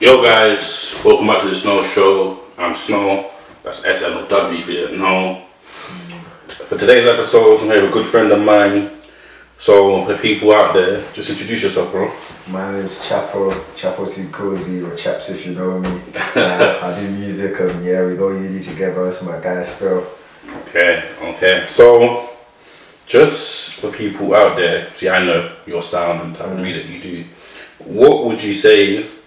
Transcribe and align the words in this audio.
Yo 0.00 0.24
guys, 0.24 0.96
welcome 1.04 1.26
back 1.26 1.42
to 1.42 1.48
the 1.48 1.54
Snow 1.54 1.82
Show. 1.82 2.40
I'm 2.56 2.74
Snow. 2.74 3.30
That's 3.62 3.84
S 3.84 4.02
N 4.02 4.14
O 4.14 4.26
W 4.26 4.58
if 4.58 4.66
you 4.66 4.72
didn't 4.72 4.98
know. 4.98 5.44
For 6.46 6.78
today's 6.78 7.04
episode, 7.04 7.60
I'm 7.60 7.66
here 7.66 7.82
with 7.82 7.90
a 7.90 7.92
good 7.92 8.06
friend 8.06 8.32
of 8.32 8.40
mine. 8.40 8.92
So 9.58 10.06
the 10.06 10.16
people 10.16 10.52
out 10.52 10.72
there, 10.72 11.04
just 11.12 11.28
introduce 11.28 11.64
yourself, 11.64 11.92
bro. 11.92 12.10
My 12.48 12.72
name 12.72 12.84
is 12.84 12.92
Chapo, 12.92 13.52
Chvpo 13.74 14.32
Cosy, 14.32 14.80
or 14.80 14.96
Chaps 14.96 15.28
if 15.28 15.44
you 15.44 15.54
know 15.54 15.78
me. 15.78 16.00
Uh, 16.34 16.80
I 16.82 16.98
do 16.98 17.10
music 17.10 17.60
and 17.60 17.84
yeah, 17.84 18.06
we 18.06 18.16
go 18.16 18.30
uni 18.30 18.58
together. 18.58 19.04
That's 19.04 19.22
my 19.22 19.38
guy 19.38 19.62
still. 19.64 20.06
Okay, 20.68 21.10
okay. 21.20 21.66
So 21.68 22.30
just 23.04 23.80
for 23.80 23.92
people 23.92 24.34
out 24.34 24.56
there, 24.56 24.90
see, 24.94 25.10
I 25.10 25.22
know 25.22 25.56
your 25.66 25.82
sound 25.82 26.22
and 26.22 26.34
type 26.34 26.48
of 26.48 26.58
music 26.58 26.88
you 26.88 27.02
do. 27.02 27.24
What 27.80 28.24
would 28.24 28.42
you 28.42 28.54
say? 28.54 29.19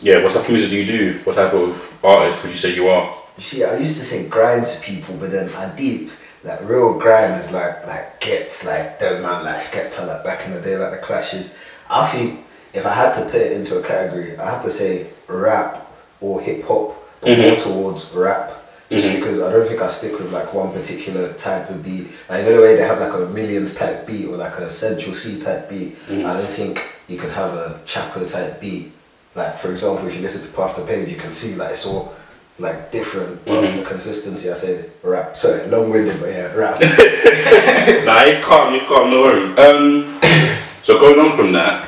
Yeah, 0.00 0.22
what 0.22 0.32
type 0.32 0.44
of 0.44 0.48
music 0.50 0.70
do 0.70 0.76
you 0.76 0.86
do? 0.86 1.20
What 1.24 1.36
type 1.36 1.52
of 1.52 1.98
artist 2.04 2.42
would 2.42 2.52
you 2.52 2.58
say 2.58 2.74
you 2.74 2.88
are? 2.88 3.14
You 3.36 3.42
see, 3.42 3.64
I 3.64 3.76
used 3.76 3.98
to 3.98 4.04
say 4.04 4.28
grime 4.28 4.64
to 4.64 4.80
people, 4.80 5.16
but 5.16 5.30
then 5.30 5.48
I 5.54 5.68
deep 5.76 6.10
like 6.44 6.60
real 6.68 6.98
grime 6.98 7.32
is 7.38 7.52
like 7.52 7.84
like 7.86 8.20
gets 8.20 8.64
like 8.66 8.98
dead 9.00 9.20
man 9.22 9.44
like 9.44 9.56
Skepta 9.58 10.06
like 10.06 10.22
back 10.24 10.46
in 10.46 10.52
the 10.52 10.60
day 10.60 10.76
like 10.76 10.92
the 10.92 10.98
clashes. 10.98 11.58
I 11.90 12.06
think 12.06 12.44
if 12.72 12.86
I 12.86 12.94
had 12.94 13.14
to 13.14 13.22
put 13.24 13.40
it 13.40 13.52
into 13.52 13.78
a 13.78 13.82
category, 13.82 14.38
I 14.38 14.50
have 14.50 14.62
to 14.62 14.70
say 14.70 15.08
rap 15.26 15.86
or 16.20 16.40
hip 16.40 16.64
hop, 16.64 16.94
but 17.20 17.30
Mhm. 17.30 17.48
more 17.50 17.56
towards 17.56 18.12
rap. 18.12 18.52
Just 18.90 19.06
Mhm. 19.08 19.16
because 19.16 19.40
I 19.42 19.52
don't 19.52 19.66
think 19.68 19.82
I 19.82 19.88
stick 19.88 20.18
with 20.18 20.32
like 20.32 20.54
one 20.54 20.70
particular 20.72 21.32
type 21.34 21.68
of 21.70 21.82
beat. 21.82 22.06
Like 22.28 22.44
you 22.44 22.50
know 22.50 22.56
the 22.56 22.62
way 22.62 22.76
they 22.76 22.82
have 22.86 23.00
like 23.00 23.12
a 23.12 23.26
millions 23.26 23.74
type 23.74 24.06
beat 24.06 24.26
or 24.28 24.36
like 24.36 24.58
a 24.58 24.70
Central 24.70 25.14
Cee 25.14 25.40
type 25.42 25.68
beat. 25.68 25.96
Mhm. 26.08 26.24
I 26.24 26.40
don't 26.40 26.50
think 26.50 26.80
you 27.08 27.18
could 27.18 27.30
have 27.32 27.52
a 27.54 27.80
Chvpo 27.84 28.26
type 28.30 28.60
beat. 28.60 28.92
Like 29.38 29.56
for 29.56 29.70
example, 29.70 30.08
if 30.08 30.16
you 30.16 30.20
listen 30.22 30.42
to 30.42 30.56
Path 30.56 30.74
to 30.76 30.82
Pave, 30.82 31.08
you 31.08 31.16
can 31.16 31.30
see 31.30 31.54
like 31.54 31.70
it's 31.70 31.86
all 31.86 32.14
like 32.58 32.90
different. 32.90 33.44
But 33.44 33.62
Mhm. 33.62 33.76
the 33.78 33.84
consistency, 33.84 34.50
I 34.50 34.54
say 34.54 34.84
rap. 35.04 35.36
Sorry, 35.36 35.64
long 35.68 35.90
winded, 35.90 36.18
but 36.20 36.30
yeah, 36.30 36.52
rap. 36.54 36.80
nah, 38.04 38.24
it's 38.24 38.44
calm, 38.44 38.74
it's 38.74 38.84
calm, 38.86 39.10
no 39.12 39.20
worries. 39.22 39.56
Um, 39.56 40.20
so 40.82 40.98
going 40.98 41.20
on 41.20 41.36
from 41.36 41.52
that, 41.52 41.86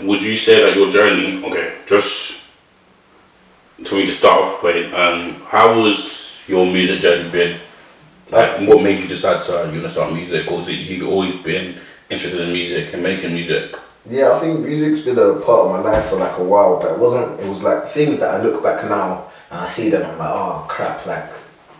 would 0.00 0.22
you 0.22 0.34
say 0.34 0.62
that 0.62 0.74
your 0.76 0.90
journey, 0.90 1.44
okay, 1.44 1.74
just 1.86 2.40
to 3.84 3.94
me 3.94 4.06
to 4.06 4.12
start 4.12 4.44
off 4.44 4.62
with, 4.62 4.94
um, 4.94 5.42
how 5.46 5.78
was 5.78 6.40
your 6.48 6.64
music 6.64 7.00
journey 7.00 7.28
been? 7.28 7.60
Like, 8.30 8.66
what 8.66 8.82
made 8.82 8.98
you 8.98 9.08
decide 9.08 9.42
to 9.42 9.70
you 9.74 9.82
know 9.82 9.88
start 9.88 10.14
music, 10.14 10.50
or 10.50 10.62
did 10.64 10.86
you 10.88 11.10
always 11.10 11.36
been 11.36 11.76
interested 12.08 12.40
in 12.40 12.50
music 12.50 12.94
and 12.94 13.02
making 13.02 13.34
music? 13.34 13.76
Yeah, 14.08 14.32
I 14.32 14.40
think 14.40 14.60
music's 14.60 15.04
been 15.04 15.18
a 15.18 15.34
part 15.40 15.66
of 15.66 15.70
my 15.72 15.80
life 15.80 16.06
for 16.06 16.16
like 16.16 16.36
a 16.38 16.42
while, 16.44 16.80
but 16.80 16.92
it 16.92 16.98
wasn't. 16.98 17.40
It 17.40 17.48
was 17.48 17.62
like 17.62 17.88
things 17.88 18.18
that 18.18 18.34
I 18.34 18.42
look 18.42 18.62
back 18.62 18.84
now 18.84 19.30
and 19.50 19.60
I 19.60 19.68
see 19.68 19.90
them. 19.90 20.02
I'm 20.10 20.18
like, 20.18 20.30
oh 20.32 20.64
crap! 20.68 21.06
Like 21.06 21.30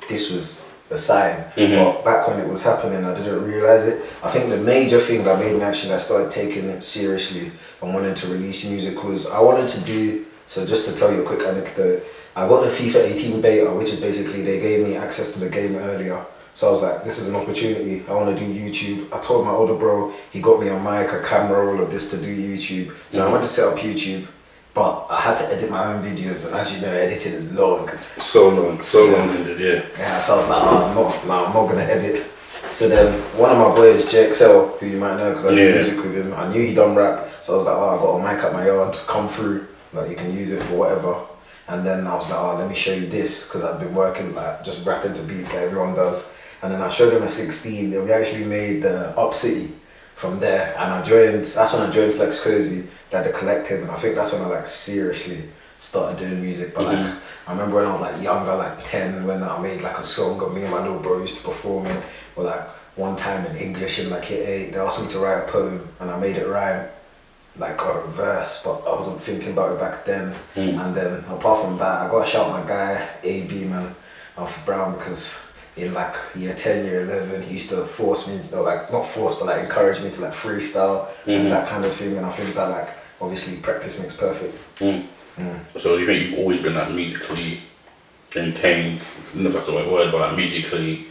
this 0.08 0.30
was 0.32 0.72
a 0.90 0.96
sign. 0.96 1.34
Mhm. 1.56 1.74
But 1.74 2.04
back 2.04 2.28
when 2.28 2.38
it 2.38 2.48
was 2.48 2.62
happening, 2.62 3.04
I 3.04 3.14
didn't 3.14 3.42
realize 3.44 3.84
it. 3.86 4.04
I 4.22 4.28
think 4.30 4.50
the 4.50 4.58
major 4.58 5.00
thing 5.00 5.24
that 5.24 5.38
made 5.38 5.56
me 5.56 5.62
actually 5.62 5.94
I 5.94 5.98
started 5.98 6.30
taking 6.30 6.66
it 6.68 6.84
seriously 6.84 7.50
and 7.80 7.92
wanting 7.94 8.14
to 8.14 8.26
release 8.28 8.64
music 8.70 9.02
was 9.02 9.26
I 9.26 9.40
wanted 9.40 9.68
to 9.68 9.80
do. 9.80 10.24
So 10.46 10.64
just 10.64 10.86
to 10.86 10.92
tell 10.94 11.10
you 11.12 11.22
a 11.22 11.26
quick 11.26 11.40
anecdote, 11.42 12.04
I 12.36 12.46
got 12.46 12.62
the 12.62 12.68
FIFA 12.70 13.10
18 13.14 13.40
beta, 13.40 13.70
which 13.70 13.88
is 13.90 14.00
basically 14.00 14.42
they 14.42 14.60
gave 14.60 14.86
me 14.86 14.96
access 14.96 15.32
to 15.32 15.40
the 15.40 15.48
game 15.48 15.76
earlier. 15.76 16.24
So 16.54 16.68
I 16.68 16.70
was 16.70 16.82
like, 16.82 17.02
this 17.02 17.18
is 17.18 17.28
an 17.28 17.36
opportunity. 17.36 18.04
I 18.08 18.12
want 18.14 18.36
to 18.36 18.44
do 18.44 18.52
YouTube. 18.52 19.12
I 19.12 19.20
told 19.20 19.46
my 19.46 19.52
older 19.52 19.74
bro, 19.74 20.12
he 20.30 20.40
got 20.40 20.60
me 20.60 20.68
a 20.68 20.78
mic, 20.78 21.10
a 21.12 21.22
camera, 21.22 21.66
all 21.66 21.80
of 21.82 21.90
this 21.90 22.10
to 22.10 22.18
do 22.18 22.26
YouTube. 22.26 22.94
So 23.10 23.26
I 23.26 23.30
went 23.30 23.42
to 23.42 23.48
set 23.48 23.66
up 23.68 23.78
YouTube, 23.78 24.26
but 24.74 25.06
I 25.08 25.20
had 25.20 25.36
to 25.38 25.44
edit 25.52 25.70
my 25.70 25.84
own 25.92 26.02
videos, 26.02 26.46
and 26.46 26.54
as 26.56 26.74
you 26.74 26.82
know, 26.86 26.92
editing 26.92 27.32
is 27.32 27.52
long. 27.52 27.90
So 28.18 28.50
long, 28.50 28.82
so 28.82 29.06
long 29.06 29.30
ended, 29.30 29.58
yeah. 29.58 29.82
Yeah, 29.98 30.18
so 30.18 30.34
I 30.34 30.36
was 30.36 30.48
like, 30.48 30.62
oh, 30.62 30.84
I'm 30.86 30.94
not, 30.94 31.26
no, 31.26 31.46
I'm 31.46 31.52
not 31.54 31.68
gonna 31.68 31.84
edit. 31.84 32.26
So 32.70 32.88
then 32.88 33.12
one 33.38 33.50
of 33.50 33.58
my 33.58 33.74
boys, 33.74 34.06
JXL, 34.06 34.78
who 34.78 34.86
you 34.86 34.98
might 34.98 35.16
know 35.16 35.30
because 35.30 35.46
I 35.46 35.50
do 35.54 35.56
Yeah. 35.56 35.74
music 35.74 35.96
with 36.02 36.14
him, 36.16 36.32
I 36.34 36.48
knew 36.52 36.66
he 36.66 36.74
done 36.74 36.94
rap, 36.94 37.28
so 37.42 37.54
I 37.54 37.56
was 37.56 37.66
like, 37.66 37.76
oh, 37.76 37.88
I 37.88 37.96
got 37.98 38.16
a 38.30 38.34
mic 38.36 38.44
at 38.44 38.52
my 38.52 38.66
yard, 38.66 38.94
come 39.06 39.26
through, 39.28 39.66
like 39.94 40.10
you 40.10 40.16
can 40.16 40.36
use 40.36 40.52
it 40.52 40.62
for 40.62 40.74
whatever. 40.76 41.16
And 41.68 41.84
then 41.86 42.06
I 42.06 42.14
was 42.14 42.28
like, 42.30 42.38
oh, 42.38 42.56
let 42.58 42.68
me 42.68 42.74
show 42.74 42.92
you 42.92 43.06
this 43.06 43.46
because 43.48 43.64
I've 43.64 43.80
been 43.80 43.94
working 43.94 44.34
like 44.34 44.64
just 44.64 44.86
rapping 44.86 45.14
to 45.14 45.22
beats 45.22 45.52
like 45.54 45.62
everyone 45.64 45.94
does. 45.94 46.38
And 46.62 46.72
then 46.72 46.80
I 46.80 46.90
showed 46.90 47.10
them 47.10 47.22
a 47.22 47.28
16, 47.28 47.92
and 47.92 48.04
we 48.04 48.12
actually 48.12 48.44
made 48.44 48.82
the 48.82 49.18
Up 49.18 49.34
City 49.34 49.72
from 50.14 50.38
there. 50.38 50.74
And 50.78 50.92
I 50.92 51.02
joined, 51.02 51.44
that's 51.44 51.72
when 51.72 51.82
I 51.82 51.90
joined 51.90 52.14
Flex 52.14 52.42
Cosy, 52.42 52.88
like 53.12 53.24
the 53.26 53.32
collective, 53.32 53.82
and 53.82 53.90
I 53.90 53.96
think 53.96 54.14
that's 54.14 54.32
when 54.32 54.42
I 54.42 54.46
like 54.46 54.66
seriously 54.66 55.42
started 55.78 56.18
doing 56.18 56.40
music. 56.40 56.74
But 56.74 56.84
like, 56.84 57.14
I 57.48 57.52
remember 57.52 57.76
when 57.76 57.86
I 57.86 57.92
was 57.92 58.00
like 58.00 58.22
younger, 58.22 58.54
like 58.54 58.78
10, 58.88 59.26
when 59.26 59.42
I 59.42 59.58
made 59.60 59.82
like 59.82 59.98
a 59.98 60.04
song, 60.04 60.40
and 60.42 60.54
me 60.54 60.62
and 60.62 60.70
my 60.70 60.80
little 60.80 61.00
bro 61.00 61.20
used 61.20 61.38
to 61.38 61.44
perform 61.44 61.86
it. 61.86 62.02
Or 62.36 62.44
like 62.44 62.62
one 62.94 63.16
time 63.16 63.44
in 63.46 63.56
English 63.56 63.98
in 63.98 64.10
like 64.10 64.30
year 64.30 64.46
eight, 64.46 64.70
they 64.70 64.78
asked 64.78 65.02
me 65.02 65.10
to 65.10 65.18
write 65.18 65.48
a 65.48 65.50
poem, 65.50 65.88
and 65.98 66.10
I 66.10 66.18
made 66.20 66.36
it 66.36 66.46
rhyme 66.46 66.88
like 67.56 67.80
a 67.82 68.06
verse, 68.06 68.62
but 68.64 68.80
I 68.86 68.94
wasn't 68.94 69.20
thinking 69.20 69.52
about 69.52 69.72
it 69.72 69.78
back 69.78 70.04
then. 70.04 70.34
Mm. 70.54 70.84
And 70.84 70.94
then 70.94 71.24
apart 71.24 71.64
from 71.64 71.76
that, 71.78 72.02
I 72.02 72.10
gotta 72.10 72.28
shout 72.28 72.50
my 72.50 72.66
guy 72.66 73.08
AB 73.22 73.64
man 73.64 73.94
off 74.38 74.64
Brown 74.64 74.96
because 74.96 75.41
in 75.76 75.94
like 75.94 76.14
year 76.34 76.54
ten, 76.54 76.84
year 76.84 77.02
eleven, 77.02 77.42
he 77.42 77.54
used 77.54 77.70
to 77.70 77.84
force 77.84 78.28
me, 78.28 78.40
or 78.52 78.62
like 78.62 78.92
not 78.92 79.06
force, 79.06 79.36
but 79.38 79.46
like 79.46 79.64
encourage 79.64 80.00
me 80.02 80.10
to 80.10 80.20
like 80.20 80.32
freestyle 80.32 81.06
Mhm. 81.26 81.40
and 81.40 81.52
that 81.52 81.68
kind 81.68 81.84
of 81.84 81.92
thing. 81.92 82.16
And 82.16 82.26
I 82.26 82.30
think 82.30 82.54
that 82.54 82.68
like 82.70 82.88
obviously 83.20 83.56
practice 83.58 83.98
makes 83.98 84.16
perfect. 84.16 84.54
Mm. 84.80 85.06
Mm. 85.38 85.60
So 85.80 85.96
you 85.96 86.06
think 86.06 86.30
you've 86.30 86.38
always 86.38 86.60
been 86.60 86.74
like 86.74 86.90
musically 86.90 87.60
contained, 88.30 89.00
I 89.00 89.34
don't 89.34 89.42
know 89.44 89.48
if 89.50 89.54
that's 89.54 89.66
the 89.66 89.72
right 89.72 89.90
word, 89.90 90.12
but 90.12 90.20
like 90.20 90.36
musically, 90.36 91.06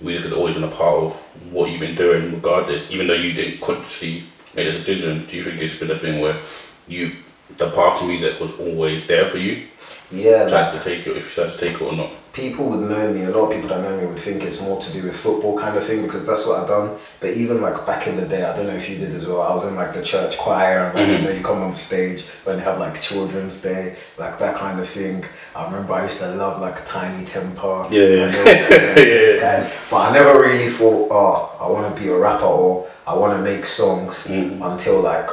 music 0.00 0.24
has 0.24 0.32
always 0.32 0.54
been 0.54 0.64
a 0.64 0.68
part 0.68 0.96
of 1.04 1.12
what 1.52 1.70
you've 1.70 1.80
been 1.80 1.94
doing 1.94 2.32
regardless, 2.34 2.90
even 2.90 3.06
though 3.06 3.14
you 3.14 3.32
didn't 3.32 3.60
consciously 3.60 4.24
make 4.54 4.66
a 4.68 4.72
decision, 4.72 5.26
do 5.26 5.36
you 5.36 5.42
think 5.42 5.60
it's 5.60 5.78
been 5.78 5.90
a 5.90 5.98
thing 5.98 6.20
where 6.20 6.40
you, 6.88 7.12
the 7.58 7.70
path 7.70 7.98
to 8.00 8.06
music 8.06 8.38
was 8.40 8.50
always 8.58 9.06
there 9.06 9.26
for 9.26 9.38
you? 9.38 9.66
Yeah, 10.10 10.42
like, 10.42 10.48
Tried 10.48 10.72
to 10.72 10.80
take 10.84 11.06
it, 11.06 11.16
if 11.16 11.24
you 11.36 11.44
tried 11.44 11.52
to 11.52 11.58
take 11.58 11.74
it 11.74 11.82
or 11.82 11.92
not? 11.92 12.12
People 12.34 12.64
would 12.70 12.90
know 12.90 13.12
me, 13.12 13.22
a 13.22 13.30
lot 13.30 13.44
of 13.46 13.52
people 13.52 13.68
that 13.68 13.80
know 13.80 13.96
me 13.96 14.06
would 14.06 14.18
think 14.18 14.42
it's 14.42 14.60
more 14.60 14.80
to 14.82 14.92
do 14.92 15.04
with 15.04 15.16
football 15.16 15.56
kind 15.56 15.76
of 15.76 15.86
thing 15.86 16.02
because 16.02 16.26
that's 16.26 16.44
what 16.44 16.58
I've 16.60 16.66
done. 16.68 16.98
But 17.20 17.30
even 17.34 17.62
like 17.62 17.86
back 17.86 18.08
in 18.08 18.16
the 18.16 18.26
day, 18.26 18.42
I 18.42 18.54
don't 18.56 18.66
know 18.66 18.74
if 18.74 18.90
you 18.90 18.98
did 18.98 19.14
as 19.14 19.24
well, 19.28 19.40
I 19.40 19.54
was 19.54 19.64
in 19.64 19.76
like 19.76 19.94
the 19.94 20.02
church 20.02 20.36
choir 20.36 20.86
and 20.86 20.94
like, 20.98 21.06
Mhm. 21.08 21.18
you 21.20 21.24
know, 21.28 21.30
you 21.30 21.44
come 21.44 21.62
on 21.62 21.72
stage 21.72 22.24
when 22.42 22.56
they 22.56 22.62
have 22.64 22.80
like 22.80 23.00
Children's 23.00 23.62
Day, 23.62 23.94
like 24.18 24.40
that 24.40 24.56
kind 24.56 24.80
of 24.80 24.88
thing. 24.88 25.24
I 25.54 25.64
remember 25.64 25.92
I 25.94 26.02
used 26.02 26.18
to 26.18 26.28
love 26.34 26.60
like 26.60 26.84
Tinie 26.88 27.24
Tempah. 27.24 27.92
Yeah, 27.92 28.02
yeah. 28.02 28.96
Yeah. 28.96 29.40
guys. 29.40 29.72
But 29.88 30.10
I 30.10 30.12
never 30.12 30.40
really 30.40 30.68
thought, 30.68 31.08
oh, 31.12 31.50
I 31.60 31.68
want 31.70 31.94
to 31.94 32.02
be 32.02 32.08
a 32.08 32.18
rapper 32.18 32.46
or 32.46 32.88
I 33.06 33.14
want 33.14 33.32
to 33.36 33.42
make 33.42 33.64
songs 33.64 34.26
Mhm. 34.26 34.60
until 34.72 35.00
like 35.00 35.30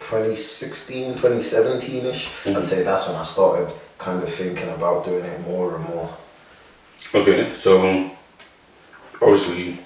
2016, 0.00 1.14
2017 1.14 2.06
ish. 2.06 2.28
Mhm. 2.44 2.56
I'd 2.56 2.66
say 2.66 2.82
that's 2.82 3.06
when 3.06 3.16
I 3.16 3.22
started 3.22 3.68
kind 3.98 4.20
of 4.20 4.28
thinking 4.28 4.68
about 4.70 5.04
doing 5.04 5.24
it 5.24 5.40
more 5.46 5.76
and 5.76 5.84
more. 5.88 6.08
Okay, 7.12 7.52
so 7.52 8.10
obviously 9.20 9.78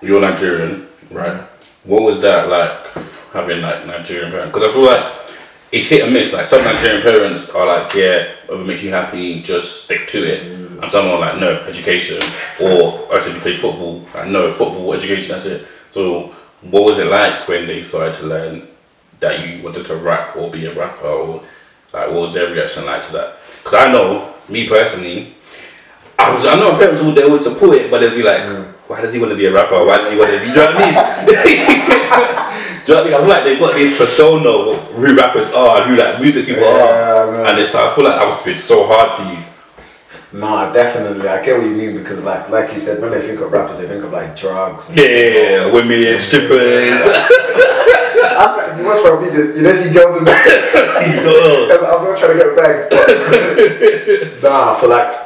you're 0.00 0.20
Nigerian, 0.20 0.88
right? 1.10 1.42
What 1.84 2.02
was 2.02 2.20
that 2.22 2.48
like 2.48 2.86
having 3.32 3.60
like 3.60 3.86
Nigerian 3.86 4.30
parents? 4.30 4.52
Because 4.52 4.70
I 4.70 4.72
feel 4.72 4.84
like 4.84 5.22
it's 5.72 5.86
hit 5.88 6.04
and 6.04 6.12
miss. 6.12 6.32
Like 6.32 6.46
some 6.46 6.62
Nigerian 6.64 7.02
parents 7.02 7.48
are 7.50 7.66
like, 7.66 7.94
yeah, 7.94 8.32
whatever 8.46 8.64
makes 8.66 8.82
you 8.82 8.90
happy, 8.90 9.42
just 9.42 9.84
stick 9.84 10.06
to 10.08 10.22
it. 10.22 10.44
Mm. 10.44 10.82
And 10.82 10.90
some 10.90 11.06
are 11.08 11.18
like, 11.18 11.38
no, 11.38 11.60
education. 11.62 12.22
Or 12.60 13.14
actually, 13.14 13.34
you 13.34 13.40
played 13.40 13.58
football. 13.58 14.06
Like, 14.14 14.28
no, 14.28 14.52
football, 14.52 14.92
education, 14.92 15.32
that's 15.32 15.46
it. 15.46 15.66
So 15.90 16.34
what 16.62 16.84
was 16.84 16.98
it 16.98 17.06
like 17.06 17.48
when 17.48 17.66
they 17.66 17.82
started 17.82 18.14
to 18.16 18.26
learn 18.26 18.68
that 19.20 19.46
you 19.46 19.62
wanted 19.62 19.86
to 19.86 19.96
rap 19.96 20.36
or 20.36 20.50
be 20.50 20.66
a 20.66 20.74
rapper? 20.74 21.06
Or 21.06 21.42
like, 21.92 22.08
what 22.08 22.20
was 22.20 22.34
their 22.34 22.52
reaction 22.52 22.84
like 22.86 23.04
to 23.06 23.12
that? 23.12 23.36
Because 23.58 23.74
I 23.74 23.90
know, 23.90 24.34
me 24.48 24.68
personally, 24.68 25.34
I 26.22 26.34
was, 26.34 26.46
I 26.46 26.54
know 26.56 26.72
my 26.72 26.78
parents 26.78 27.02
would 27.02 27.14
they 27.14 27.28
would 27.28 27.42
support 27.42 27.76
it, 27.76 27.90
but 27.90 28.00
they'd 28.00 28.14
be 28.14 28.22
like, 28.22 28.42
mm. 28.42 28.64
why 28.86 29.00
does 29.00 29.12
he 29.12 29.20
want 29.20 29.32
to 29.32 29.36
be 29.36 29.46
a 29.46 29.52
rapper? 29.52 29.84
Why 29.84 29.98
does 29.98 30.12
he 30.12 30.18
want 30.18 30.30
to 30.32 30.38
be? 30.38 30.44
Do 30.44 30.50
you 30.50 30.56
know 30.56 30.66
what 30.66 30.76
I 30.76 31.44
mean? 31.46 32.48
Do 32.84 32.92
you 32.92 32.98
know 32.98 33.04
what 33.04 33.06
I 33.06 33.10
mean? 33.10 33.14
I 33.14 33.18
feel 33.18 33.28
like 33.28 33.44
they've 33.44 33.60
got 33.60 33.74
this 33.74 33.98
persona 33.98 34.48
of 34.48 34.76
who 34.92 35.16
rappers 35.16 35.52
are, 35.52 35.82
and 35.82 35.90
who 35.90 35.96
like 35.96 36.20
music 36.20 36.46
people 36.46 36.62
Yeah, 36.62 37.22
are, 37.22 37.46
and 37.46 37.58
it's 37.58 37.74
like, 37.74 37.90
I 37.90 37.94
feel 37.94 38.04
like 38.04 38.18
that 38.18 38.26
must 38.26 38.38
have 38.38 38.46
been 38.46 38.56
so 38.56 38.86
hard 38.86 39.18
for 39.18 39.32
you. 39.32 39.38
Nah, 40.32 40.72
definitely. 40.72 41.28
I 41.28 41.42
get 41.44 41.58
what 41.58 41.66
you 41.66 41.76
mean 41.76 41.96
because, 41.96 42.24
like, 42.24 42.48
like 42.48 42.72
you 42.72 42.78
said, 42.78 43.02
when 43.02 43.10
they 43.10 43.20
think 43.20 43.40
of 43.40 43.52
rappers, 43.52 43.78
they 43.78 43.86
think 43.86 44.02
of 44.02 44.12
like 44.12 44.34
drugs. 44.34 44.90
Yeah, 44.96 45.70
women, 45.72 46.18
strippers. 46.18 46.58
That's 48.42 48.56
like 48.56 48.78
you 48.78 48.84
watch 48.86 49.04
my 49.04 49.10
videos. 49.20 49.56
You 49.56 49.62
don't 49.62 49.74
see 49.74 49.92
girls 49.92 50.16
in. 50.16 50.24
Because 50.24 51.82
I'm 51.86 52.02
not 52.02 52.16
trying 52.16 52.38
to 52.38 52.44
get 52.44 52.56
bagged. 52.56 52.90
But 54.40 54.50
nah, 54.50 54.74
for 54.74 54.86
like, 54.88 55.21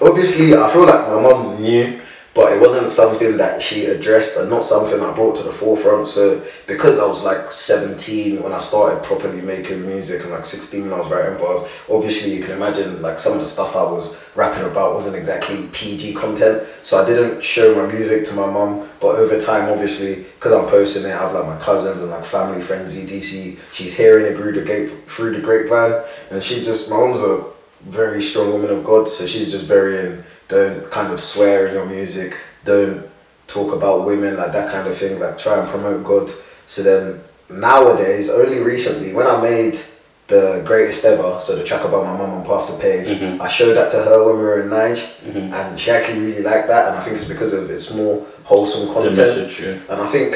obviously, 0.00 0.54
I 0.54 0.70
feel 0.70 0.86
like 0.86 1.08
my 1.08 1.20
mom 1.20 1.62
knew, 1.62 2.00
but 2.32 2.52
it 2.52 2.60
wasn't 2.60 2.90
something 2.90 3.36
that 3.38 3.60
she 3.60 3.86
addressed 3.86 4.36
and 4.36 4.48
not 4.48 4.64
something 4.64 5.00
I 5.00 5.12
brought 5.12 5.36
to 5.36 5.42
the 5.42 5.50
forefront. 5.50 6.06
So 6.06 6.46
because 6.66 6.98
I 7.00 7.06
was 7.06 7.24
like 7.24 7.50
17 7.50 8.40
when 8.42 8.52
I 8.52 8.60
started 8.60 9.02
properly 9.02 9.40
making 9.40 9.82
music 9.82 10.22
and 10.22 10.30
like 10.30 10.46
16 10.46 10.82
when 10.82 10.92
I 10.92 11.02
was 11.02 11.10
writing 11.10 11.38
bars, 11.38 11.68
obviously 11.88 12.34
you 12.36 12.42
can 12.44 12.52
imagine 12.52 13.02
like 13.02 13.18
some 13.18 13.32
of 13.32 13.40
the 13.40 13.48
stuff 13.48 13.74
I 13.74 13.82
was 13.82 14.16
rapping 14.36 14.64
about 14.64 14.94
wasn't 14.94 15.16
exactly 15.16 15.66
PG 15.72 16.14
content. 16.14 16.68
So 16.84 17.02
I 17.02 17.06
didn't 17.06 17.42
show 17.42 17.74
my 17.74 17.92
music 17.92 18.26
to 18.28 18.34
my 18.34 18.46
mum, 18.46 18.88
but 19.00 19.16
over 19.16 19.40
time 19.40 19.68
obviously 19.68 20.26
because 20.36 20.52
I'm 20.52 20.68
posting 20.68 21.02
it, 21.02 21.12
I 21.12 21.18
have 21.18 21.34
like 21.34 21.46
my 21.46 21.58
cousins 21.58 22.02
and 22.02 22.12
like 22.12 22.24
family 22.24 22.62
friends, 22.62 22.96
EDC, 22.96 23.58
she's 23.72 23.96
hearing 23.96 24.26
it 24.26 24.36
through 24.36 24.52
the 24.52 24.62
gate 24.62 24.92
through 25.08 25.34
the 25.34 25.40
grapevine 25.40 26.04
and 26.30 26.40
she's 26.40 26.64
just 26.64 26.90
my 26.90 26.96
mum's 26.96 27.18
a 27.20 27.44
very 27.82 28.20
strong 28.22 28.52
woman 28.52 28.70
of 28.70 28.84
God, 28.84 29.08
so 29.08 29.26
she's 29.26 29.50
just 29.50 29.64
very 29.66 29.98
in 29.98 30.24
don't 30.48 30.90
kind 30.90 31.12
of 31.12 31.20
swear 31.20 31.68
in 31.68 31.74
your 31.74 31.86
music, 31.86 32.36
don't 32.64 33.08
talk 33.46 33.72
about 33.72 34.04
women, 34.04 34.36
like 34.36 34.52
that 34.52 34.70
kind 34.72 34.88
of 34.88 34.96
thing, 34.96 35.18
like 35.20 35.38
try 35.38 35.58
and 35.60 35.68
promote 35.68 36.02
God. 36.04 36.30
So 36.66 36.82
then 36.82 37.20
nowadays, 37.48 38.30
only 38.30 38.58
recently, 38.58 39.12
when 39.12 39.26
I 39.28 39.40
made 39.40 39.78
the 40.26 40.62
greatest 40.64 41.04
ever, 41.04 41.38
so 41.40 41.56
the 41.56 41.64
track 41.64 41.84
about 41.84 42.04
my 42.04 42.16
mum 42.16 42.30
on 42.30 42.44
Path 42.44 42.66
to 42.68 42.74
Pave, 42.74 43.06
Mhm. 43.06 43.40
I 43.40 43.48
showed 43.48 43.74
that 43.76 43.90
to 43.92 43.98
her 43.98 44.24
when 44.24 44.38
we 44.38 44.42
were 44.44 44.60
in 44.60 44.68
Nige, 44.70 45.04
Mhm. 45.26 45.52
and 45.52 45.78
she 45.80 45.90
actually 45.90 46.20
really 46.20 46.42
liked 46.42 46.68
that, 46.68 46.88
and 46.88 46.96
I 46.98 47.00
think 47.00 47.16
it's 47.16 47.24
because 47.24 47.52
of 47.52 47.70
its 47.70 47.92
more 47.92 48.24
wholesome 48.50 48.86
content. 48.92 49.16
message, 49.16 49.60
yeah. 49.60 49.78
And 49.88 50.02
I 50.02 50.08
think 50.10 50.30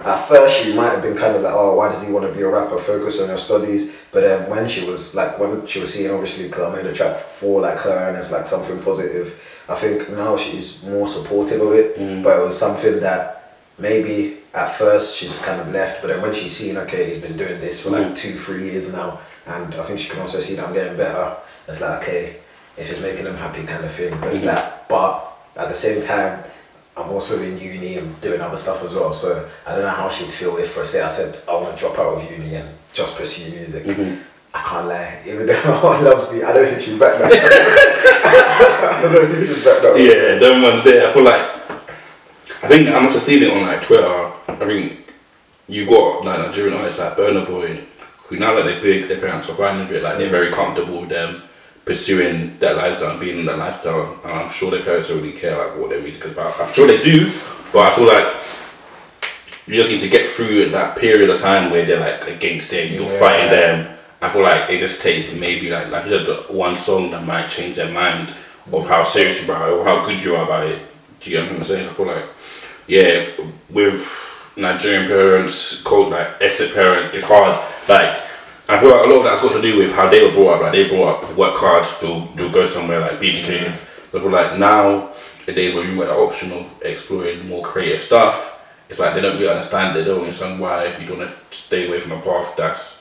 at 0.00 0.16
first 0.28 0.56
she 0.60 0.74
might 0.74 0.90
have 0.94 1.02
been 1.02 1.16
kind 1.16 1.36
of 1.36 1.42
like, 1.42 1.54
oh, 1.54 1.76
why 1.76 1.88
does 1.88 2.02
he 2.04 2.12
want 2.12 2.26
to 2.26 2.32
be 2.36 2.42
a 2.42 2.48
rapper? 2.48 2.78
Focus 2.78 3.20
on 3.20 3.28
her 3.28 3.38
studies. 3.38 3.94
But 4.12 4.22
then 4.22 4.50
when 4.50 4.68
she 4.68 4.84
was 4.90 5.14
like, 5.14 5.38
when 5.38 5.66
she 5.66 5.78
was 5.78 5.94
seeing 5.94 6.10
obviously, 6.10 6.48
because 6.48 6.64
I 6.72 6.76
made 6.76 6.86
a 6.86 6.92
track 6.92 7.16
for 7.20 7.60
like 7.60 7.78
her 7.78 7.98
and 8.08 8.16
it's 8.16 8.32
like 8.32 8.46
something 8.46 8.82
positive. 8.82 9.38
I 9.68 9.76
think 9.76 10.10
now 10.10 10.36
she's 10.36 10.82
more 10.84 11.06
supportive 11.06 11.60
of 11.60 11.72
it. 11.74 11.96
Mm. 11.96 12.22
But 12.24 12.40
it 12.40 12.44
was 12.44 12.58
something 12.58 12.98
that 13.00 13.54
maybe 13.78 14.38
at 14.52 14.72
first 14.72 15.16
she 15.16 15.26
just 15.28 15.44
kind 15.44 15.60
of 15.60 15.68
left. 15.70 16.02
But 16.02 16.08
then 16.08 16.22
when 16.22 16.32
she's 16.32 16.52
seen, 16.56 16.76
okay, 16.78 17.02
he's 17.10 17.22
been 17.22 17.36
doing 17.36 17.60
this 17.60 17.84
for 17.84 17.90
like 17.90 18.08
Mm. 18.08 18.16
two, 18.16 18.34
three 18.44 18.64
years 18.70 18.92
now, 18.92 19.20
and 19.46 19.74
I 19.76 19.82
think 19.84 20.00
she 20.00 20.08
can 20.08 20.20
also 20.20 20.40
see 20.40 20.54
that 20.56 20.66
I'm 20.66 20.74
getting 20.74 20.96
better. 20.96 21.36
It's 21.68 21.80
like, 21.80 22.02
okay, 22.02 22.36
if 22.76 22.90
it's 22.90 23.00
making 23.00 23.24
them 23.26 23.36
happy, 23.36 23.62
kind 23.62 23.84
of 23.84 23.92
thing. 23.92 24.12
It's 24.24 24.38
Mhm. 24.40 24.50
that. 24.50 24.88
But 24.88 25.12
at 25.56 25.68
the 25.68 25.74
same 25.86 26.02
time, 26.02 26.42
I'm 27.02 27.10
also 27.10 27.40
in 27.42 27.58
uni 27.58 27.96
and 27.98 28.20
doing 28.20 28.40
other 28.40 28.56
stuff 28.56 28.84
as 28.84 28.92
well. 28.92 29.12
So 29.12 29.48
I 29.66 29.72
don't 29.72 29.82
know 29.82 29.88
how 29.88 30.08
she'd 30.08 30.30
feel 30.32 30.56
if, 30.58 30.72
for 30.72 30.84
say, 30.84 31.02
I 31.02 31.08
said 31.08 31.38
I 31.48 31.54
want 31.54 31.76
to 31.76 31.80
drop 31.80 31.98
out 31.98 32.14
of 32.18 32.30
uni 32.30 32.54
and 32.54 32.68
just 32.92 33.16
pursue 33.16 33.50
music. 33.52 33.84
Mhm. 33.84 34.20
I 34.52 34.60
can't 34.62 34.86
lie. 34.88 35.18
Even 35.26 35.46
though 35.46 35.62
my 35.64 35.82
mom 35.82 36.04
loves 36.04 36.32
me, 36.32 36.42
I 36.42 36.52
don't 36.52 36.66
think 36.66 36.80
she'd 36.80 36.98
back. 36.98 37.14
I 37.22 39.02
don't 39.02 39.32
think 39.32 39.46
she'd 39.46 39.64
back 39.64 39.82
that. 39.82 39.94
Yeah, 39.98 40.38
them 40.38 40.62
ones 40.62 40.82
there. 40.84 41.08
I 41.08 41.12
feel 41.12 41.22
like 41.24 41.46
I 42.62 42.68
think 42.68 42.88
I 42.88 42.98
must 43.00 43.14
have 43.14 43.22
seen 43.22 43.42
it 43.42 43.50
on 43.52 43.62
like 43.66 43.82
Twitter. 43.82 44.32
I 44.48 44.66
think 44.66 45.06
you 45.68 45.86
got 45.86 46.24
like 46.24 46.38
Nigerian 46.40 46.76
artists 46.76 47.00
like 47.00 47.16
Burna 47.16 47.46
Boy, 47.46 47.84
who 48.24 48.36
now 48.36 48.54
that 48.56 48.64
they're 48.64 48.82
big, 48.82 49.08
their 49.08 49.20
parents 49.20 49.48
are 49.48 49.54
fine 49.54 49.78
with 49.80 49.92
it. 49.92 50.02
Like 50.02 50.18
they're 50.18 50.28
very 50.30 50.52
comfortable 50.52 51.00
with 51.00 51.10
them 51.10 51.42
pursuing 51.84 52.58
that 52.58 52.76
lifestyle 52.76 53.12
and 53.12 53.20
being 53.20 53.38
in 53.40 53.46
that 53.46 53.58
lifestyle. 53.58 54.18
And 54.24 54.32
I'm 54.32 54.50
sure 54.50 54.70
their 54.70 54.82
parents 54.82 55.08
don't 55.08 55.18
really 55.22 55.36
care 55.36 55.56
like 55.56 55.76
what 55.78 55.90
their 55.90 56.00
music 56.00 56.24
is 56.24 56.32
about. 56.32 56.58
I'm 56.60 56.72
sure 56.72 56.86
they 56.86 57.02
do, 57.02 57.32
but 57.72 57.92
I 57.92 57.94
feel 57.94 58.06
like 58.06 58.34
you 59.66 59.76
just 59.76 59.90
need 59.90 60.00
to 60.00 60.08
get 60.08 60.28
through 60.28 60.70
that 60.70 60.96
period 60.96 61.30
of 61.30 61.40
time 61.40 61.70
where 61.70 61.84
they're 61.86 62.00
like 62.00 62.28
against 62.28 62.72
it, 62.72 62.90
you're 62.90 63.02
Yeah. 63.02 63.18
fighting 63.18 63.50
them. 63.50 63.96
I 64.22 64.28
feel 64.28 64.42
like 64.42 64.68
it 64.70 64.78
just 64.78 65.00
takes 65.00 65.32
maybe 65.32 65.70
like 65.70 65.90
like 65.90 66.06
you 66.06 66.24
said, 66.24 66.48
one 66.50 66.76
song 66.76 67.10
that 67.12 67.24
might 67.24 67.48
change 67.48 67.76
their 67.76 67.90
mind 67.90 68.34
of 68.72 68.86
how 68.88 69.02
serious 69.02 69.42
you 69.42 69.52
are 69.52 69.56
about 69.56 69.68
it 69.68 69.72
or 69.74 69.84
how 69.84 70.04
good 70.04 70.22
you 70.22 70.36
are 70.36 70.44
about 70.44 70.66
it. 70.66 70.78
Do 71.20 71.30
you 71.30 71.36
get 71.40 71.50
what 71.50 71.56
I'm 71.58 71.64
saying? 71.64 71.88
I 71.88 71.92
feel 71.92 72.06
like 72.06 72.24
yeah, 72.86 73.26
with 73.70 74.52
Nigerian 74.56 75.06
parents, 75.06 75.80
called 75.82 76.10
like 76.10 76.28
ethnic 76.40 76.74
parents, 76.74 77.14
it's 77.14 77.24
hard. 77.24 77.58
Like 77.88 78.20
I 78.70 78.78
feel 78.80 78.90
like 78.90 79.04
a 79.04 79.08
lot 79.08 79.18
of 79.18 79.24
that's 79.24 79.42
got 79.42 79.52
to 79.52 79.62
do 79.62 79.78
with 79.78 79.92
how 79.92 80.08
they 80.08 80.24
were 80.24 80.32
brought 80.32 80.54
up. 80.56 80.60
Like 80.62 80.72
they 80.72 80.88
brought 80.88 81.24
up 81.24 81.36
work 81.36 81.56
hard, 81.56 81.84
they'll 82.00 82.26
they'll 82.36 82.50
go 82.52 82.64
somewhere 82.66 83.00
like 83.00 83.18
be 83.20 83.30
educated. 83.30 83.78
So 84.12 84.18
I 84.18 84.22
feel 84.22 84.30
like 84.30 84.58
now 84.58 85.10
the 85.46 85.52
days 85.52 85.74
where 85.74 85.84
you 85.84 85.98
were 85.98 86.08
optional, 86.10 86.66
exploring 86.82 87.48
more 87.48 87.62
creative 87.64 88.00
stuff, 88.02 88.60
it's 88.88 88.98
like 88.98 89.14
they 89.14 89.20
don't 89.20 89.36
really 89.38 89.48
understand. 89.48 89.96
They 89.96 90.04
don't 90.04 90.20
understand 90.20 90.60
why 90.60 90.96
you 90.98 91.06
don't 91.06 91.18
want 91.18 91.30
to 91.30 91.56
stay 91.56 91.88
away 91.88 92.00
from 92.00 92.12
a 92.12 92.20
path 92.20 92.54
that's 92.56 93.00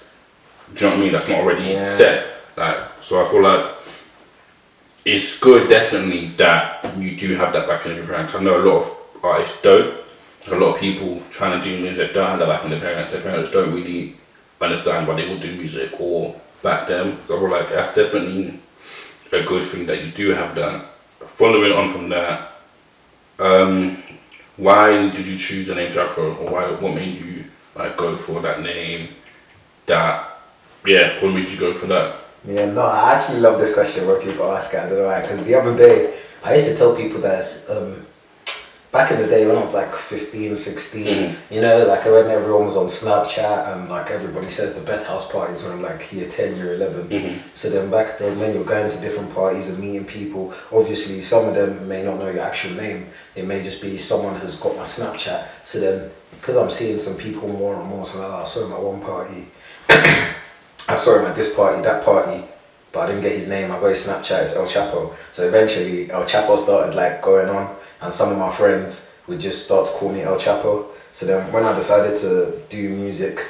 do 0.74 0.86
you 0.86 0.90
know 0.92 0.96
what 0.96 1.00
I 1.00 1.04
mean? 1.04 1.14
That's 1.14 1.28
not 1.28 1.40
already 1.40 1.64
Yeah. 1.64 1.84
set. 1.84 2.28
Like 2.58 2.78
so, 3.02 3.24
I 3.24 3.28
feel 3.30 3.42
like 3.42 3.76
it's 5.06 5.40
good 5.40 5.70
definitely 5.70 6.28
that 6.38 6.86
you 6.98 7.16
do 7.16 7.36
have 7.36 7.54
that 7.54 7.68
back 7.68 7.86
in 7.86 7.96
your 7.96 8.06
parents. 8.06 8.36
I 8.36 8.42
know 8.42 8.62
a 8.62 8.64
lot 8.64 8.78
of 8.84 8.98
artists 9.24 9.62
don't. 9.62 9.96
A 10.48 10.56
lot 10.56 10.76
of 10.76 10.80
people 10.80 11.22
trying 11.32 11.60
to 11.60 11.68
do 11.70 11.82
music 11.82 12.14
don't 12.14 12.28
have 12.28 12.40
that 12.40 12.48
back 12.48 12.64
in 12.64 12.72
their 12.72 12.80
parents. 12.80 13.14
Their 13.14 13.22
parents 13.22 13.52
don't 13.52 13.74
really 13.74 14.16
understand 14.62 15.08
why 15.08 15.16
they 15.16 15.30
would 15.30 15.42
do 15.42 15.56
music 15.56 16.00
or 16.00 16.40
back 16.62 16.88
them. 16.88 17.20
I 17.26 17.28
feel 17.28 17.50
like 17.50 17.70
that's 17.70 17.96
definitely 17.96 18.60
a 19.32 19.44
good 19.44 19.64
thing 19.64 19.86
that 19.86 20.04
you 20.04 20.12
do 20.12 20.32
have 20.32 20.56
that. 20.56 20.86
Following 21.26 21.72
on 21.72 21.94
from 21.94 22.10
that, 22.10 22.52
um, 23.40 24.02
why 24.58 25.10
did 25.10 25.28
you 25.28 25.38
choose 25.38 25.68
the 25.68 25.76
name 25.76 25.92
Chvpo, 25.92 26.38
or 26.40 26.52
why? 26.52 26.72
What 26.72 26.96
made 26.96 27.18
you 27.18 27.46
like 27.76 27.96
go 27.96 28.16
for 28.16 28.42
that 28.42 28.62
name? 28.62 29.10
That 29.86 30.40
yeah, 30.86 31.22
what 31.22 31.34
made 31.34 31.50
you 31.50 31.60
go 31.60 31.74
for 31.74 31.88
that? 31.88 32.16
Yeah, 32.46 32.66
no, 32.72 32.82
I 32.82 33.14
actually 33.14 33.40
love 33.40 33.60
this 33.60 33.74
question 33.74 34.08
where 34.08 34.20
people 34.22 34.52
ask 34.52 34.74
it. 34.74 34.80
I 34.80 34.90
don't 34.90 35.00
know 35.00 35.08
why. 35.08 35.22
Because 35.22 35.46
the 35.46 35.56
other 35.56 35.76
day, 35.78 36.18
I 36.44 36.54
used 36.54 36.70
to 36.70 36.78
tell 36.78 36.96
people 36.96 37.20
that 37.22 37.66
um, 37.70 38.06
back 38.92 39.12
in 39.12 39.20
the 39.22 39.28
day 39.28 39.46
when 39.46 39.56
I 39.56 39.62
was 39.62 39.72
like 39.74 39.94
15, 39.94 40.56
16, 40.56 41.06
Mhm. 41.06 41.36
you 41.52 41.62
know, 41.62 41.86
like 41.86 42.06
when 42.06 42.28
everyone 42.32 42.66
was 42.66 42.76
on 42.76 42.88
Snapchat 42.88 43.74
and 43.74 43.88
like 43.90 44.10
everybody 44.10 44.50
says 44.50 44.74
the 44.74 44.82
best 44.82 45.06
house 45.06 45.32
parties 45.32 45.64
when 45.64 45.82
like 45.82 46.12
year 46.12 46.28
10, 46.28 46.56
year 46.58 46.74
11. 46.74 47.08
Mhm. 47.10 47.40
So 47.54 47.70
then 47.70 47.90
back 47.92 48.18
then, 48.18 48.40
when 48.40 48.56
you're 48.56 48.64
going 48.64 48.90
to 48.90 48.98
different 48.98 49.34
parties 49.36 49.68
and 49.68 49.78
meeting 49.80 50.06
people, 50.06 50.54
obviously 50.72 51.22
some 51.22 51.48
of 51.50 51.54
them 51.56 51.88
may 51.88 52.04
not 52.04 52.18
know 52.18 52.30
your 52.30 52.42
actual 52.44 52.72
name. 52.72 53.10
It 53.36 53.46
may 53.46 53.62
just 53.62 53.80
be 53.82 53.98
someone 54.00 54.36
who's 54.36 54.56
got 54.56 54.76
my 54.76 54.86
Snapchat. 54.86 55.44
So 55.66 55.80
then, 55.80 56.10
because 56.42 56.58
I'm 56.58 56.72
seeing 56.72 56.98
some 57.00 57.16
people 57.16 57.48
more 57.48 57.76
and 57.76 57.86
more, 57.86 58.08
so 58.08 58.18
like, 58.20 58.32
I 58.32 58.46
saw 58.46 58.66
him 58.66 58.74
at 58.74 58.82
one 58.82 59.02
party. 59.02 59.46
I 60.88 60.96
saw 60.96 61.20
him 61.20 61.26
at 61.28 61.36
this 61.36 61.54
party, 61.54 61.82
that 61.84 62.04
party, 62.04 62.44
but 62.92 63.02
I 63.02 63.08
didn't 63.08 63.22
get 63.22 63.34
his 63.34 63.48
name. 63.48 63.72
I 63.72 63.80
got 63.80 63.88
his 63.90 64.08
Snapchat, 64.08 64.42
it's 64.42 64.56
El 64.56 64.66
Chapo. 64.66 65.12
So 65.32 65.44
eventually, 65.48 66.10
El 66.12 66.24
Chapo 66.24 66.58
started 66.58 66.96
like 66.96 67.22
going 67.22 67.50
on, 67.50 67.76
and 68.02 68.14
some 68.14 68.32
of 68.32 68.38
my 68.38 68.52
friends 68.52 69.16
would 69.28 69.40
just 69.40 69.66
start 69.66 69.86
to 69.88 69.92
call 69.94 70.12
me 70.12 70.22
El 70.22 70.36
Chapo. 70.38 70.88
So 71.14 71.26
then, 71.26 71.52
when 71.52 71.64
I 71.64 71.76
decided 71.76 72.18
to 72.18 72.62
do 72.70 72.90
music, 72.90 73.46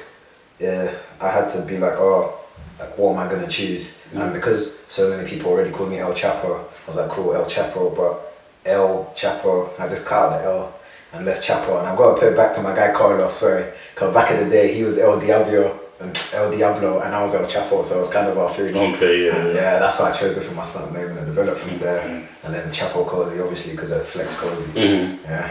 yeah, 0.59 0.93
I 1.21 1.29
had 1.29 1.49
to 1.49 1.61
be 1.61 1.77
like, 1.77 1.93
oh, 1.93 2.39
like 2.79 2.97
what 2.97 3.13
am 3.13 3.19
I 3.19 3.31
gonna 3.31 3.47
choose? 3.47 4.01
And 4.11 4.21
mm. 4.21 4.33
because 4.33 4.79
so 4.85 5.09
many 5.09 5.29
people 5.29 5.51
already 5.51 5.71
called 5.71 5.89
me 5.89 5.99
El 5.99 6.13
Chapo, 6.13 6.59
I 6.59 6.87
was 6.87 6.95
like, 6.95 7.09
cool, 7.09 7.33
El 7.33 7.45
Chapo, 7.45 7.95
but 7.95 8.35
El 8.65 9.11
Chapo, 9.15 9.69
I 9.79 9.87
just 9.87 10.05
cut 10.05 10.33
out 10.33 10.41
the 10.41 10.45
L 10.45 10.75
and 11.13 11.25
left 11.25 11.47
Chapo, 11.47 11.79
and 11.79 11.87
I've 11.87 11.97
got 11.97 12.15
to 12.15 12.19
put 12.19 12.33
it 12.33 12.35
back 12.35 12.55
to 12.55 12.61
my 12.61 12.75
guy 12.75 12.93
Carlos. 12.93 13.33
Sorry, 13.33 13.65
because 13.93 14.13
back 14.13 14.31
in 14.31 14.43
the 14.43 14.49
day 14.49 14.73
he 14.73 14.83
was 14.83 14.97
El 14.97 15.19
Diablo 15.19 15.78
and 15.99 16.31
El 16.33 16.51
Diablo, 16.51 16.99
and 17.01 17.13
I 17.13 17.23
was 17.23 17.35
El 17.35 17.45
Chapo, 17.45 17.85
so 17.85 17.97
it 17.97 17.99
was 17.99 18.09
kind 18.09 18.27
of 18.29 18.37
our 18.37 18.49
thing. 18.53 18.75
Okay, 18.75 19.25
yeah. 19.25 19.35
And 19.35 19.55
yeah, 19.55 19.79
that's 19.79 19.99
why 19.99 20.09
I 20.09 20.11
chose 20.13 20.37
it 20.37 20.43
for 20.43 20.55
my 20.55 20.63
son 20.63 20.93
name 20.93 21.17
and 21.17 21.25
developed 21.25 21.59
from 21.59 21.77
there. 21.79 22.01
Mhm. 22.01 22.23
And 22.43 22.53
then 22.53 22.69
Chvpo 22.71 23.05
Cosy, 23.05 23.39
obviously, 23.41 23.73
because 23.73 23.91
of 23.91 24.07
Flex 24.07 24.37
Cosy. 24.37 24.71
Mhm. 24.71 25.17
Yeah. 25.25 25.49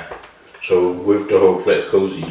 So 0.63 0.93
with 0.93 1.29
the 1.29 1.39
whole 1.39 1.59
Flex 1.59 1.87
Cosy, 1.87 2.25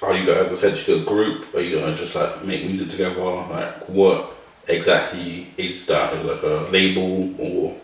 are 0.00 0.14
you 0.14 0.24
guys 0.24 0.50
essentially 0.52 1.02
a 1.02 1.04
group? 1.04 1.52
Are 1.54 1.60
you 1.60 1.80
gonna 1.80 1.94
just 1.94 2.14
like 2.14 2.44
make 2.44 2.64
music 2.64 2.90
together? 2.90 3.20
Like 3.20 3.88
what 3.88 4.34
exactly 4.68 5.48
is 5.56 5.84
that? 5.86 6.14
Is 6.14 6.20
it 6.20 6.26
like 6.26 6.42
a 6.42 6.70
label 6.70 7.30
or? 7.38 7.74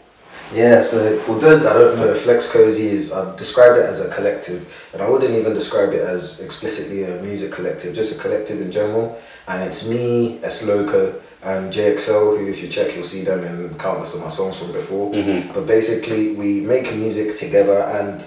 Yeah, 0.55 0.81
so 0.81 1.19
for 1.19 1.39
those 1.39 1.63
that 1.63 1.75
don't 1.75 1.99
know, 1.99 2.15
Flex 2.15 2.51
Cosy 2.51 2.89
is, 2.89 3.13
I've 3.13 3.37
described 3.37 3.77
it 3.77 3.85
as 3.85 4.01
a 4.01 4.09
collective, 4.09 4.67
and 4.95 5.03
I 5.03 5.09
wouldn't 5.09 5.35
even 5.35 5.53
describe 5.53 5.93
it 5.93 6.01
as 6.01 6.41
explicitly 6.41 7.05
a 7.05 7.21
music 7.21 7.53
collective, 7.53 7.95
just 7.95 8.19
a 8.19 8.23
collective 8.23 8.61
in 8.63 8.71
general. 8.73 9.19
And 9.49 9.63
it's 9.63 9.87
me, 9.89 10.39
Esloka, 10.43 11.21
and 11.43 11.73
JXL, 11.73 12.39
who, 12.39 12.47
if 12.49 12.63
you 12.63 12.69
check, 12.69 12.95
you'll 12.95 13.05
see 13.05 13.23
them 13.23 13.43
in 13.45 13.75
countless 13.79 14.15
of 14.15 14.21
my 14.21 14.29
songs 14.29 14.59
from 14.59 14.73
before. 14.73 15.11
Mhm. 15.13 15.55
But 15.55 15.67
basically, 15.67 16.33
we 16.35 16.61
make 16.61 16.95
music 16.95 17.37
together, 17.39 17.79
and 17.99 18.23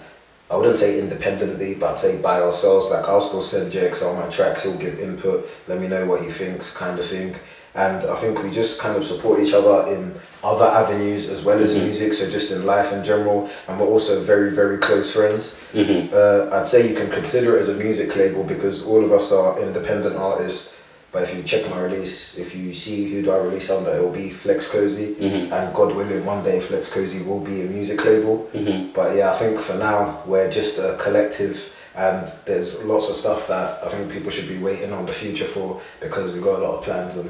I 0.49 0.57
wouldn't 0.57 0.79
say 0.79 0.99
independently, 0.99 1.75
but 1.75 1.91
I'd 1.91 1.99
say 1.99 2.17
by 2.21 2.41
ourselves. 2.41 2.89
Like, 2.89 3.07
I'll 3.07 3.21
still 3.21 3.41
send 3.43 3.71
JXL 3.71 4.15
my 4.15 4.27
tracks, 4.29 4.63
he'll 4.63 4.73
give 4.73 4.99
input, 4.99 5.47
let 5.67 5.79
me 5.79 5.87
know 5.87 6.05
what 6.05 6.21
he 6.21 6.29
thinks, 6.29 6.75
kind 6.75 6.97
of 6.99 7.05
thing. 7.05 7.35
And 7.75 8.03
I 8.03 8.15
think 8.15 8.43
we 8.43 8.49
just 8.51 8.79
kind 8.81 8.97
of 8.97 9.03
support 9.05 9.39
each 9.41 9.53
other 9.53 9.89
in 9.93 10.11
other 10.43 10.65
avenues 10.65 11.29
as 11.29 11.45
well 11.45 11.59
as 11.61 11.73
Mhm. 11.75 11.83
music, 11.83 12.13
so 12.13 12.25
just 12.27 12.51
in 12.51 12.65
life 12.65 12.91
in 12.91 13.03
general. 13.03 13.47
And 13.67 13.79
we're 13.79 13.87
also 13.87 14.19
very, 14.19 14.49
very 14.49 14.77
close 14.77 15.11
friends. 15.11 15.55
Mhm. 15.73 16.11
Uh, 16.11 16.53
I'd 16.55 16.67
say 16.67 16.87
you 16.87 16.95
can 16.95 17.09
consider 17.11 17.55
it 17.57 17.61
as 17.61 17.69
a 17.69 17.73
music 17.75 18.15
label 18.15 18.43
because 18.43 18.85
all 18.85 19.03
of 19.05 19.13
us 19.13 19.31
are 19.31 19.57
independent 19.59 20.17
artists 20.17 20.73
But 21.11 21.23
if 21.23 21.35
you 21.35 21.43
check 21.43 21.69
my 21.69 21.81
release, 21.81 22.37
if 22.37 22.55
you 22.55 22.73
see 22.73 23.11
who 23.11 23.21
do 23.21 23.31
I 23.31 23.37
release 23.39 23.69
under, 23.69 23.91
it 23.91 24.01
will 24.01 24.11
be 24.11 24.29
Flex 24.29 24.71
Cosy. 24.71 25.15
Mhm. 25.15 25.51
And 25.51 25.73
God 25.75 25.93
willing, 25.93 26.25
one 26.25 26.41
day 26.43 26.59
Flex 26.61 26.89
Cosy 26.89 27.21
will 27.23 27.41
be 27.41 27.61
a 27.63 27.65
music 27.65 28.05
label. 28.05 28.49
Mhm. 28.53 28.93
But 28.93 29.15
yeah, 29.17 29.31
I 29.31 29.35
think 29.35 29.59
for 29.59 29.73
now 29.73 30.21
we're 30.25 30.49
just 30.49 30.77
a 30.77 30.95
collective, 30.97 31.65
and 31.95 32.25
there's 32.45 32.81
lots 32.83 33.09
of 33.09 33.17
stuff 33.17 33.47
that 33.49 33.81
I 33.85 33.89
think 33.89 34.09
people 34.11 34.31
should 34.31 34.47
be 34.47 34.57
waiting 34.57 34.93
on 34.93 35.05
the 35.05 35.11
future 35.11 35.43
for 35.43 35.81
because 35.99 36.31
we've 36.31 36.41
got 36.43 36.59
a 36.59 36.63
lot 36.63 36.77
of 36.77 36.83
plans 36.85 37.17
and 37.17 37.29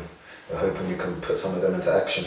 we're 0.52 0.60
hoping 0.60 0.88
we 0.88 0.96
can 0.96 1.16
put 1.20 1.40
some 1.40 1.56
of 1.56 1.62
them 1.64 1.74
into 1.74 1.92
action. 1.92 2.26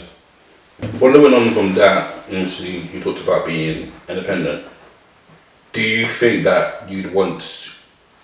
Following 0.99 1.33
on 1.33 1.53
from 1.53 1.73
that, 1.75 2.15
obviously 2.27 2.89
you 2.93 2.99
talked 2.99 3.21
about 3.21 3.45
being 3.45 3.93
independent. 4.09 4.65
Do 5.71 5.79
you 5.81 6.05
think 6.07 6.43
that 6.43 6.89
you'd 6.89 7.13
want 7.13 7.41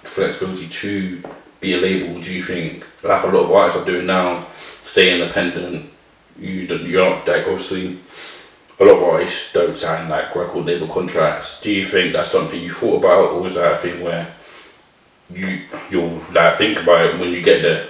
flexibility 0.03 0.67
to 0.67 1.21
be 1.61 1.75
a 1.75 1.77
label? 1.77 2.19
Do 2.19 2.33
you 2.33 2.43
think, 2.43 2.83
like 3.03 3.23
a 3.23 3.27
lot 3.27 3.43
of 3.43 3.51
artists 3.51 3.81
are 3.81 3.85
doing 3.85 4.05
now, 4.05 4.47
stay 4.83 5.19
independent? 5.19 5.89
You 6.37 6.67
don't, 6.67 6.85
you're 6.85 7.09
not 7.09 7.27
like 7.27 7.47
obviously. 7.47 7.99
A 8.79 8.85
lot 8.85 8.97
of 8.97 9.03
artists 9.03 9.53
don't 9.53 9.77
sign 9.77 10.09
like 10.09 10.35
record 10.35 10.65
label 10.65 10.87
contracts. 10.87 11.61
Do 11.61 11.71
you 11.71 11.85
think 11.85 12.13
that's 12.13 12.31
something 12.31 12.59
you 12.59 12.73
thought 12.73 12.97
about, 12.97 13.33
or 13.33 13.41
was 13.41 13.53
that 13.53 13.73
a 13.73 13.77
thing 13.77 14.01
where 14.01 14.33
you 15.29 15.61
you'll 15.91 16.19
like 16.31 16.57
think 16.57 16.81
about 16.81 17.05
it 17.05 17.19
when 17.19 17.29
you 17.29 17.43
get 17.43 17.61
there? 17.61 17.89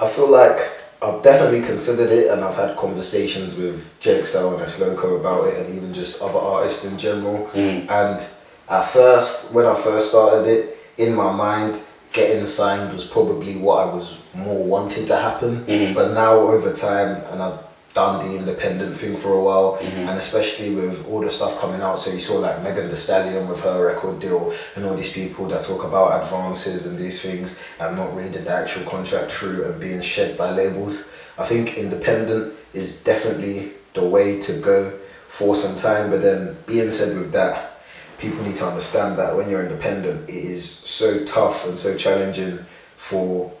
I 0.00 0.08
feel 0.08 0.28
like 0.28 0.58
I've 1.04 1.22
definitely 1.22 1.62
considered 1.62 2.10
it 2.10 2.30
and 2.30 2.42
I've 2.42 2.56
had 2.56 2.76
conversations 2.76 3.54
with 3.54 3.98
JXL 4.00 4.54
and 4.54 4.62
Esloco 4.62 5.20
about 5.20 5.46
it 5.46 5.64
and 5.66 5.76
even 5.76 5.92
just 5.92 6.22
other 6.22 6.38
artists 6.38 6.84
in 6.84 6.98
general. 6.98 7.46
Mm. 7.52 7.90
And 7.90 8.26
at 8.68 8.82
first, 8.82 9.52
when 9.52 9.66
I 9.66 9.74
first 9.74 10.08
started 10.08 10.48
it, 10.48 10.78
in 10.96 11.14
my 11.14 11.30
mind, 11.30 11.80
getting 12.14 12.46
signed 12.46 12.92
was 12.92 13.04
probably 13.04 13.56
what 13.56 13.88
I 13.88 13.92
was 13.92 14.16
more 14.32 14.62
wanting 14.64 15.06
to 15.06 15.16
happen. 15.16 15.64
Mhm. 15.66 15.94
But 15.94 16.12
now, 16.12 16.38
over 16.38 16.72
time, 16.72 17.22
and 17.30 17.42
I've 17.42 17.58
done 17.92 18.26
the 18.26 18.36
independent 18.38 18.96
thing 18.96 19.16
for 19.16 19.32
a 19.34 19.40
while, 19.40 19.78
Mhm. 19.80 20.08
and 20.08 20.18
especially 20.18 20.70
with 20.74 21.04
all 21.10 21.20
the 21.20 21.30
stuff 21.30 21.60
coming 21.60 21.82
out. 21.82 21.98
So 21.98 22.10
you 22.10 22.20
saw 22.20 22.34
like 22.38 22.62
Megan 22.62 22.88
Thee 22.88 22.96
Stallion 22.96 23.48
with 23.48 23.60
her 23.62 23.84
record 23.86 24.20
deal, 24.20 24.52
and 24.74 24.86
all 24.86 24.94
these 24.94 25.12
people 25.12 25.46
that 25.46 25.62
talk 25.62 25.84
about 25.84 26.22
advances 26.22 26.86
and 26.86 26.96
these 26.98 27.20
things, 27.20 27.56
and 27.80 27.96
not 27.96 28.16
reading 28.16 28.44
the 28.44 28.50
actual 28.50 28.84
contract 28.84 29.30
through 29.32 29.64
and 29.64 29.78
being 29.80 30.00
shed 30.00 30.36
by 30.36 30.50
labels. 30.50 31.04
I 31.36 31.44
think 31.44 31.76
independent 31.76 32.52
is 32.72 32.96
definitely 33.02 33.72
the 33.94 34.04
way 34.04 34.38
to 34.40 34.52
go 34.52 34.92
for 35.28 35.56
some 35.56 35.76
time. 35.76 36.10
But 36.10 36.22
then, 36.22 36.56
being 36.66 36.90
said 36.90 37.16
with 37.16 37.32
that, 37.32 37.73
people 38.24 38.42
need 38.42 38.56
to 38.56 38.66
understand 38.66 39.18
that 39.18 39.36
when 39.36 39.50
you're 39.50 39.62
independent, 39.62 40.28
it 40.30 40.34
is 40.34 40.68
so 40.68 41.24
tough 41.24 41.66
and 41.68 41.76
so 41.76 41.94
challenging 41.96 42.58
for 42.96 43.52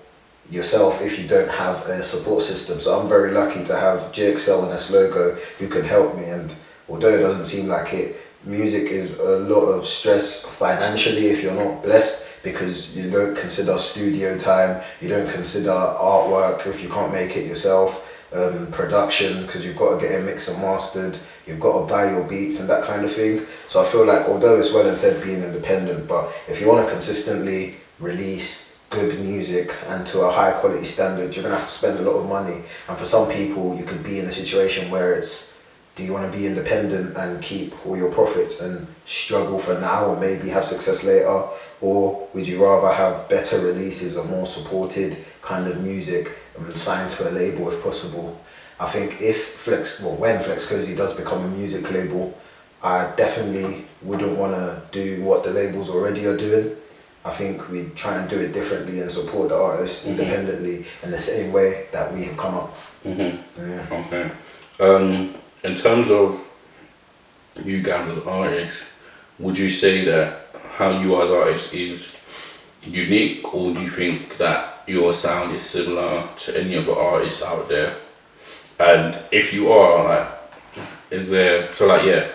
yourself 0.50 1.02
if 1.02 1.18
you 1.18 1.28
don't 1.28 1.50
have 1.50 1.86
a 1.86 2.02
support 2.02 2.42
system. 2.42 2.80
So 2.80 2.98
I'm 2.98 3.06
very 3.06 3.32
lucky 3.32 3.62
to 3.64 3.76
have 3.76 4.12
JXL 4.12 4.64
and 4.64 4.72
S 4.72 4.90
Logo 4.90 5.36
who 5.58 5.68
can 5.68 5.84
help 5.84 6.16
me. 6.16 6.24
And 6.24 6.54
although 6.88 7.14
it 7.14 7.20
doesn't 7.20 7.44
seem 7.44 7.68
like 7.68 7.92
it, 7.92 8.16
music 8.44 8.90
is 8.90 9.18
a 9.18 9.38
lot 9.40 9.66
of 9.66 9.86
stress 9.86 10.44
financially 10.44 11.26
if 11.26 11.42
you're 11.42 11.54
not 11.54 11.82
blessed 11.82 12.28
because 12.42 12.96
you 12.96 13.10
don't 13.10 13.36
consider 13.36 13.76
studio 13.78 14.38
time, 14.38 14.82
you 15.00 15.08
don't 15.08 15.30
consider 15.30 15.70
artwork 15.70 16.66
if 16.66 16.82
you 16.82 16.88
can't 16.88 17.12
make 17.12 17.36
it 17.36 17.46
yourself, 17.46 18.06
um, 18.34 18.66
production 18.72 19.46
because 19.46 19.64
you've 19.64 19.76
got 19.76 19.94
to 19.94 20.00
get 20.00 20.20
it 20.20 20.24
mixed 20.24 20.48
and 20.48 20.60
mastered, 20.60 21.16
you've 21.46 21.60
got 21.60 21.80
to 21.80 21.86
buy 21.86 22.10
your 22.10 22.24
beats 22.24 22.60
and 22.60 22.68
that 22.68 22.84
kind 22.84 23.04
of 23.04 23.12
thing. 23.12 23.46
So 23.68 23.80
I 23.80 23.84
feel 23.84 24.04
like 24.04 24.28
although 24.28 24.58
it's 24.58 24.72
well 24.72 24.86
and 24.86 24.98
said 24.98 25.22
being 25.22 25.42
independent, 25.42 26.08
but 26.08 26.32
if 26.48 26.60
you 26.60 26.68
want 26.68 26.86
to 26.86 26.92
consistently 26.92 27.76
release 28.00 28.80
good 28.90 29.18
music 29.20 29.74
and 29.86 30.06
to 30.06 30.22
a 30.22 30.32
high 30.32 30.52
quality 30.52 30.84
standard, 30.84 31.34
you're 31.34 31.42
gonna 31.42 31.56
have 31.56 31.64
to 31.64 31.70
spend 31.70 31.98
a 31.98 32.02
lot 32.02 32.18
of 32.18 32.28
money. 32.28 32.64
And 32.88 32.98
for 32.98 33.04
some 33.04 33.30
people, 33.30 33.76
you 33.76 33.84
could 33.84 34.02
be 34.02 34.18
in 34.18 34.26
a 34.26 34.32
situation 34.32 34.90
where 34.90 35.14
it's 35.14 35.54
do 35.94 36.02
you 36.02 36.12
want 36.12 36.30
to 36.30 36.36
be 36.36 36.46
independent 36.46 37.16
and 37.16 37.40
keep 37.40 37.86
all 37.86 37.96
your 37.96 38.10
profits 38.10 38.60
and 38.60 38.86
struggle 39.06 39.60
for 39.60 39.78
now 39.78 40.10
and 40.10 40.20
maybe 40.20 40.48
have 40.48 40.64
success 40.64 41.04
later? 41.04 41.44
Or 41.80 42.28
would 42.34 42.48
you 42.48 42.64
rather 42.64 42.92
have 42.92 43.28
better 43.28 43.60
releases 43.60 44.16
or 44.16 44.24
more 44.24 44.46
supported 44.46 45.24
kind 45.42 45.68
of 45.68 45.80
music 45.84 46.36
and 46.56 46.76
sign 46.76 47.08
to 47.10 47.28
a 47.28 47.32
label 47.32 47.70
if 47.70 47.82
possible? 47.82 48.40
I 48.80 48.86
think 48.86 49.20
if 49.20 49.44
Flex, 49.54 50.00
well, 50.00 50.14
when 50.16 50.42
Flex 50.42 50.68
Cosy 50.68 50.94
does 50.96 51.14
become 51.16 51.44
a 51.44 51.48
music 51.48 51.90
label, 51.90 52.36
I 52.82 53.12
definitely 53.16 53.84
wouldn't 54.02 54.36
want 54.36 54.54
to 54.54 54.82
do 54.92 55.22
what 55.22 55.44
the 55.44 55.50
labels 55.50 55.88
already 55.90 56.26
are 56.26 56.36
doing. 56.36 56.76
I 57.24 57.30
think 57.30 57.70
we 57.70 57.84
try 57.94 58.16
and 58.20 58.28
do 58.28 58.38
it 58.38 58.52
differently 58.52 59.00
and 59.00 59.10
support 59.10 59.48
the 59.48 59.56
artists 59.56 60.04
Mhm. 60.06 60.10
independently 60.10 60.84
in 61.02 61.10
the 61.10 61.18
same 61.18 61.52
way 61.52 61.86
that 61.92 62.12
we 62.12 62.24
have 62.24 62.36
come 62.36 62.54
up. 62.54 62.76
Mm-hmm. 63.06 63.70
Yeah. 63.70 63.98
Okay. 64.00 64.30
Um, 64.80 65.34
in 65.62 65.74
terms 65.74 66.10
of 66.10 66.38
you 67.64 67.80
guys 67.82 68.08
as 68.08 68.18
artists, 68.26 68.84
would 69.38 69.56
you 69.56 69.70
say 69.70 70.04
that 70.04 70.48
how 70.76 70.90
you 71.00 71.20
as 71.22 71.30
artists 71.30 71.72
is 71.72 72.12
unique, 72.82 73.54
or 73.54 73.72
do 73.72 73.80
you 73.80 73.90
think 73.90 74.36
that 74.36 74.73
your 74.86 75.12
sound 75.12 75.54
is 75.54 75.62
similar 75.62 76.28
to 76.38 76.60
any 76.60 76.76
other 76.76 76.94
artists 76.94 77.42
out 77.42 77.68
there? 77.68 77.96
And 78.78 79.18
if 79.30 79.52
you 79.52 79.72
are, 79.72 80.04
like, 80.04 80.28
is 81.10 81.30
there 81.30 81.72
so 81.72 81.86
like 81.86 82.04
yeah, 82.04 82.28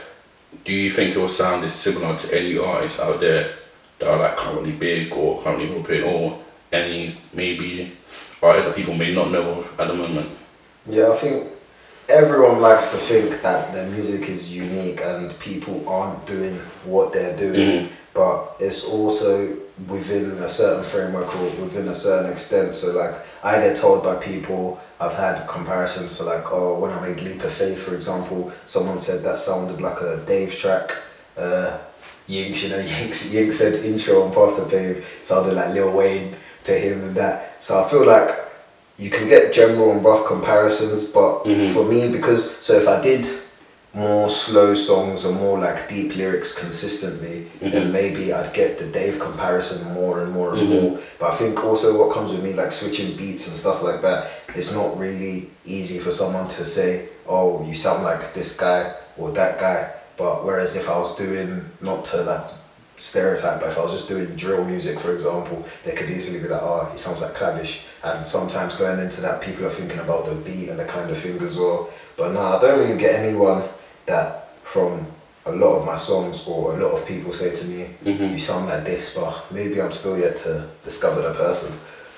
do 0.64 0.74
you 0.74 0.90
think 0.90 1.16
your 1.16 1.28
sound 1.28 1.66
is 1.66 1.74
similar 1.74 2.18
to 2.18 2.38
any 2.38 2.58
artists 2.58 3.00
out 3.00 3.20
there 3.20 3.56
that 4.00 4.10
are 4.10 4.18
like 4.20 4.38
currently 4.38 4.72
big 4.72 5.12
or 5.12 5.42
currently 5.42 5.68
popping, 5.68 6.04
or 6.04 6.40
any 6.72 7.18
maybe 7.34 7.98
artists 8.42 8.70
that 8.70 8.76
people 8.78 8.94
may 8.94 9.14
not 9.14 9.32
know 9.32 9.56
of 9.56 9.80
at 9.80 9.88
the 9.88 9.94
moment? 9.94 10.30
Yeah, 10.88 11.10
I 11.10 11.16
think 11.16 11.52
everyone 12.08 12.62
likes 12.62 12.92
to 12.92 12.98
think 12.98 13.42
that 13.42 13.74
their 13.74 13.88
music 13.88 14.30
is 14.30 14.56
unique 14.56 15.02
and 15.02 15.38
people 15.40 15.88
aren't 15.88 16.26
doing 16.26 16.56
what 16.86 17.12
they're 17.14 17.36
doing, 17.38 17.70
Mhm. 17.70 17.90
but 18.14 18.56
it's 18.60 18.86
also 18.86 19.50
within 19.88 20.32
a 20.44 20.50
certain 20.50 20.84
framework 20.84 21.34
or 21.36 21.44
within 21.62 21.88
a 21.88 21.96
certain 21.96 22.32
extent. 22.32 22.76
So, 22.76 22.92
like, 22.98 23.16
I 23.44 23.60
get 23.60 23.78
told 23.78 24.04
by 24.04 24.16
people, 24.16 24.80
I've 25.00 25.14
had 25.14 25.48
comparisons 25.48 26.18
to, 26.18 26.24
like, 26.24 26.52
oh, 26.52 26.78
when 26.80 26.92
I 26.92 27.00
made 27.08 27.22
Leap 27.22 27.44
of 27.44 27.54
Faith, 27.54 27.80
for 27.82 27.96
example, 27.96 28.52
someone 28.66 29.00
said 29.00 29.24
that 29.24 29.38
sounded 29.38 29.80
like 29.82 30.02
a 30.02 30.18
Dave 30.26 30.56
track. 30.56 30.92
Uh, 31.38 31.78
Yinks, 32.28 32.64
you 32.64 32.70
know, 32.70 32.80
Yinks, 32.84 33.32
Yinks 33.34 33.54
said 33.56 33.86
intro 33.86 34.24
on 34.24 34.34
Path 34.34 34.58
to 34.58 34.66
Pave 34.70 35.08
sounded 35.24 35.54
like 35.54 35.74
Lil 35.74 35.92
Wayne 35.92 36.36
to 36.66 36.74
him 36.74 37.02
and 37.04 37.16
that. 37.16 37.56
So 37.64 37.82
I 37.84 37.90
feel 37.90 38.06
like 38.06 38.30
you 38.98 39.10
can 39.10 39.28
get 39.30 39.54
general 39.54 39.92
and 39.92 40.04
rough 40.04 40.28
comparisons, 40.28 41.06
but 41.06 41.46
Mhm. 41.46 41.74
for 41.74 41.86
me, 41.86 42.10
because 42.10 42.58
so 42.58 42.74
if 42.74 42.88
I 42.88 43.02
did 43.02 43.26
more 43.94 44.30
slow 44.30 44.74
songs 44.74 45.26
or 45.26 45.34
more 45.34 45.58
like 45.58 45.90
deep 45.90 46.16
lyrics 46.16 46.54
consistently, 46.58 47.48
then 47.60 47.88
Mhm. 47.88 47.92
maybe 47.92 48.32
I'd 48.32 48.54
get 48.54 48.78
the 48.78 48.86
Dave 48.86 49.20
comparison 49.20 49.94
more 49.94 50.20
and 50.22 50.32
more 50.32 50.54
and 50.54 50.62
Mhm. 50.70 50.82
more. 50.82 51.00
But 51.18 51.32
I 51.32 51.36
think 51.36 51.64
also 51.64 51.98
what 51.98 52.14
comes 52.14 52.32
with 52.32 52.44
me, 52.44 52.54
like 52.54 52.72
switching 52.72 53.16
beats 53.16 53.48
and 53.48 53.58
stuff 53.58 53.82
like 53.82 54.02
that, 54.04 54.28
it's 54.56 54.72
not 54.72 55.00
really 55.00 55.50
easy 55.66 55.98
for 55.98 56.12
someone 56.12 56.48
to 56.50 56.66
say, 56.66 57.10
oh, 57.28 57.64
you 57.68 57.74
sound 57.74 58.04
like 58.04 58.34
this 58.36 58.56
guy 58.56 58.92
or 59.18 59.32
that 59.32 59.60
guy. 59.60 59.88
But 60.18 60.46
whereas 60.46 60.76
if 60.76 60.88
I 60.90 60.98
was 61.00 61.16
doing, 61.16 61.66
not 61.82 62.06
to 62.06 62.18
like 62.18 62.48
stereotype, 62.98 63.62
but 63.62 63.70
if 63.70 63.78
I 63.80 63.82
was 63.84 63.94
just 63.94 64.08
doing 64.10 64.36
drill 64.36 64.66
music, 64.66 65.00
for 65.00 65.14
example, 65.14 65.64
they 65.84 65.94
could 65.94 66.10
easily 66.12 66.40
be 66.40 66.48
like, 66.48 66.62
oh, 66.62 66.88
he 66.92 66.98
sounds 66.98 67.22
like 67.22 67.34
Clavish. 67.34 67.82
And 68.04 68.26
sometimes 68.28 68.76
going 68.76 69.00
into 69.00 69.22
that, 69.22 69.42
people 69.42 69.66
are 69.66 69.70
thinking 69.72 70.00
about 70.00 70.28
the 70.28 70.36
beat 70.36 70.70
and 70.70 70.78
the 70.80 70.86
kind 70.86 71.10
of 71.10 71.18
thing 71.18 71.42
as 71.42 71.58
well. 71.58 71.90
But 72.18 72.34
no, 72.34 72.42
I 72.42 72.62
don't 72.62 72.80
really 72.80 72.98
get 72.98 73.16
anyone 73.16 73.64
that 74.10 74.50
from 74.64 75.06
a 75.46 75.52
lot 75.52 75.78
of 75.78 75.86
my 75.86 75.96
songs 75.96 76.46
or 76.48 76.76
a 76.76 76.78
lot 76.84 76.92
of 76.98 77.06
people 77.08 77.32
say 77.34 77.56
to 77.56 77.66
me, 77.68 77.82
Mhm. 78.06 78.32
you 78.34 78.38
sound 78.38 78.68
like 78.70 78.84
this, 78.86 79.14
but 79.16 79.34
maybe 79.52 79.82
I'm 79.82 79.92
still 79.92 80.18
yet 80.18 80.38
to 80.44 80.52
discover 80.86 81.22
the 81.22 81.34
person. 81.34 81.72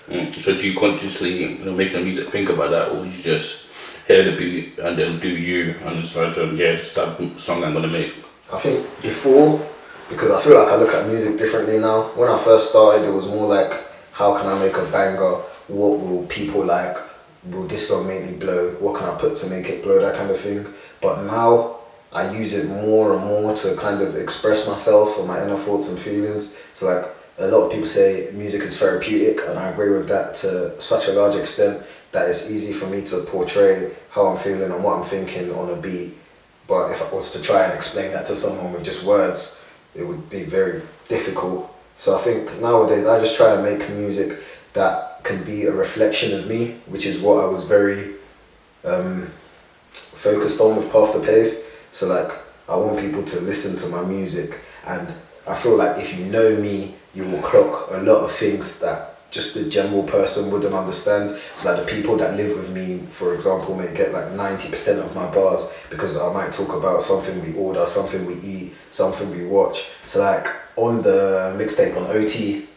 Mm. 0.10 0.42
So 0.42 0.54
do 0.54 0.64
you 0.68 0.78
consciously, 0.78 1.32
you 1.44 1.66
know, 1.66 1.72
make 1.72 1.94
the 1.94 2.00
music 2.00 2.30
think 2.30 2.50
about 2.50 2.72
that, 2.72 2.90
or 2.92 3.06
you 3.06 3.12
just 3.34 3.50
hear 4.08 4.24
the 4.24 4.36
beat 4.36 4.80
and 4.80 4.98
then 4.98 5.20
do 5.20 5.30
you 5.30 5.76
and 5.86 6.02
decide 6.02 6.34
to 6.36 6.44
yeah, 6.56 6.76
this 6.76 6.92
song 7.38 7.64
I'm 7.64 7.74
gonna 7.74 7.88
make? 7.88 8.14
I 8.52 8.58
think 8.58 8.80
before, 9.02 9.60
because 10.10 10.32
I 10.32 10.40
feel 10.42 10.58
like 10.60 10.70
I 10.74 10.76
look 10.76 10.94
at 10.94 11.08
music 11.08 11.38
differently 11.38 11.78
now. 11.80 12.10
When 12.16 12.30
I 12.30 12.38
first 12.38 12.72
started, 12.72 13.08
it 13.08 13.14
was 13.14 13.28
more 13.28 13.48
like, 13.48 13.72
how 14.12 14.36
can 14.38 14.48
I 14.48 14.60
make 14.60 14.76
a 14.76 14.86
banger? 14.86 15.36
What 15.68 16.00
will 16.02 16.26
people 16.28 16.66
like? 16.66 16.98
Will 17.52 17.68
this 17.68 17.88
song 17.88 18.08
make 18.08 18.26
me 18.26 18.34
blow? 18.34 18.72
What 18.84 18.94
can 18.98 19.08
I 19.08 19.16
put 19.16 19.38
to 19.38 19.48
make 19.48 19.70
it 19.70 19.84
blow? 19.84 20.00
That 20.02 20.16
kind 20.18 20.30
of 20.30 20.40
thing. 20.40 20.66
But 21.00 21.24
now 21.24 21.78
I 22.14 22.32
use 22.32 22.54
it 22.54 22.68
more 22.68 23.16
and 23.16 23.26
more 23.26 23.56
to 23.58 23.76
kind 23.76 24.02
of 24.02 24.18
express 24.18 24.68
myself 24.68 25.18
and 25.18 25.28
my 25.28 25.42
inner 25.44 25.56
thoughts 25.56 25.90
and 25.90 26.00
feelings. 26.00 26.58
So 26.76 26.88
like 26.88 27.06
a 27.38 27.48
lot 27.48 27.66
of 27.66 27.72
people 27.72 27.88
say 27.88 28.30
music 28.34 28.62
is 28.62 28.78
therapeutic, 28.78 29.48
and 29.48 29.58
I 29.58 29.70
agree 29.70 29.92
with 29.92 30.08
that 30.10 30.36
to 30.36 30.80
such 30.82 31.08
a 31.08 31.14
large 31.14 31.36
extent 31.36 31.84
that 32.12 32.30
it's 32.30 32.52
easy 32.52 32.74
for 32.74 32.88
me 32.88 33.06
to 33.06 33.22
portray 33.22 33.92
how 34.10 34.28
I'm 34.28 34.38
feeling 34.38 34.72
and 34.72 34.84
what 34.84 34.98
I'm 34.98 35.06
thinking 35.06 35.54
on 35.54 35.70
a 35.70 35.76
beat 35.76 36.18
but 36.72 36.90
if 36.90 37.02
I 37.02 37.14
was 37.14 37.34
to 37.34 37.42
try 37.42 37.66
and 37.66 37.74
explain 37.74 38.14
that 38.14 38.26
to 38.28 38.36
someone 38.36 38.72
with 38.72 38.86
just 38.86 39.04
words, 39.04 39.62
it 39.94 40.04
would 40.04 40.30
be 40.30 40.46
very 40.46 40.82
difficult. 41.10 41.70
So 41.98 42.16
I 42.18 42.22
think 42.22 42.62
nowadays 42.62 43.06
I 43.06 43.20
just 43.20 43.36
try 43.36 43.54
and 43.54 43.62
make 43.62 43.90
music 43.90 44.40
that 44.72 45.22
can 45.26 45.44
be 45.44 45.66
a 45.66 45.74
reflection 45.74 46.34
of 46.40 46.48
me, 46.48 46.78
which 46.86 47.06
is 47.06 47.20
what 47.20 47.44
I 47.44 47.48
was 47.48 47.66
very 47.66 48.14
um, 48.86 49.30
focused 49.92 50.62
on 50.62 50.78
with 50.78 50.90
Path 50.94 51.12
to 51.12 51.20
Pave. 51.20 51.58
So 51.92 52.08
like 52.08 52.32
I 52.68 52.76
want 52.76 53.00
people 53.00 53.24
to 53.24 53.40
listen 53.42 53.76
to 53.78 53.88
my 53.96 54.04
music 54.04 54.60
and 54.86 55.14
I 55.48 55.56
feel 55.56 55.76
like 55.76 55.98
if 55.98 56.18
you 56.18 56.26
know 56.26 56.56
me, 56.56 56.96
you 57.14 57.26
will 57.26 57.42
clock 57.42 57.90
a 57.92 57.98
lot 57.98 58.24
of 58.24 58.32
things 58.32 58.80
that 58.80 59.12
just 59.32 59.54
the 59.54 59.70
general 59.70 60.04
person 60.04 60.52
wouldn't 60.52 60.74
understand. 60.74 61.40
So 61.56 61.72
like 61.74 61.86
the 61.86 61.92
people 61.92 62.18
that 62.18 62.36
live 62.36 62.58
with 62.58 62.70
me, 62.70 63.00
for 63.10 63.34
example, 63.34 63.76
may 63.76 63.94
get 63.96 64.14
like 64.14 64.26
90% 64.26 65.04
of 65.04 65.16
my 65.16 65.30
bars 65.34 65.74
because 65.90 66.18
I 66.18 66.32
might 66.34 66.52
talk 66.52 66.74
about 66.74 67.02
something 67.02 67.42
we 67.44 67.58
order, 67.58 67.86
something 67.86 68.26
we 68.26 68.36
eat, 68.36 68.74
something 68.92 69.30
we 69.32 69.46
watch. 69.46 69.90
So 70.06 70.20
like 70.20 70.48
on 70.76 71.02
the 71.02 71.56
mixtape 71.58 71.96
on 71.98 72.08
OT, 72.16 72.68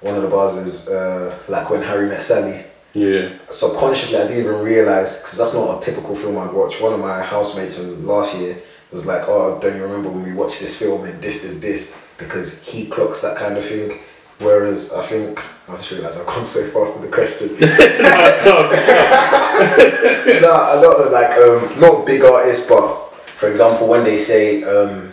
one 0.00 0.14
of 0.14 0.22
the 0.22 0.28
bars 0.28 0.56
is 0.56 0.88
uh, 0.88 1.36
like 1.48 1.68
when 1.70 1.82
Harry 1.82 2.08
met 2.08 2.22
Sally. 2.22 2.64
Yeah. 2.96 3.36
Subconsciously, 3.50 4.16
I 4.16 4.26
didn't 4.26 4.38
even 4.38 4.60
realize 4.60 5.18
because 5.18 5.36
that's 5.36 5.52
not 5.52 5.76
a 5.76 5.80
typical 5.84 6.16
film 6.16 6.38
I'd 6.38 6.50
watch. 6.50 6.80
One 6.80 6.94
of 6.94 7.00
my 7.00 7.20
housemates 7.20 7.76
from 7.76 8.06
last 8.06 8.38
year 8.38 8.56
was 8.90 9.06
like, 9.06 9.28
"Oh, 9.28 9.58
don't 9.60 9.76
you 9.76 9.82
remember 9.82 10.08
when 10.08 10.24
we 10.24 10.32
watched 10.32 10.60
this 10.60 10.78
film 10.78 11.04
and 11.04 11.20
this, 11.20 11.42
this, 11.42 11.60
this?" 11.60 11.94
Because 12.16 12.62
he 12.62 12.86
clocks 12.86 13.20
that 13.20 13.36
kind 13.36 13.58
of 13.58 13.66
thing. 13.66 13.98
Whereas 14.38 14.94
I 14.94 15.02
think 15.02 15.42
I 15.68 15.76
just 15.76 15.90
realised 15.90 16.20
I've 16.20 16.26
gone 16.26 16.46
so 16.46 16.66
far 16.68 16.90
from 16.90 17.02
the 17.02 17.08
question. 17.08 17.48
no, 20.40 20.48
a 20.48 20.80
lot 20.80 20.96
of 20.96 21.12
like 21.12 21.32
um, 21.32 21.80
not 21.80 22.06
big 22.06 22.22
artists, 22.22 22.66
but 22.66 23.12
for 23.36 23.50
example, 23.50 23.88
when 23.88 24.04
they 24.04 24.16
say 24.16 24.64
um, 24.64 25.12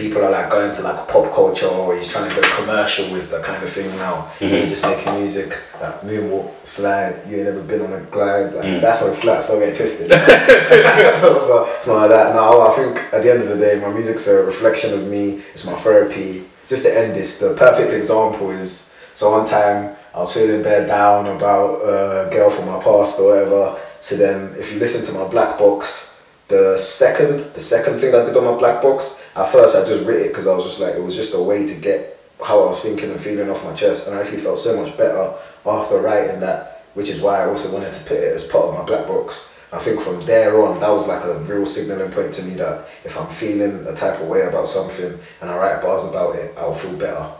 people 0.00 0.24
are 0.24 0.30
like 0.30 0.48
going 0.50 0.74
to 0.74 0.82
like 0.82 1.06
pop 1.08 1.30
culture 1.32 1.66
or 1.66 1.94
he's 1.96 2.08
trying 2.10 2.28
to 2.30 2.34
go 2.36 2.42
commercial 2.56 3.06
is 3.16 3.30
the 3.30 3.40
kind 3.40 3.62
of 3.62 3.70
thing 3.70 3.88
now. 3.98 4.30
Mhm. 4.40 4.50
You're 4.50 4.66
just 4.74 4.84
making 4.84 5.14
music, 5.14 5.50
like 5.80 6.00
moonwalk, 6.02 6.48
slide. 6.64 7.14
You 7.28 7.36
ain't 7.38 7.46
never 7.46 7.62
been 7.62 7.82
on 7.82 7.92
a 7.92 8.00
glide. 8.14 8.54
Like 8.54 8.64
Mm. 8.64 8.80
that's 8.80 9.02
on 9.02 9.12
slaps. 9.12 9.48
Don't 9.48 9.60
get 9.60 9.74
twisted. 9.74 10.08
but 10.10 11.68
it's 11.76 11.86
not 11.86 11.96
like 12.02 12.10
that. 12.10 12.34
No, 12.34 12.62
I 12.68 12.70
think 12.76 12.96
at 13.12 13.22
the 13.22 13.30
end 13.32 13.42
of 13.42 13.48
the 13.48 13.56
day, 13.58 13.78
my 13.80 13.90
music's 13.90 14.26
a 14.28 14.42
reflection 14.44 14.94
of 14.94 15.06
me. 15.06 15.42
It's 15.52 15.66
my 15.66 15.74
therapy. 15.74 16.44
Just 16.68 16.84
to 16.84 16.96
end 16.96 17.14
this, 17.14 17.38
the 17.38 17.54
perfect 17.54 17.92
example 17.92 18.50
is 18.50 18.94
so 19.14 19.30
one 19.32 19.44
time 19.44 19.96
I 20.14 20.20
was 20.20 20.32
feeling 20.32 20.62
bad 20.62 20.86
down 20.86 21.26
about 21.26 21.80
a 21.82 22.28
girl 22.32 22.48
from 22.50 22.66
my 22.66 22.82
past 22.82 23.18
or 23.18 23.24
whatever. 23.30 23.76
So 24.00 24.16
then, 24.16 24.54
if 24.58 24.72
you 24.72 24.78
listen 24.78 25.04
to 25.06 25.12
my 25.20 25.28
black 25.28 25.58
box, 25.58 26.09
the 26.50 26.76
second 26.78 27.38
the 27.54 27.60
second 27.60 28.00
thing 28.00 28.14
I 28.14 28.24
did 28.26 28.36
on 28.36 28.44
my 28.44 28.58
black 28.58 28.82
box, 28.82 29.24
at 29.34 29.46
first 29.50 29.76
I 29.76 29.86
just 29.86 30.04
writ 30.04 30.26
it 30.26 30.28
because 30.28 30.46
I 30.46 30.54
was 30.54 30.64
just 30.64 30.80
like 30.80 30.94
it 30.94 31.02
was 31.02 31.16
just 31.16 31.34
a 31.34 31.42
way 31.42 31.66
to 31.66 31.80
get 31.80 32.18
how 32.44 32.64
I 32.64 32.70
was 32.70 32.80
thinking 32.80 33.10
and 33.10 33.20
feeling 33.20 33.48
off 33.48 33.64
my 33.64 33.74
chest, 33.74 34.06
and 34.06 34.16
I 34.16 34.20
actually 34.20 34.42
felt 34.42 34.58
so 34.58 34.76
much 34.82 34.96
better 34.98 35.32
after 35.64 36.00
writing 36.00 36.40
that, 36.40 36.84
which 36.94 37.08
is 37.08 37.20
why 37.20 37.42
I 37.42 37.46
also 37.46 37.72
wanted 37.72 37.92
to 37.94 38.04
put 38.04 38.18
it 38.18 38.34
as 38.34 38.46
part 38.46 38.66
of 38.66 38.74
my 38.74 38.84
black 38.84 39.06
box. 39.06 39.54
I 39.72 39.78
think 39.78 40.00
from 40.00 40.26
there 40.26 40.60
on, 40.60 40.80
that 40.80 40.90
was 40.90 41.06
like 41.06 41.24
a 41.24 41.38
real 41.40 41.64
signaling 41.64 42.10
point 42.10 42.34
to 42.34 42.42
me 42.42 42.54
that 42.54 42.88
if 43.04 43.16
I'm 43.16 43.28
feeling 43.28 43.86
a 43.86 43.94
type 43.94 44.20
of 44.20 44.26
way 44.26 44.42
about 44.42 44.66
something 44.66 45.16
and 45.40 45.50
I 45.50 45.56
write 45.56 45.80
bars 45.80 46.04
about 46.08 46.34
it, 46.34 46.52
I'll 46.58 46.74
feel 46.74 46.96
better. 46.96 47.30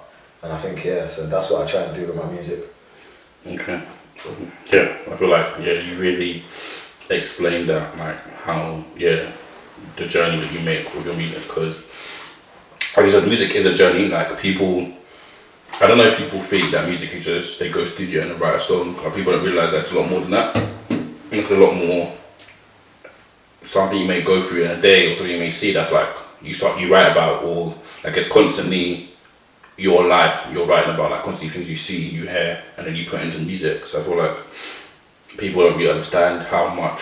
And 0.42 0.52
I 0.52 0.58
think 0.58 0.84
yeah, 0.84 1.08
so 1.08 1.26
that's 1.26 1.50
what 1.50 1.62
I 1.62 1.66
try 1.66 1.80
and 1.80 1.96
do 1.96 2.06
with 2.06 2.16
my 2.16 2.30
music. 2.30 2.60
Okay. 3.44 3.82
Yeah, 4.70 4.96
I 5.10 5.16
feel 5.16 5.28
like 5.28 5.58
yeah, 5.58 5.80
you 5.80 5.98
really 5.98 6.44
explained 7.16 7.68
that 7.68 7.96
like 7.98 8.18
how 8.40 8.84
yeah 8.96 9.30
the 9.96 10.06
journey 10.06 10.40
that 10.40 10.52
you 10.52 10.60
make 10.60 10.92
with 10.94 11.06
your 11.06 11.16
music 11.16 11.42
because 11.42 11.86
like 12.96 13.06
you 13.06 13.12
said, 13.12 13.26
music 13.26 13.54
is 13.54 13.66
a 13.66 13.74
journey. 13.74 14.08
Like 14.08 14.38
people, 14.40 14.92
I 15.80 15.86
don't 15.86 15.96
know 15.96 16.06
if 16.06 16.18
people 16.18 16.40
think 16.40 16.72
that 16.72 16.86
music 16.86 17.14
is 17.14 17.24
just 17.24 17.58
they 17.60 17.70
go 17.70 17.84
studio 17.84 18.22
and 18.22 18.40
write 18.40 18.56
a 18.56 18.60
song. 18.60 18.94
But 18.94 19.14
people 19.14 19.32
don't 19.32 19.44
realize 19.44 19.72
that's 19.72 19.92
a 19.92 20.00
lot 20.00 20.10
more 20.10 20.20
than 20.20 20.30
that. 20.32 20.68
It's 21.30 21.50
a 21.50 21.56
lot 21.56 21.74
more 21.74 22.12
something 23.64 23.98
you 23.98 24.06
may 24.06 24.22
go 24.22 24.42
through 24.42 24.64
in 24.64 24.70
a 24.72 24.80
day 24.80 25.12
or 25.12 25.14
something 25.14 25.34
you 25.34 25.40
may 25.40 25.50
see 25.50 25.72
that's 25.72 25.92
like 25.92 26.08
you 26.42 26.52
start 26.52 26.80
you 26.80 26.92
write 26.92 27.12
about 27.12 27.44
or 27.44 27.74
I 28.02 28.10
guess 28.10 28.26
constantly 28.26 29.10
your 29.76 30.06
life 30.06 30.48
you're 30.52 30.66
writing 30.66 30.94
about 30.94 31.10
like 31.12 31.22
constantly 31.22 31.54
things 31.56 31.70
you 31.70 31.76
see 31.76 32.08
you 32.08 32.22
hear 32.22 32.62
and 32.76 32.86
then 32.86 32.96
you 32.96 33.08
put 33.08 33.20
into 33.20 33.38
music 33.40 33.86
so 33.86 34.00
I 34.00 34.02
feel 34.02 34.16
like 34.16 34.36
people 35.40 35.62
don't 35.62 35.76
really 35.78 35.90
understand 35.90 36.42
how 36.44 36.72
much 36.72 37.00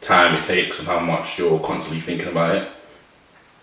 time 0.00 0.34
it 0.34 0.44
takes 0.44 0.78
and 0.78 0.88
how 0.88 0.98
much 0.98 1.38
you're 1.38 1.60
constantly 1.60 2.00
thinking 2.00 2.28
about 2.28 2.56
it 2.56 2.68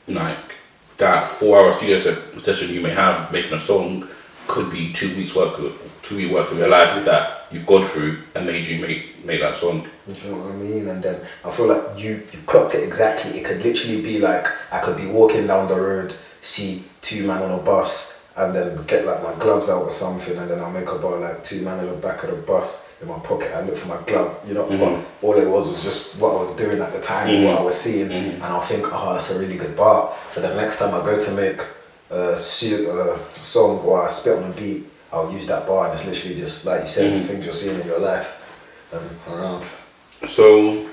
like 0.08 0.56
that 0.98 1.28
four 1.28 1.60
hour 1.60 1.74
studio 1.74 1.98
session 2.40 2.74
you 2.74 2.82
may 2.82 2.92
have 2.92 3.32
making 3.32 3.54
a 3.54 3.60
song 3.60 4.08
could 4.48 4.72
be 4.72 4.94
two 4.94 5.16
weeks 5.16 5.36
work 5.36 5.60
two 6.04 6.18
week 6.18 6.32
work 6.32 6.52
of 6.52 6.58
your 6.58 6.68
life 6.68 7.04
that 7.06 7.48
you've 7.52 7.66
gone 7.66 7.86
through 7.86 8.22
and 8.36 8.46
made 8.46 8.66
you 8.66 8.80
make 8.80 9.26
make 9.26 9.40
that 9.42 9.56
song 9.56 9.88
You 10.08 10.32
know 10.32 10.38
what 10.38 10.52
I 10.52 10.56
mean? 10.56 10.88
And 10.88 11.04
then 11.04 11.22
I 11.46 11.52
feel 11.52 11.68
like 11.68 11.98
you 11.98 12.28
you 12.32 12.40
clocked 12.46 12.76
it 12.76 12.84
exactly. 12.84 13.40
It 13.40 13.46
could 13.46 13.64
literally 13.64 14.02
be 14.02 14.20
like 14.20 14.48
I 14.72 14.80
could 14.80 14.98
be 14.98 15.06
walking 15.06 15.48
down 15.48 15.68
the 15.68 15.80
road, 15.80 16.16
see 16.42 16.84
two 17.02 17.28
men 17.28 17.42
on 17.42 17.52
a 17.52 17.62
bus, 17.62 18.21
and 18.42 18.56
then 18.56 18.84
get 18.88 19.06
like 19.06 19.22
my 19.22 19.34
gloves 19.36 19.70
out 19.70 19.84
or 19.84 19.92
something, 19.92 20.36
and 20.36 20.50
then 20.50 20.60
I'll 20.60 20.72
make 20.72 20.90
a 20.90 20.98
bar 20.98 21.18
like 21.20 21.44
two 21.44 21.62
man 21.62 21.80
in 21.80 21.86
the 21.88 21.94
back 22.08 22.24
of 22.24 22.32
the 22.32 22.38
bus 22.38 22.90
in 23.02 23.08
my 23.08 23.20
pocket. 23.20 23.52
I 23.56 23.62
look 23.62 23.78
for 23.78 23.88
my 23.88 24.02
glove, 24.08 24.36
you 24.48 24.54
know. 24.56 24.66
Mhm. 24.66 24.80
But 24.80 25.28
all 25.28 25.38
it 25.38 25.48
was 25.48 25.68
was 25.70 25.84
just 25.84 26.16
what 26.16 26.32
I 26.36 26.40
was 26.40 26.56
doing 26.56 26.80
at 26.82 26.92
the 26.92 27.00
time, 27.02 27.28
Mhm. 27.28 27.46
what 27.46 27.60
I 27.60 27.62
was 27.62 27.76
seeing, 27.76 28.10
Mhm. 28.10 28.34
and 28.36 28.44
I'll 28.44 28.62
think, 28.62 28.88
oh, 28.92 29.14
that's 29.14 29.30
a 29.30 29.38
really 29.38 29.58
good 29.58 29.76
bar. 29.76 30.14
So 30.32 30.42
the 30.42 30.56
next 30.56 30.78
time 30.80 30.94
I 30.96 31.02
go 31.06 31.20
to 31.20 31.32
make 31.32 31.62
a, 32.10 32.40
song 32.40 33.80
or 33.86 34.04
I 34.04 34.10
spit 34.10 34.38
on 34.38 34.44
a 34.46 34.54
beat, 34.54 34.86
I'll 35.14 35.32
use 35.32 35.46
that 35.48 35.68
bar, 35.68 35.86
and 35.86 35.94
it's 35.94 36.06
literally 36.08 36.40
just 36.40 36.66
like 36.66 36.82
you 36.82 36.88
said, 36.88 37.14
Mhm. 37.14 37.28
things 37.28 37.46
you're 37.46 37.54
seeing 37.54 37.80
in 37.80 37.88
your 37.88 38.00
life 38.00 38.28
um, 38.94 39.10
around. 39.34 39.64
So, 40.28 40.86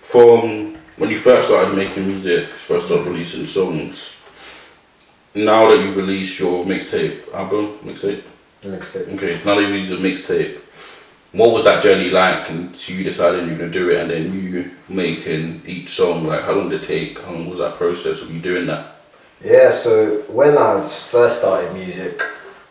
from 0.00 0.76
when 0.96 1.10
you 1.10 1.18
first 1.18 1.48
started 1.48 1.74
making 1.76 2.06
music, 2.08 2.48
first 2.68 2.86
started 2.86 3.06
releasing 3.06 3.46
songs, 3.46 4.10
now 5.34 5.68
that 5.68 5.78
you've 5.78 5.96
released 5.96 6.38
your 6.38 6.64
mixtape 6.64 7.32
album, 7.34 7.78
mixtape, 7.84 8.22
Mixtape. 8.64 9.14
okay, 9.14 9.38
so 9.38 9.44
now 9.48 9.54
that 9.60 9.62
you've 9.62 9.72
released 9.92 9.92
a 9.92 9.96
mixtape, 10.32 10.58
what 11.32 11.52
was 11.52 11.64
that 11.64 11.82
journey 11.82 12.10
like 12.10 12.50
into 12.50 12.94
you 12.94 13.04
deciding 13.04 13.46
you're 13.46 13.56
gonna 13.58 13.70
do 13.70 13.90
it 13.90 14.00
and 14.00 14.10
then 14.10 14.32
you 14.32 14.70
making 14.88 15.62
each 15.66 15.90
song? 15.90 16.26
Like, 16.26 16.42
how 16.42 16.52
long 16.52 16.68
did 16.68 16.82
it 16.82 16.86
take? 16.86 17.20
How 17.20 17.32
long 17.32 17.48
was 17.48 17.60
that 17.60 17.76
process 17.76 18.20
of 18.22 18.30
you 18.32 18.40
doing 18.40 18.66
that? 18.66 18.96
Yeah, 19.42 19.70
so 19.70 20.22
when 20.28 20.58
I 20.58 20.82
first 20.82 21.38
started 21.38 21.72
music, 21.72 22.20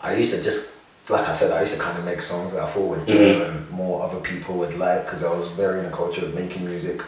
I 0.02 0.16
used 0.16 0.34
to 0.36 0.44
just, 0.44 0.78
like 1.10 1.28
I 1.28 1.32
said, 1.32 1.52
I 1.52 1.62
used 1.62 1.74
to 1.74 1.80
kind 1.80 1.98
of 1.98 2.06
make 2.06 2.22
songs 2.22 2.54
that 2.54 2.62
I 2.62 2.68
thought 2.68 2.90
would 2.90 3.06
do 3.06 3.18
Mhm. 3.18 3.48
and 3.50 3.70
more 3.72 4.04
other 4.04 4.20
people 4.20 4.56
would 4.58 4.78
like 4.78 5.06
because 5.06 5.24
I 5.24 5.34
was 5.34 5.48
very 5.50 5.80
in 5.80 5.86
a 5.86 5.92
culture 5.92 6.24
of 6.26 6.36
making 6.36 6.66
music, 6.66 7.02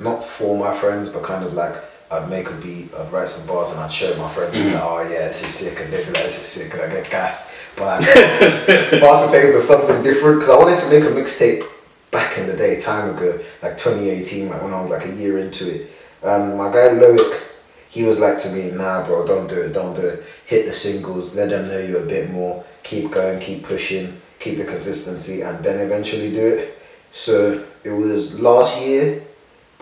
not 0.00 0.24
for 0.24 0.56
my 0.58 0.74
friends, 0.74 1.08
but 1.10 1.22
kind 1.22 1.44
of 1.44 1.52
like 1.54 1.76
I'd 2.10 2.28
make 2.30 2.48
a 2.50 2.54
beat, 2.54 2.92
I'd 2.94 3.10
write 3.12 3.28
some 3.28 3.46
bars, 3.46 3.70
and 3.72 3.80
I'd 3.80 3.90
show 3.90 4.14
my 4.16 4.28
friends, 4.28 4.54
and 4.54 4.64
be 4.64 4.70
Mhm. 4.70 4.74
like, 4.74 4.82
oh 4.84 5.02
yeah, 5.02 5.28
this 5.28 5.42
is 5.42 5.50
sick, 5.54 5.80
and 5.80 5.92
they'd 5.92 6.06
be 6.06 6.12
like, 6.12 6.24
this 6.24 6.40
is 6.40 6.46
sick, 6.46 6.72
and 6.74 6.82
I 6.82 6.88
get 6.94 7.10
gas. 7.10 7.52
But 7.76 8.00
like, 8.00 8.14
Path 9.00 9.26
to 9.26 9.28
Pave 9.32 9.54
was 9.54 9.66
something 9.66 10.02
different 10.02 10.40
because 10.40 10.50
I 10.50 10.56
wanted 10.58 10.78
to 10.78 10.88
make 10.90 11.04
a 11.04 11.12
mixtape 11.12 11.64
back 12.10 12.38
in 12.38 12.46
the 12.46 12.52
day, 12.52 12.78
time 12.80 13.16
ago, 13.16 13.40
like 13.62 13.76
2018, 13.76 14.48
like 14.50 14.62
when 14.62 14.72
I 14.72 14.80
was 14.80 14.90
like 14.90 15.06
a 15.06 15.12
year 15.12 15.38
into 15.38 15.68
it. 15.68 15.90
And 16.22 16.56
my 16.56 16.70
guy 16.72 16.88
Loic, 16.90 17.40
he 17.88 18.04
was 18.04 18.18
like 18.18 18.40
to 18.42 18.48
me, 18.50 18.70
nah, 18.70 19.04
bro, 19.06 19.26
don't 19.26 19.48
do 19.48 19.60
it, 19.60 19.72
don't 19.72 19.94
do 19.94 20.06
it. 20.06 20.22
Hit 20.46 20.66
the 20.66 20.72
singles, 20.72 21.34
let 21.34 21.48
them 21.50 21.66
know 21.68 21.78
you 21.78 21.98
a 21.98 22.06
bit 22.06 22.30
more, 22.30 22.64
keep 22.84 23.10
going, 23.10 23.40
keep 23.40 23.64
pushing, 23.64 24.20
keep 24.38 24.58
the 24.58 24.64
consistency, 24.64 25.40
and 25.42 25.64
then 25.64 25.80
eventually 25.80 26.30
do 26.30 26.46
it. 26.46 26.78
So 27.12 27.64
it 27.82 27.90
was 27.90 28.38
last 28.40 28.80
year, 28.80 29.22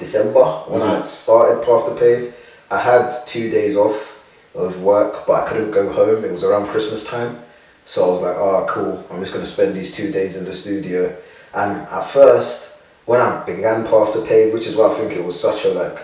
December, 0.06 0.44
when 0.66 0.82
I 0.82 0.98
Mhm. 0.98 1.04
started 1.04 1.64
Path 1.64 1.84
to 1.86 1.94
Pave. 1.94 2.34
I 2.70 2.78
had 2.78 3.10
two 3.26 3.50
days 3.50 3.76
off 3.76 4.18
of 4.54 4.82
work, 4.82 5.26
but 5.26 5.34
I 5.40 5.48
couldn't 5.48 5.70
go 5.70 5.84
home. 6.00 6.24
It 6.24 6.32
was 6.32 6.42
around 6.44 6.66
Christmas 6.72 7.04
time. 7.04 7.38
So 7.84 8.04
I 8.04 8.08
was 8.12 8.20
like, 8.26 8.36
oh, 8.36 8.64
cool, 8.68 9.04
I'm 9.10 9.20
just 9.20 9.32
going 9.32 9.44
to 9.44 9.50
spend 9.56 9.74
these 9.74 9.92
two 9.94 10.10
days 10.10 10.36
in 10.36 10.44
the 10.44 10.52
studio. 10.52 11.12
And 11.54 11.70
at 11.98 12.04
first, 12.18 12.54
when 13.06 13.20
I 13.20 13.30
began 13.44 13.86
Path 13.86 14.12
to 14.14 14.22
Pave, 14.22 14.52
which 14.52 14.66
is 14.66 14.74
why 14.76 14.86
I 14.90 14.94
think 14.94 15.12
it 15.12 15.24
was 15.24 15.38
such 15.38 15.64
a 15.64 15.68
like 15.82 15.98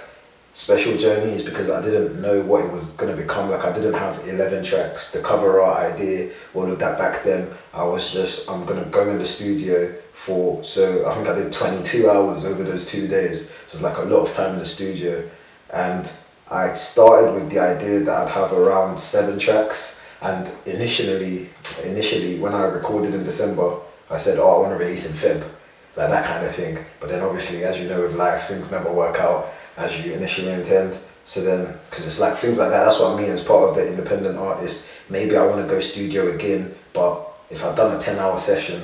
special 0.52 0.96
journey, 0.96 1.32
is 1.38 1.42
because 1.42 1.68
I 1.70 1.80
didn't 1.82 2.20
know 2.20 2.40
what 2.50 2.64
it 2.64 2.70
was 2.72 2.90
going 2.98 3.10
to 3.14 3.20
become. 3.24 3.50
Like 3.50 3.64
I 3.64 3.72
didn't 3.72 3.94
have 3.94 4.14
11 4.28 4.62
tracks, 4.64 5.10
the 5.12 5.20
cover 5.30 5.60
art 5.60 5.78
idea, 5.92 6.30
all 6.54 6.70
of 6.70 6.78
that 6.78 6.98
back 6.98 7.24
then. 7.24 7.42
I 7.72 7.84
was 7.84 8.12
just, 8.12 8.48
I'm 8.50 8.64
going 8.64 8.82
to 8.82 8.90
go 8.90 9.02
in 9.10 9.18
the 9.18 9.26
studio 9.26 9.76
for, 10.18 10.64
so 10.64 11.08
I 11.08 11.14
think 11.14 11.28
I 11.28 11.34
did 11.36 11.52
22 11.52 12.10
hours 12.10 12.44
over 12.44 12.64
those 12.64 12.90
two 12.90 13.06
days. 13.06 13.50
So 13.68 13.74
it's 13.74 13.82
like 13.82 13.98
a 13.98 14.02
lot 14.02 14.28
of 14.28 14.34
time 14.34 14.54
in 14.54 14.58
the 14.58 14.64
studio. 14.64 15.22
And 15.72 16.10
I 16.50 16.72
started 16.72 17.34
with 17.34 17.50
the 17.50 17.60
idea 17.60 18.00
that 18.00 18.26
I'd 18.26 18.30
have 18.32 18.52
around 18.52 18.98
seven 18.98 19.38
tracks. 19.38 20.02
And 20.20 20.50
initially, 20.66 21.50
initially 21.84 22.40
when 22.40 22.52
I 22.52 22.64
recorded 22.64 23.14
in 23.14 23.22
December, 23.22 23.76
I 24.10 24.18
said, 24.18 24.38
"Oh, 24.40 24.56
I 24.56 24.58
want 24.62 24.76
to 24.76 24.84
release 24.84 25.08
in 25.08 25.16
Feb," 25.16 25.40
like 25.96 26.10
that 26.10 26.24
kind 26.24 26.44
of 26.44 26.54
thing. 26.54 26.84
But 26.98 27.10
then, 27.10 27.22
obviously, 27.22 27.62
as 27.62 27.78
you 27.80 27.88
know, 27.88 28.02
with 28.02 28.16
life, 28.16 28.48
things 28.48 28.72
never 28.72 28.90
work 28.90 29.20
out 29.20 29.52
as 29.76 30.04
you 30.04 30.14
initially 30.14 30.50
intend. 30.50 30.98
So 31.26 31.42
then, 31.42 31.78
because 31.88 32.06
it's 32.06 32.18
like 32.18 32.36
things 32.36 32.58
like 32.58 32.70
that. 32.70 32.84
That's 32.84 32.98
what 32.98 33.12
I 33.12 33.20
mean 33.20 33.30
as 33.30 33.44
part 33.44 33.68
of 33.68 33.76
the 33.76 33.86
independent 33.86 34.36
artist. 34.36 34.88
Maybe 35.08 35.36
I 35.36 35.46
want 35.46 35.62
to 35.62 35.72
go 35.72 35.78
studio 35.78 36.34
again, 36.34 36.74
but 36.92 37.14
if 37.50 37.64
I've 37.64 37.76
done 37.76 37.96
a 37.96 38.00
ten-hour 38.00 38.40
session, 38.40 38.82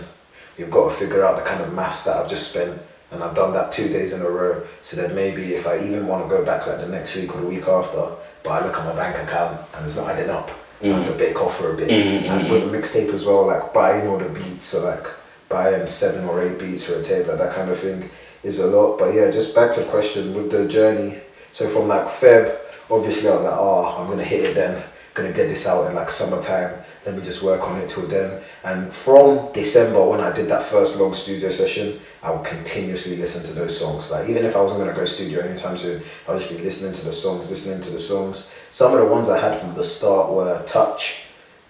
you've 0.58 0.70
got 0.70 0.90
to 0.90 0.94
figure 0.94 1.24
out 1.24 1.36
the 1.36 1.48
kind 1.48 1.62
of 1.62 1.74
maths 1.74 2.04
that 2.04 2.16
I've 2.16 2.30
just 2.30 2.50
spent. 2.50 2.80
And 3.10 3.22
I've 3.22 3.34
done 3.34 3.52
that 3.52 3.70
two 3.70 3.88
days 3.88 4.12
in 4.12 4.22
a 4.22 4.28
row. 4.28 4.66
So 4.82 4.96
that 4.96 5.14
maybe 5.14 5.54
if 5.54 5.66
I 5.66 5.78
even 5.78 6.06
want 6.06 6.24
to 6.24 6.28
go 6.28 6.44
back 6.44 6.66
like 6.66 6.78
the 6.78 6.88
next 6.88 7.14
week 7.14 7.34
or 7.34 7.40
the 7.40 7.46
week 7.46 7.68
after, 7.68 8.10
but 8.42 8.50
I 8.50 8.66
look 8.66 8.76
at 8.76 8.84
my 8.84 8.94
bank 8.94 9.16
account 9.26 9.60
and 9.74 9.86
it's 9.86 9.96
not 9.96 10.10
adding 10.10 10.30
up. 10.30 10.50
I 10.82 10.88
have 10.88 11.06
to 11.06 11.18
bake 11.18 11.40
off 11.40 11.56
for 11.56 11.72
a 11.72 11.76
bit. 11.76 11.88
Mm, 11.88 12.28
and 12.28 12.46
mm, 12.46 12.50
with 12.50 12.74
a 12.74 12.76
mixtape 12.76 13.14
as 13.14 13.24
well, 13.24 13.46
like 13.46 13.72
buying 13.72 14.06
all 14.06 14.18
the 14.18 14.28
beats, 14.28 14.64
so 14.64 14.84
like 14.84 15.06
buying 15.48 15.86
seven 15.86 16.28
or 16.28 16.42
eight 16.42 16.58
beats 16.58 16.84
for 16.84 16.94
a 16.94 17.02
tape, 17.02 17.26
like 17.26 17.38
that 17.38 17.54
kind 17.54 17.70
of 17.70 17.78
thing 17.78 18.10
is 18.42 18.58
a 18.58 18.66
lot. 18.66 18.98
But 18.98 19.14
yeah, 19.14 19.30
just 19.30 19.54
back 19.54 19.72
to 19.74 19.80
the 19.80 19.86
question 19.86 20.34
with 20.34 20.50
the 20.50 20.68
journey. 20.68 21.20
So 21.52 21.68
from 21.68 21.88
like 21.88 22.06
Feb, 22.08 22.58
obviously 22.90 23.30
I 23.30 23.34
was 23.34 23.44
like, 23.44 23.56
oh, 23.56 23.96
I'm 23.98 24.08
gonna 24.08 24.24
hit 24.24 24.44
it 24.44 24.54
then, 24.54 24.82
gonna 25.14 25.32
get 25.32 25.48
this 25.48 25.66
out 25.66 25.88
in 25.88 25.94
like 25.94 26.10
summertime. 26.10 26.74
Let 27.06 27.16
me 27.16 27.22
just 27.22 27.42
work 27.42 27.60
on 27.68 27.78
it 27.80 27.88
till 27.88 28.06
then. 28.06 28.40
And 28.64 28.90
from 28.92 29.52
December, 29.52 30.02
when 30.08 30.20
I 30.20 30.32
did 30.32 30.48
that 30.48 30.62
first 30.64 30.96
long 30.96 31.12
studio 31.12 31.50
session, 31.50 32.00
I 32.22 32.30
would 32.30 32.44
continuously 32.46 33.16
listen 33.16 33.44
to 33.44 33.52
those 33.52 33.78
songs. 33.78 34.10
Like 34.10 34.28
even 34.28 34.44
if 34.46 34.56
I 34.56 34.60
wasn't 34.62 34.80
gonna 34.80 34.94
go 34.94 35.04
studio 35.04 35.40
anytime 35.40 35.76
soon, 35.76 36.02
I 36.26 36.32
would 36.32 36.40
just 36.40 36.56
be 36.56 36.62
listening 36.64 36.94
to 36.94 37.04
the 37.04 37.12
songs, 37.12 37.50
listening 37.50 37.82
to 37.82 37.90
the 37.90 37.98
songs. 37.98 38.50
Some 38.70 38.92
of 38.94 39.00
the 39.00 39.06
ones 39.06 39.28
I 39.28 39.38
had 39.38 39.60
from 39.60 39.74
the 39.74 39.84
start 39.84 40.32
were 40.32 40.62
Touch. 40.66 41.20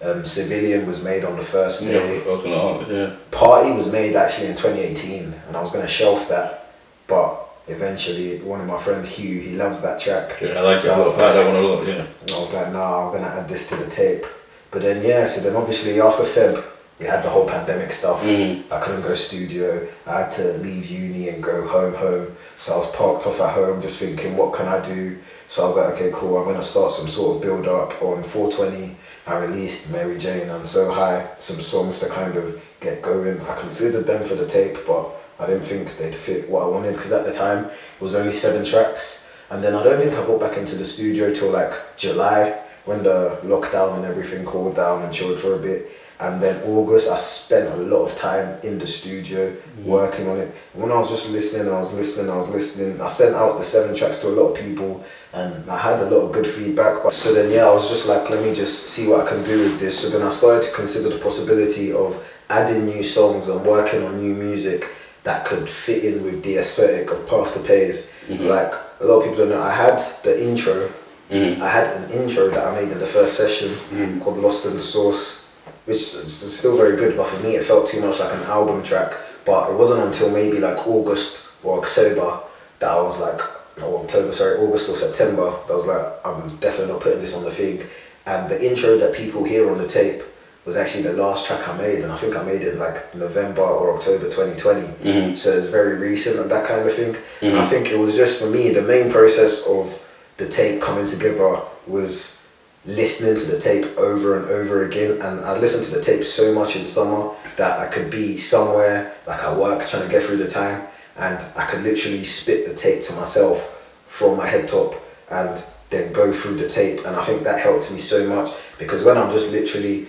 Um, 0.00 0.24
Civilian 0.24 0.86
was 0.86 1.02
made 1.02 1.24
on 1.24 1.36
the 1.36 1.44
first 1.44 1.82
Yeah, 1.82 1.92
day. 1.98 2.22
I 2.24 2.28
was 2.28 2.42
gonna 2.42 2.80
ask. 2.80 2.90
Yeah. 2.90 3.10
Party 3.30 3.72
was 3.72 3.90
made 3.90 4.14
actually 4.14 4.48
in 4.48 4.56
2018, 4.56 5.34
and 5.48 5.56
I 5.56 5.62
was 5.62 5.70
gonna 5.72 5.88
shelf 5.88 6.28
that, 6.28 6.66
but 7.06 7.40
eventually 7.68 8.38
one 8.40 8.60
of 8.60 8.66
my 8.66 8.78
friends, 8.78 9.08
Hugh, 9.10 9.40
he 9.40 9.56
loves 9.56 9.80
that 9.82 9.98
track. 10.00 10.38
Yeah, 10.40 10.58
I 10.58 10.60
like 10.60 10.78
So 10.80 10.88
that. 10.88 10.98
I 10.98 11.00
I 11.00 11.04
was 11.04 11.16
like 11.18 11.34
like- 11.34 11.44
that 11.44 11.52
one 11.52 11.56
a 11.64 11.66
lot. 11.66 11.86
Yeah. 11.86 12.04
I 12.36 12.38
was 12.38 12.52
like, 12.54 12.72
nah, 12.72 13.06
I'm 13.06 13.12
gonna 13.14 13.26
add 13.34 13.48
this 13.48 13.68
to 13.70 13.76
the 13.76 13.90
tape. 13.90 14.24
But 14.74 14.82
then 14.82 15.04
yeah, 15.04 15.24
so 15.28 15.40
then 15.40 15.54
obviously 15.54 16.00
after 16.00 16.24
Feb, 16.24 16.60
we 16.98 17.06
had 17.06 17.22
the 17.22 17.30
whole 17.30 17.46
pandemic 17.46 17.92
stuff. 17.92 18.20
Mhm. 18.24 18.64
I 18.72 18.80
couldn't 18.80 19.02
go 19.02 19.14
studio. 19.14 19.86
I 20.04 20.22
had 20.22 20.32
to 20.32 20.58
leave 20.58 20.90
uni 20.90 21.28
and 21.28 21.40
go 21.40 21.64
home 21.64 21.94
home. 21.94 22.36
So 22.58 22.74
I 22.74 22.76
was 22.78 22.90
parked 22.90 23.24
off 23.24 23.40
at 23.40 23.50
home 23.50 23.80
just 23.80 23.98
thinking, 23.98 24.36
what 24.36 24.52
can 24.52 24.66
I 24.66 24.80
do? 24.80 25.18
So 25.46 25.62
I 25.62 25.66
was 25.68 25.76
like, 25.76 25.90
okay, 25.94 26.10
cool, 26.12 26.38
I'm 26.38 26.44
gonna 26.44 26.60
start 26.60 26.90
some 26.90 27.08
sort 27.08 27.36
of 27.36 27.42
build 27.42 27.68
up 27.68 28.02
on 28.02 28.24
420. 28.24 28.96
I 29.28 29.36
released 29.36 29.92
Mary 29.92 30.18
Jane 30.18 30.50
and 30.50 30.66
So 30.66 30.90
High, 30.90 31.28
some 31.38 31.60
songs 31.60 32.00
to 32.00 32.06
kind 32.08 32.36
of 32.36 32.60
get 32.80 33.00
going. 33.00 33.40
I 33.48 33.54
considered 33.60 34.08
them 34.08 34.24
for 34.24 34.34
the 34.34 34.46
tape, 34.46 34.78
but 34.88 35.06
I 35.38 35.46
didn't 35.46 35.62
think 35.62 35.96
they'd 35.98 36.16
fit 36.16 36.50
what 36.50 36.64
I 36.64 36.66
wanted 36.66 36.96
because 36.96 37.12
at 37.12 37.24
the 37.24 37.32
time 37.32 37.66
it 37.66 38.02
was 38.02 38.16
only 38.16 38.32
seven 38.32 38.64
tracks. 38.64 39.28
And 39.50 39.62
then 39.62 39.76
I 39.76 39.84
don't 39.84 40.00
think 40.00 40.14
I 40.14 40.26
got 40.26 40.40
back 40.40 40.56
into 40.58 40.74
the 40.74 40.84
studio 40.84 41.32
till 41.32 41.50
like 41.50 41.96
July 41.96 42.58
when 42.84 43.02
the 43.02 43.38
lockdown 43.44 43.96
and 43.96 44.04
everything 44.04 44.44
cooled 44.44 44.76
down 44.76 45.02
and 45.02 45.12
chilled 45.12 45.38
for 45.40 45.54
a 45.54 45.58
bit. 45.58 45.90
And 46.20 46.40
then 46.40 46.62
August, 46.62 47.10
I 47.10 47.18
spent 47.18 47.68
a 47.72 47.76
lot 47.76 48.04
of 48.04 48.16
time 48.16 48.60
in 48.62 48.78
the 48.78 48.86
studio 48.86 49.50
mm. 49.50 49.84
working 49.84 50.28
on 50.28 50.38
it. 50.38 50.54
When 50.72 50.92
I 50.92 50.98
was 50.98 51.10
just 51.10 51.32
listening, 51.32 51.72
I 51.72 51.80
was 51.80 51.92
listening, 51.92 52.30
I 52.30 52.36
was 52.36 52.48
listening. 52.50 53.00
I 53.00 53.08
sent 53.08 53.34
out 53.34 53.58
the 53.58 53.64
seven 53.64 53.96
tracks 53.96 54.20
to 54.20 54.28
a 54.28 54.30
lot 54.30 54.52
of 54.52 54.58
people, 54.58 55.04
and 55.32 55.68
I 55.68 55.76
had 55.76 56.00
a 56.00 56.08
lot 56.08 56.20
of 56.20 56.32
good 56.32 56.46
feedback. 56.46 57.12
So 57.12 57.34
then, 57.34 57.50
yeah, 57.50 57.66
I 57.66 57.74
was 57.74 57.90
just 57.90 58.06
like, 58.06 58.30
let 58.30 58.44
me 58.44 58.54
just 58.54 58.86
see 58.86 59.08
what 59.08 59.26
I 59.26 59.28
can 59.28 59.42
do 59.42 59.64
with 59.64 59.80
this. 59.80 59.98
So 59.98 60.16
then 60.16 60.26
I 60.26 60.30
started 60.30 60.62
to 60.68 60.72
consider 60.72 61.08
the 61.08 61.18
possibility 61.18 61.92
of 61.92 62.24
adding 62.48 62.86
new 62.86 63.02
songs 63.02 63.48
and 63.48 63.64
working 63.66 64.04
on 64.04 64.22
new 64.22 64.34
music 64.34 64.88
that 65.24 65.44
could 65.44 65.68
fit 65.68 66.04
in 66.04 66.22
with 66.22 66.44
the 66.44 66.58
aesthetic 66.58 67.10
of 67.10 67.26
Path 67.26 67.54
to 67.54 67.60
Pave. 67.60 68.06
Mm-hmm. 68.28 68.46
Like 68.46 68.72
a 69.00 69.04
lot 69.04 69.18
of 69.18 69.24
people 69.24 69.38
don't 69.38 69.48
know, 69.48 69.62
I 69.62 69.74
had 69.74 69.98
the 70.22 70.48
intro 70.48 70.92
Mhm. 71.34 71.60
I 71.60 71.68
had 71.68 71.86
an 71.96 72.10
intro 72.10 72.48
that 72.50 72.64
I 72.66 72.80
made 72.80 72.92
in 72.92 73.00
the 73.00 73.06
first 73.06 73.36
session 73.36 73.70
Mm. 73.92 74.22
called 74.22 74.38
Lost 74.38 74.64
in 74.66 74.76
the 74.76 74.82
Source, 74.82 75.40
which 75.84 76.14
is 76.14 76.56
still 76.58 76.76
very 76.76 76.96
good, 76.96 77.16
but 77.16 77.26
for 77.26 77.42
me 77.42 77.56
it 77.56 77.64
felt 77.64 77.86
too 77.88 78.00
much 78.00 78.20
like 78.20 78.32
an 78.32 78.44
album 78.44 78.82
track. 78.84 79.12
But 79.44 79.70
it 79.70 79.74
wasn't 79.74 80.04
until 80.04 80.30
maybe 80.30 80.58
like 80.58 80.86
August 80.86 81.38
or 81.64 81.78
October 81.78 82.38
that 82.78 82.90
I 82.90 83.00
was 83.00 83.20
like, 83.20 83.40
no, 83.80 83.96
October, 83.96 84.30
sorry, 84.32 84.56
August 84.58 84.88
or 84.90 84.96
September, 84.96 85.52
that 85.66 85.72
I 85.72 85.76
was 85.76 85.86
like, 85.86 86.06
I'm 86.24 86.56
definitely 86.60 86.92
not 86.92 87.00
putting 87.02 87.20
this 87.20 87.34
on 87.36 87.44
the 87.44 87.50
thing. 87.50 87.82
And 88.26 88.48
the 88.48 88.58
intro 88.64 88.96
that 88.98 89.12
people 89.12 89.42
hear 89.44 89.68
on 89.70 89.78
the 89.78 89.86
tape 89.88 90.22
was 90.64 90.76
actually 90.76 91.02
the 91.02 91.12
last 91.12 91.46
track 91.46 91.68
I 91.68 91.76
made, 91.76 91.98
and 91.98 92.10
I 92.12 92.16
think 92.16 92.36
I 92.36 92.42
made 92.42 92.62
it 92.62 92.74
in 92.74 92.78
like 92.78 93.14
November 93.14 93.60
or 93.62 93.94
October 93.96 94.28
2020. 94.30 94.86
Mhm. 95.04 95.36
So 95.36 95.50
it's 95.50 95.66
very 95.66 95.96
recent 95.96 96.38
and 96.38 96.50
that 96.50 96.64
kind 96.66 96.88
of 96.88 96.94
thing. 96.94 97.16
And 97.42 97.58
I 97.58 97.66
think 97.66 97.90
it 97.90 97.98
was 97.98 98.14
just 98.16 98.38
for 98.40 98.46
me, 98.46 98.70
the 98.70 98.80
main 98.80 99.10
process 99.10 99.66
of 99.66 100.00
the 100.36 100.48
tape 100.48 100.82
coming 100.82 101.06
together 101.06 101.62
was 101.86 102.46
listening 102.86 103.36
to 103.36 103.50
the 103.50 103.60
tape 103.60 103.96
over 103.96 104.38
and 104.38 104.50
over 104.50 104.84
again. 104.86 105.12
And 105.22 105.40
I 105.40 105.56
listened 105.58 105.84
to 105.84 105.96
the 105.96 106.02
tape 106.02 106.24
so 106.24 106.54
much 106.54 106.76
in 106.76 106.86
summer 106.86 107.34
that 107.56 107.78
I 107.78 107.86
could 107.92 108.10
be 108.10 108.36
somewhere, 108.36 109.14
like 109.26 109.42
I 109.42 109.56
work, 109.56 109.86
trying 109.86 110.02
to 110.02 110.08
get 110.08 110.22
through 110.22 110.38
the 110.38 110.50
time, 110.50 110.86
and 111.16 111.38
I 111.56 111.66
could 111.66 111.82
literally 111.82 112.24
spit 112.24 112.66
the 112.68 112.74
tape 112.74 113.04
to 113.04 113.12
myself 113.14 113.70
from 114.06 114.36
my 114.36 114.46
head 114.46 114.68
top 114.68 114.94
and 115.30 115.64
then 115.90 116.12
go 116.12 116.32
through 116.32 116.56
the 116.56 116.68
tape. 116.68 117.04
And 117.06 117.16
I 117.16 117.24
think 117.24 117.42
that 117.44 117.60
helped 117.60 117.90
me 117.90 117.98
so 117.98 118.28
much 118.28 118.54
because 118.78 119.04
when 119.04 119.16
I'm 119.16 119.30
just 119.30 119.52
literally 119.52 120.08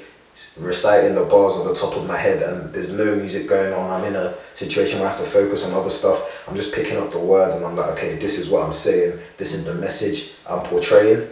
reciting 0.57 1.15
the 1.15 1.23
bars 1.23 1.55
on 1.55 1.67
the 1.67 1.73
top 1.73 1.95
of 1.95 2.07
my 2.07 2.17
head 2.17 2.41
and 2.41 2.73
there's 2.73 2.91
no 2.91 3.15
music 3.15 3.47
going 3.47 3.73
on, 3.73 3.89
I'm 3.89 4.05
in 4.05 4.15
a 4.15 4.35
situation 4.53 4.99
where 4.99 5.07
I 5.07 5.11
have 5.11 5.21
to 5.21 5.25
focus 5.29 5.63
on 5.63 5.73
other 5.73 5.89
stuff. 5.89 6.47
I'm 6.47 6.55
just 6.55 6.73
picking 6.73 6.97
up 6.97 7.11
the 7.11 7.19
words 7.19 7.55
and 7.55 7.65
I'm 7.65 7.75
like, 7.75 7.91
okay, 7.91 8.15
this 8.17 8.37
is 8.37 8.49
what 8.49 8.63
I'm 8.63 8.73
saying, 8.73 9.19
this 9.37 9.53
is 9.53 9.65
the 9.65 9.75
message 9.75 10.33
I'm 10.49 10.63
portraying. 10.65 11.29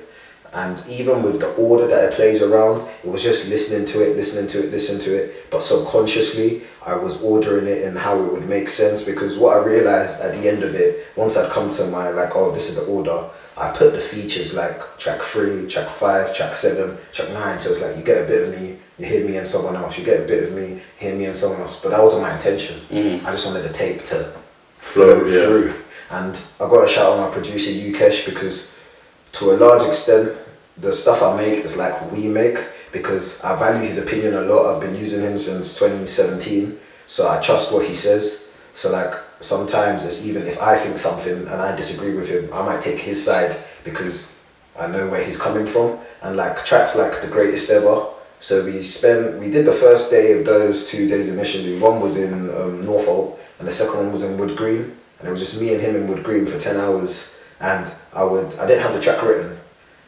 And 0.54 0.86
even 0.88 1.24
with 1.24 1.40
the 1.40 1.52
order 1.56 1.88
that 1.88 2.12
it 2.12 2.14
plays 2.14 2.44
around, 2.44 2.88
it 3.04 3.10
was 3.10 3.24
just 3.24 3.50
listening 3.50 3.88
to 3.88 4.02
it, 4.02 4.16
listening 4.16 4.48
to 4.50 4.60
it, 4.60 4.72
listening 4.72 5.02
to 5.02 5.24
it. 5.24 5.50
But 5.50 5.64
subconsciously, 5.64 6.62
I 6.86 6.96
was 6.96 7.24
ordering 7.24 7.66
it 7.66 7.82
in 7.82 7.96
how 7.96 8.22
it 8.22 8.32
would 8.32 8.48
make 8.48 8.70
sense 8.70 9.04
because 9.04 9.38
what 9.40 9.58
I 9.58 9.66
realized 9.66 10.22
at 10.22 10.34
the 10.34 10.48
end 10.48 10.62
of 10.62 10.76
it, 10.76 11.08
once 11.16 11.38
I'd 11.38 11.52
come 11.52 11.72
to 11.72 11.88
my 11.88 12.10
like, 12.10 12.36
oh, 12.36 12.52
this 12.52 12.70
is 12.70 12.76
the 12.76 12.86
order, 12.86 13.30
I 13.58 13.72
put 13.72 13.94
the 13.94 14.00
features 14.00 14.56
like 14.56 14.98
track 15.00 15.22
three, 15.22 15.68
track 15.68 15.90
five, 15.90 16.36
track 16.36 16.54
seven, 16.54 16.98
track 17.12 17.32
nine. 17.32 17.60
So 17.60 17.72
it's 17.72 17.82
like 17.82 17.98
you 17.98 18.04
get 18.04 18.24
a 18.24 18.28
bit 18.28 18.48
of 18.48 18.62
me, 18.62 18.78
you 19.00 19.06
hear 19.06 19.26
me 19.28 19.38
and 19.38 19.48
someone 19.48 19.76
else, 19.76 19.98
you 19.98 20.04
get 20.04 20.22
a 20.22 20.28
bit 20.28 20.44
of 20.44 20.54
me, 20.54 20.82
hear 21.00 21.16
me 21.16 21.26
and 21.26 21.36
someone 21.36 21.62
else. 21.62 21.80
But 21.82 21.90
that 21.90 22.02
wasn't 22.02 22.22
my 22.24 22.34
intention. 22.36 22.80
Mhm. 22.92 23.26
I 23.26 23.32
just 23.32 23.46
wanted 23.46 23.64
the 23.64 23.74
tape 23.74 24.04
to 24.06 24.32
Flow, 24.78 25.20
flow 25.22 25.28
yeah. 25.28 25.46
through. 25.46 25.74
And 26.12 26.36
I 26.60 26.68
got 26.70 26.84
a 26.86 26.88
shout 26.88 27.14
out 27.14 27.20
my 27.28 27.34
producer 27.34 27.72
Ukesh 27.72 28.26
because 28.26 28.76
to 29.34 29.52
a 29.52 29.56
large 29.58 29.88
extent 29.88 30.34
the 30.78 30.92
stuff 30.92 31.22
I 31.24 31.36
make 31.38 31.64
is 31.66 31.78
like 31.78 32.12
we 32.12 32.28
make 32.28 32.58
because 32.92 33.44
I 33.44 33.56
value 33.56 33.88
his 33.88 33.98
opinion 33.98 34.36
a 34.36 34.42
lot. 34.42 34.76
I've 34.76 34.82
been 34.82 34.96
using 34.96 35.22
him 35.22 35.38
since 35.38 35.78
2017, 35.80 36.80
so 37.08 37.30
I 37.30 37.40
trust 37.42 37.72
what 37.72 37.86
he 37.86 37.94
says. 37.94 38.52
So 38.76 38.92
like 38.92 39.14
sometimes 39.40 40.06
it's 40.06 40.26
even 40.26 40.44
if 40.48 40.62
I 40.62 40.78
think 40.78 40.98
something 40.98 41.34
and 41.48 41.50
I 41.62 41.76
disagree 41.76 42.14
with 42.16 42.30
him, 42.30 42.50
I 42.54 42.64
might 42.64 42.82
take 42.82 43.00
his 43.00 43.24
side 43.24 43.56
because 43.84 44.40
I 44.78 44.88
know 44.88 45.08
where 45.10 45.24
he's 45.24 45.40
coming 45.40 45.66
from. 45.68 45.98
And 46.22 46.36
like 46.38 46.64
tracks 46.66 46.96
like 46.96 47.22
the 47.22 47.28
greatest 47.28 47.70
ever. 47.70 48.06
So 48.44 48.66
we 48.66 48.82
spent 48.82 49.40
we 49.40 49.50
did 49.50 49.66
the 49.66 49.72
first 49.72 50.12
day 50.12 50.38
of 50.38 50.46
those 50.46 50.90
two 50.90 51.08
days 51.08 51.30
of 51.30 51.36
initially. 51.36 51.80
One 51.80 52.02
was 52.02 52.18
in 52.18 52.34
um, 52.54 52.86
Norfolk 52.86 53.40
and 53.58 53.66
the 53.66 53.72
second 53.72 54.00
one 54.00 54.12
was 54.12 54.24
in 54.24 54.38
Wood 54.38 54.58
Green. 54.58 54.98
And 55.20 55.30
it 55.30 55.32
was 55.32 55.40
just 55.40 55.62
me 55.62 55.74
and 55.74 55.82
him 55.82 55.96
in 55.96 56.10
Wood 56.10 56.26
Green 56.26 56.46
for 56.46 56.60
ten 56.60 56.76
hours. 56.76 57.40
And 57.62 57.90
I 58.12 58.26
would 58.26 58.54
I 58.56 58.68
didn't 58.68 58.84
have 58.84 58.94
the 58.94 59.00
track 59.00 59.24
written, 59.24 59.58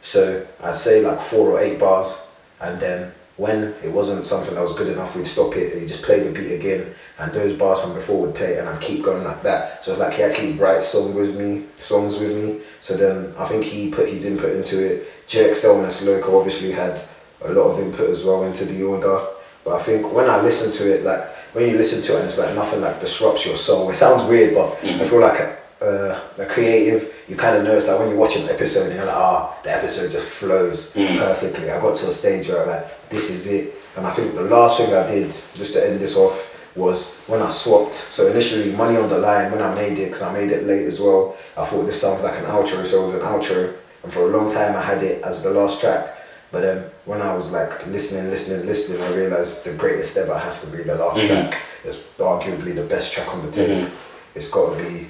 so 0.02 0.46
I'd 0.62 0.76
say 0.76 1.00
like 1.00 1.22
four 1.22 1.48
or 1.52 1.60
eight 1.60 1.80
bars, 1.80 2.28
and 2.60 2.78
then 2.78 3.14
when 3.38 3.74
it 3.82 3.90
wasn't 3.90 4.26
something 4.26 4.54
that 4.54 4.62
was 4.62 4.74
good 4.74 4.88
enough, 4.88 5.16
we'd 5.16 5.26
stop 5.26 5.56
it. 5.56 5.72
and 5.72 5.80
He'd 5.80 5.88
just 5.88 6.02
play 6.02 6.20
the 6.20 6.38
beat 6.38 6.52
again, 6.52 6.94
and 7.18 7.32
those 7.32 7.58
bars 7.58 7.80
from 7.80 7.94
before 7.94 8.20
would 8.20 8.34
play, 8.34 8.58
and 8.58 8.68
I'd 8.68 8.82
keep 8.82 9.02
going 9.02 9.24
like 9.24 9.42
that. 9.44 9.82
So 9.82 9.92
it's 9.92 10.00
like 10.00 10.12
he 10.12 10.22
actually 10.22 10.52
writes 10.52 10.88
songs 10.88 11.14
with 11.14 11.40
me, 11.40 11.64
songs 11.76 12.18
with 12.18 12.36
me. 12.36 12.60
So 12.80 12.98
then 12.98 13.34
I 13.38 13.48
think 13.48 13.64
he 13.64 13.90
put 13.90 14.10
his 14.10 14.26
input 14.26 14.54
into 14.54 14.84
it. 14.84 15.08
JXL 15.26 15.82
and 15.82 16.06
Loco 16.06 16.38
obviously 16.38 16.72
had 16.72 17.00
a 17.48 17.52
lot 17.52 17.70
of 17.72 17.80
input 17.80 18.10
as 18.10 18.24
well 18.24 18.44
into 18.44 18.64
the 18.64 18.82
order. 18.82 19.26
But 19.64 19.80
I 19.80 19.82
think 19.82 20.12
when 20.12 20.28
I 20.30 20.40
listen 20.42 20.72
to 20.72 20.94
it, 20.94 21.04
like 21.04 21.24
when 21.54 21.68
you 21.68 21.76
listen 21.76 22.02
to 22.02 22.12
it, 22.14 22.20
and 22.20 22.24
it's 22.26 22.38
like 22.38 22.54
nothing 22.54 22.80
like 22.80 23.00
disrupts 23.00 23.46
your 23.46 23.56
soul. 23.56 23.90
It 23.90 23.94
sounds 23.94 24.28
weird, 24.28 24.54
but 24.54 24.78
I 24.84 25.08
feel 25.08 25.20
like 25.20 25.40
a, 25.40 25.56
uh, 25.80 26.20
a 26.42 26.46
creative, 26.46 27.14
you 27.28 27.36
kind 27.36 27.56
of 27.56 27.64
know 27.64 27.76
it's 27.76 27.86
like 27.88 27.98
when 27.98 28.10
you 28.10 28.16
watch 28.16 28.36
an 28.36 28.48
episode 28.48 28.86
and 28.86 28.94
you're 28.96 29.06
like, 29.06 29.16
ah, 29.16 29.56
the 29.62 29.70
episode 29.72 30.10
just 30.12 30.26
flows 30.26 30.94
Mm. 30.94 31.18
perfectly. 31.18 31.70
I 31.70 31.80
got 31.80 31.96
to 31.96 32.08
a 32.08 32.12
stage 32.12 32.48
where 32.48 32.62
I'm 32.62 32.68
like, 32.68 33.08
this 33.08 33.30
is 33.30 33.46
it. 33.48 33.74
And 33.96 34.06
I 34.06 34.10
think 34.10 34.34
the 34.34 34.42
last 34.42 34.78
thing 34.78 34.92
I 34.94 35.06
did, 35.10 35.30
just 35.54 35.72
to 35.74 35.86
end 35.88 35.98
this 36.00 36.16
off, 36.16 36.52
was 36.76 37.18
when 37.26 37.40
I 37.40 37.48
swapped. 37.48 37.94
So 37.94 38.26
initially, 38.30 38.70
Money 38.72 38.98
on 38.98 39.08
the 39.08 39.18
Line, 39.18 39.50
when 39.50 39.62
I 39.62 39.74
made 39.74 39.98
it, 39.98 40.06
because 40.08 40.20
I 40.22 40.32
made 40.32 40.50
it 40.52 40.64
late 40.64 40.86
as 40.86 41.00
well, 41.00 41.34
I 41.56 41.64
thought 41.64 41.84
this 41.86 42.00
sounds 42.00 42.22
like 42.22 42.38
an 42.38 42.44
outro, 42.44 42.84
so 42.84 43.02
it 43.02 43.06
was 43.06 43.14
an 43.14 43.20
outro. 43.22 43.74
And 44.04 44.12
for 44.12 44.24
a 44.30 44.36
long 44.36 44.52
time, 44.52 44.76
I 44.76 44.82
had 44.82 45.02
it 45.02 45.22
as 45.24 45.42
the 45.42 45.50
last 45.50 45.80
track. 45.80 46.14
But 46.52 46.60
then 46.62 46.84
when 47.04 47.20
I 47.22 47.34
was 47.34 47.50
like 47.52 47.86
listening, 47.88 48.30
listening, 48.30 48.66
listening, 48.66 49.02
I 49.02 49.14
realized 49.14 49.64
the 49.64 49.72
greatest 49.74 50.16
ever 50.16 50.38
has 50.38 50.60
to 50.64 50.76
be 50.76 50.82
the 50.84 50.94
last 50.94 51.20
Mhm. 51.20 51.28
track. 51.28 51.58
It's 51.84 51.98
arguably 52.18 52.74
the 52.74 52.82
best 52.84 53.12
track 53.12 53.28
on 53.34 53.44
the 53.44 53.50
tape. 53.52 53.68
Mhm. 53.70 53.90
It's 54.34 54.48
got 54.48 54.76
to 54.76 54.82
be 54.82 55.08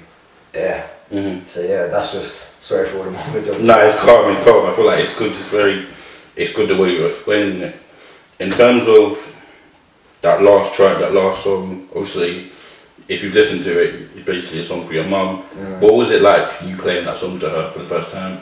there. 0.51 0.89
Mhm. 1.13 1.47
So 1.47 1.61
yeah, 1.61 1.87
that's 1.87 2.13
just 2.13 2.63
sorry 2.63 2.87
for 2.87 2.97
all 2.97 3.03
the 3.03 3.11
moment. 3.19 3.63
No, 3.63 3.79
it's 3.79 3.99
calm. 4.05 4.31
It's 4.31 4.43
calm. 4.43 4.65
I 4.67 4.73
feel 4.75 4.85
like 4.85 4.99
it's 4.99 5.13
good. 5.15 5.31
It's 5.31 5.49
very, 5.49 5.85
it's 6.35 6.53
good 6.53 6.69
the 6.69 6.75
way 6.75 6.89
you're 6.91 7.09
explaining 7.09 7.61
it. 7.61 7.75
In 8.39 8.51
terms 8.51 8.87
of 8.87 9.17
that 10.21 10.41
last 10.41 10.73
track, 10.75 10.99
that 10.99 11.13
last 11.13 11.43
song, 11.43 11.87
obviously, 11.95 12.51
if 13.07 13.23
you've 13.23 13.33
listened 13.33 13.63
to 13.63 13.79
it, 13.79 14.09
it's 14.15 14.25
basically 14.25 14.61
a 14.61 14.63
song 14.63 14.85
for 14.85 14.93
your 14.93 15.05
mum. 15.05 15.43
What 15.79 15.93
was 15.93 16.11
it 16.11 16.21
like 16.21 16.49
you 16.65 16.75
playing 16.75 17.05
that 17.05 17.17
song 17.17 17.39
to 17.39 17.49
her 17.49 17.69
for 17.71 17.79
the 17.79 17.85
first 17.85 18.11
time? 18.11 18.39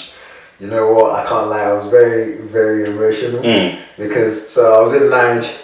You 0.60 0.68
know 0.68 0.94
what? 0.94 1.16
I 1.16 1.28
can't 1.28 1.50
lie. 1.50 1.64
I 1.64 1.74
was 1.74 1.88
very, 1.88 2.38
very 2.38 2.86
emotional 2.86 3.42
Mm. 3.44 3.78
because 3.98 4.50
so 4.50 4.78
I 4.78 4.82
was 4.82 4.94
in 4.94 5.04
Nige, 5.10 5.62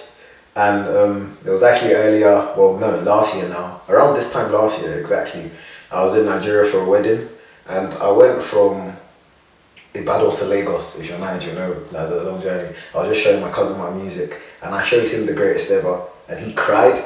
and 0.56 0.88
um, 0.98 1.38
it 1.46 1.50
was 1.50 1.64
actually 1.64 1.94
earlier. 1.94 2.36
Well, 2.58 2.78
no, 2.78 3.00
last 3.00 3.36
year 3.36 3.48
now. 3.48 3.82
Around 3.88 4.16
this 4.16 4.32
time 4.34 4.52
last 4.52 4.82
year, 4.82 5.00
exactly. 5.00 5.50
I 5.92 6.04
was 6.04 6.16
in 6.16 6.26
Nigeria 6.26 6.70
for 6.70 6.80
a 6.82 6.86
wedding, 6.86 7.30
and 7.68 7.94
I 7.96 8.12
went 8.12 8.42
from 8.44 8.96
Ibadan 9.94 10.36
to 10.36 10.46
Lagos. 10.46 11.00
If 11.00 11.10
you're 11.10 11.20
Nige, 11.20 11.48
you 11.48 11.54
know 11.54 11.74
that's 11.92 12.12
a 12.12 12.24
long 12.24 12.42
journey. 12.42 12.76
I 12.94 12.98
was 12.98 13.10
just 13.10 13.22
showing 13.24 13.42
my 13.42 13.50
cousin 13.52 13.80
my 13.80 13.92
music, 13.92 14.42
and 14.62 14.76
I 14.76 14.84
showed 14.84 15.08
him 15.08 15.26
the 15.26 15.34
greatest 15.34 15.72
ever, 15.72 16.02
and 16.28 16.38
he 16.40 16.54
cried. 16.54 17.02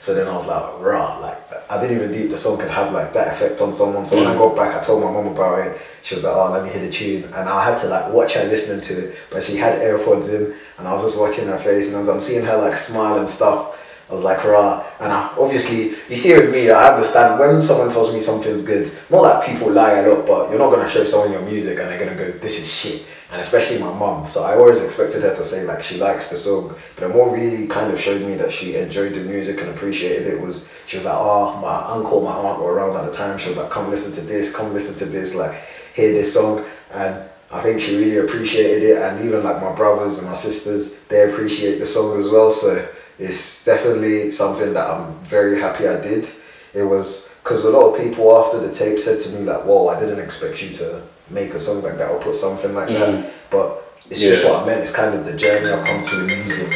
So 0.00 0.14
then 0.14 0.26
I 0.26 0.34
was 0.34 0.48
like, 0.48 0.80
rah, 0.80 1.18
like 1.20 1.38
I 1.70 1.80
didn't 1.80 1.96
even 1.98 2.12
think 2.12 2.30
the 2.30 2.36
song 2.36 2.58
could 2.58 2.70
have 2.70 2.92
like 2.92 3.12
that 3.12 3.28
effect 3.34 3.60
on 3.60 3.72
someone. 3.72 4.04
So 4.04 4.16
when 4.16 4.26
I 4.26 4.34
got 4.34 4.56
back, 4.56 4.74
I 4.74 4.80
told 4.80 5.04
my 5.04 5.12
mom 5.12 5.28
about 5.28 5.60
it. 5.64 5.80
She 6.02 6.16
was 6.16 6.24
like, 6.24 6.34
oh, 6.34 6.52
let 6.52 6.64
me 6.64 6.70
hear 6.70 6.84
the 6.84 6.90
tune, 6.90 7.24
and 7.24 7.48
I 7.48 7.64
had 7.64 7.78
to 7.78 7.86
like 7.86 8.12
watch 8.12 8.34
her 8.34 8.44
listening 8.44 8.80
to 8.82 9.08
it. 9.08 9.16
But 9.30 9.42
she 9.42 9.56
had 9.56 9.80
AirPods 9.80 10.34
in, 10.34 10.54
and 10.78 10.88
I 10.88 10.92
was 10.94 11.04
just 11.04 11.20
watching 11.20 11.46
her 11.46 11.58
face, 11.58 11.92
and 11.92 12.02
as 12.02 12.08
I'm 12.08 12.20
seeing 12.20 12.44
her 12.44 12.56
like 12.56 12.76
smile 12.76 13.18
and 13.18 13.28
stuff, 13.28 13.78
I 14.12 14.14
was 14.14 14.24
like, 14.24 14.44
rah. 14.44 14.84
And 15.00 15.10
I 15.10 15.34
obviously, 15.38 15.94
you 16.10 16.16
see 16.16 16.34
with 16.36 16.52
me, 16.52 16.68
I 16.68 16.92
understand 16.92 17.40
when 17.40 17.62
someone 17.62 17.88
tells 17.88 18.12
me 18.12 18.20
something's 18.20 18.62
good. 18.62 18.92
Not 19.08 19.22
that 19.22 19.46
people 19.46 19.70
lie 19.70 19.92
a 19.92 20.08
lot, 20.08 20.26
but 20.26 20.50
you're 20.50 20.58
not 20.58 20.70
gonna 20.70 20.88
show 20.88 21.02
someone 21.04 21.32
your 21.32 21.40
music 21.40 21.78
and 21.78 21.88
they're 21.88 21.98
gonna 21.98 22.16
go, 22.16 22.30
this 22.38 22.58
is 22.58 22.70
shit. 22.70 23.04
And 23.30 23.40
especially 23.40 23.78
my 23.78 23.90
mom. 23.90 24.26
So 24.26 24.44
I 24.44 24.56
always 24.56 24.84
expected 24.84 25.22
her 25.22 25.34
to 25.34 25.42
say 25.42 25.64
like 25.64 25.82
she 25.82 25.96
likes 25.96 26.28
the 26.28 26.36
song. 26.36 26.76
But 26.94 27.08
then 27.08 27.16
what 27.16 27.32
really 27.32 27.66
kind 27.66 27.90
of 27.90 27.98
showed 27.98 28.20
me 28.20 28.34
that 28.34 28.52
she 28.52 28.76
enjoyed 28.76 29.14
the 29.14 29.20
music 29.20 29.62
and 29.62 29.70
appreciated 29.70 30.26
it 30.26 30.42
was 30.42 30.68
she 30.84 30.98
was 30.98 31.06
like, 31.06 31.16
oh, 31.16 31.56
my 31.56 31.86
uncle, 31.86 32.20
my 32.20 32.34
aunt 32.34 32.60
were 32.60 32.74
around 32.74 32.94
at 32.94 33.10
the 33.10 33.16
time. 33.16 33.38
She 33.38 33.48
was 33.48 33.56
like, 33.56 33.70
come 33.70 33.88
listen 33.88 34.12
to 34.12 34.20
this, 34.20 34.54
come 34.54 34.74
listen 34.74 34.98
to 34.98 35.10
this, 35.10 35.34
like 35.34 35.58
hear 35.94 36.12
this 36.12 36.32
song. 36.34 36.64
And 36.92 37.22
I 37.50 37.60
think 37.62 37.80
she 37.80 37.96
really 37.96 38.18
appreciated 38.18 38.82
it. 38.82 38.98
And 39.02 39.24
even 39.24 39.42
like 39.44 39.60
my 39.62 39.74
brothers 39.74 40.18
and 40.18 40.26
my 40.28 40.34
sisters, 40.34 41.00
they 41.04 41.30
appreciate 41.30 41.78
the 41.78 41.86
song 41.86 42.18
as 42.18 42.30
well. 42.30 42.50
So 42.50 42.86
it's 43.18 43.64
definitely 43.64 44.30
something 44.30 44.72
that 44.74 44.90
I'm 44.90 45.14
very 45.24 45.60
happy 45.60 45.86
I 45.88 46.00
did. 46.00 46.26
It 46.74 46.82
was 46.84 47.38
because 47.42 47.64
a 47.64 47.70
lot 47.70 47.92
of 47.94 48.00
people 48.00 48.34
after 48.36 48.58
the 48.58 48.72
tape 48.72 48.98
said 48.98 49.20
to 49.20 49.28
me 49.30 49.40
like, 49.44 49.64
"Whoa, 49.66 49.88
I 49.88 50.00
didn't 50.00 50.20
expect 50.20 50.62
you 50.62 50.70
to 50.76 51.02
make 51.28 51.52
a 51.54 51.60
song 51.60 51.82
like 51.82 51.98
that 51.98 52.10
or 52.10 52.18
put 52.20 52.34
something 52.36 52.74
like 52.74 52.88
Mm. 52.88 52.98
that." 52.98 53.30
But 53.50 53.82
it's 54.08 54.20
just 54.22 54.44
what 54.44 54.62
I 54.62 54.66
meant. 54.66 54.80
It's 54.82 54.92
kind 54.92 55.14
of 55.14 55.26
the 55.26 55.34
journey 55.34 55.68
I've 55.70 55.84
come 55.86 56.02
to 56.02 56.18
in 56.20 56.26
music, 56.26 56.72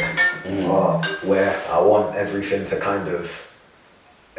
uh, 0.69 1.01
where 1.23 1.55
I 1.71 1.81
want 1.81 2.15
everything 2.15 2.65
to 2.65 2.75
kind 2.79 3.07
of 3.07 3.43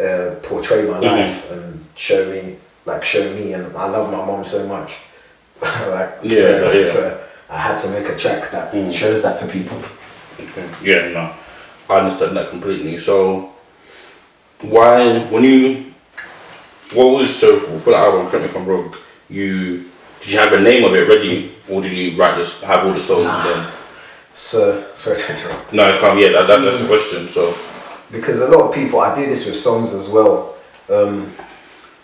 uh, 0.00 0.36
portray 0.42 0.82
my 0.84 0.98
Mhm. 0.98 1.02
life 1.02 1.50
and 1.50 1.84
show 1.96 2.24
me, 2.26 2.56
like 2.88 3.04
show 3.04 3.22
me. 3.34 3.52
And 3.52 3.76
I 3.76 3.86
love 3.88 4.10
my 4.10 4.24
mom 4.24 4.44
so 4.44 4.66
much, 4.66 4.96
like 5.62 6.18
Yeah, 6.22 6.40
so, 6.40 6.72
yeah. 6.72 6.84
so 6.84 7.24
I 7.50 7.58
had 7.58 7.76
to 7.78 7.90
make 7.90 8.08
a 8.08 8.16
track 8.16 8.50
that 8.50 8.72
Mm. 8.72 8.92
shows 8.92 9.22
that 9.22 9.38
to 9.38 9.46
people. 9.46 9.78
Okay. 10.40 10.66
Yeah, 10.82 11.08
no, 11.12 11.32
I 11.88 11.98
understand 12.00 12.36
that 12.36 12.50
completely. 12.50 12.98
So, 12.98 13.50
why 14.62 15.18
when 15.30 15.44
you 15.44 15.84
what 16.92 17.06
was 17.06 17.34
so 17.36 17.60
for 17.78 17.90
the 17.90 17.96
album? 17.96 18.28
Correct 18.28 18.44
me 18.44 18.50
if 18.50 18.56
I'm 18.56 18.66
wrong. 18.66 18.94
You 19.28 19.84
did 20.20 20.32
you 20.32 20.38
have 20.38 20.52
a 20.52 20.60
name 20.60 20.84
of 20.84 20.94
it 20.94 21.06
ready, 21.08 21.52
or 21.68 21.80
did 21.82 21.92
you 21.92 22.16
write 22.18 22.36
this? 22.38 22.60
Have 22.62 22.84
all 22.86 22.92
the 22.92 23.00
songs 23.00 23.24
Nah. 23.24 23.44
then? 23.44 23.72
So 24.34 24.84
sorry 24.94 25.16
to 25.16 25.32
interrupt. 25.32 25.72
No, 25.72 25.88
it's 25.88 25.98
kind 25.98 26.16
of, 26.16 26.22
yeah. 26.24 26.30
That, 26.38 26.46
that, 26.46 26.60
that's 26.64 26.78
the 26.80 26.86
question. 26.86 27.28
So, 27.28 27.56
because 28.12 28.38
a 28.40 28.46
lot 28.46 28.68
of 28.68 28.72
people 28.74 29.00
I 29.00 29.12
do 29.12 29.26
this 29.26 29.44
with 29.46 29.56
songs 29.58 29.92
as 29.92 30.08
well. 30.08 30.54
Um, 30.88 31.34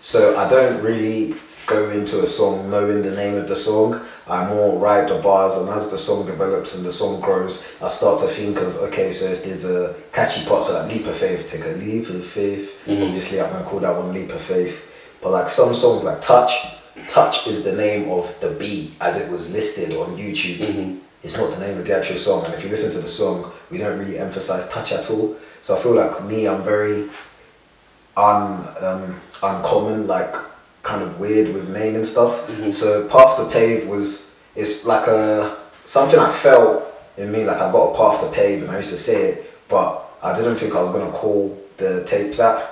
so 0.05 0.37
I 0.37 0.51
don't 0.51 0.83
really 0.83 1.35
go 1.67 1.89
into 1.89 2.21
a 2.21 2.27
song 2.27 2.71
knowing 2.71 3.01
the 3.01 3.13
name 3.13 3.37
of 3.37 3.49
the 3.49 3.57
song. 3.57 4.05
I 4.29 4.47
more 4.47 4.79
write 4.79 5.09
the 5.09 5.17
bars, 5.17 5.57
and 5.57 5.67
as 5.71 5.89
the 5.89 5.97
song 5.97 6.27
develops 6.27 6.75
and 6.77 6.85
the 6.85 6.93
song 6.93 7.23
grows, 7.23 7.67
I 7.81 7.89
start 7.89 8.21
to 8.21 8.27
think 8.27 8.59
of 8.59 8.77
okay, 8.89 9.11
so 9.11 9.25
if 9.25 9.43
there's 9.43 9.65
a 9.65 9.95
catchy 10.13 10.47
part, 10.47 10.65
so 10.65 10.79
like 10.79 10.93
leap 10.93 11.07
of 11.07 11.17
faith, 11.17 11.51
take 11.51 11.65
a 11.65 11.79
leap 11.79 12.11
of 12.11 12.23
faith. 12.23 12.79
Mhm. 12.87 13.07
Obviously, 13.07 13.41
I'm 13.41 13.51
gonna 13.51 13.65
call 13.65 13.81
that 13.81 13.97
one 13.97 14.13
leap 14.13 14.31
of 14.31 14.43
faith. 14.43 14.77
But 15.23 15.31
like 15.33 15.49
some 15.49 15.75
songs, 15.75 16.05
like 16.05 16.21
touch, 16.21 16.53
touch 17.09 17.47
is 17.47 17.65
the 17.65 17.73
name 17.73 18.11
of 18.11 18.39
the 18.41 18.51
beat 18.51 18.93
as 19.01 19.17
it 19.17 19.33
was 19.33 19.55
listed 19.55 19.97
on 19.97 20.19
YouTube 20.19 20.59
mhm. 20.59 20.99
it's 21.23 21.39
not 21.39 21.51
the 21.51 21.67
name 21.67 21.79
of 21.79 21.87
the 21.87 21.97
actual 21.97 22.19
song. 22.19 22.45
And 22.45 22.53
if 22.53 22.63
you 22.63 22.69
listen 22.69 22.93
to 22.93 22.99
the 22.99 23.09
song, 23.09 23.51
we 23.71 23.79
don't 23.79 23.99
really 23.99 24.19
emphasize 24.19 24.69
touch 24.69 24.93
at 24.93 25.11
all. 25.11 25.35
So 25.63 25.75
I 25.75 25.79
feel 25.81 25.95
like 25.95 26.23
me, 26.25 26.47
I'm 26.47 26.63
very 26.63 27.09
un 28.17 28.69
um, 28.81 29.21
uncommon, 29.43 30.07
like 30.07 30.35
kind 30.83 31.03
of 31.03 31.19
weird 31.19 31.55
with 31.55 31.69
name 31.71 31.95
and 31.97 32.07
stuff. 32.07 32.47
Mhm. 32.49 32.73
So 32.73 33.09
path 33.09 33.37
to 33.39 33.47
pave 33.47 33.89
was 33.89 34.37
it's 34.55 34.87
like 34.87 35.07
a 35.07 35.57
something 35.87 36.19
I 36.19 36.31
felt 36.31 36.85
in 37.17 37.31
me, 37.33 37.45
like 37.45 37.57
I 37.61 37.71
got 37.73 37.93
a 37.93 37.97
path 37.97 38.21
to 38.21 38.29
pave, 38.29 38.63
and 38.63 38.71
I 38.71 38.77
used 38.79 38.91
to 38.91 38.97
say 38.97 39.23
it, 39.31 39.53
but 39.69 40.03
I 40.23 40.35
didn't 40.35 40.57
think 40.57 40.75
I 40.75 40.83
was 40.83 40.91
gonna 40.91 41.11
call 41.13 41.59
the 41.77 42.05
tape 42.05 42.37
that. 42.37 42.71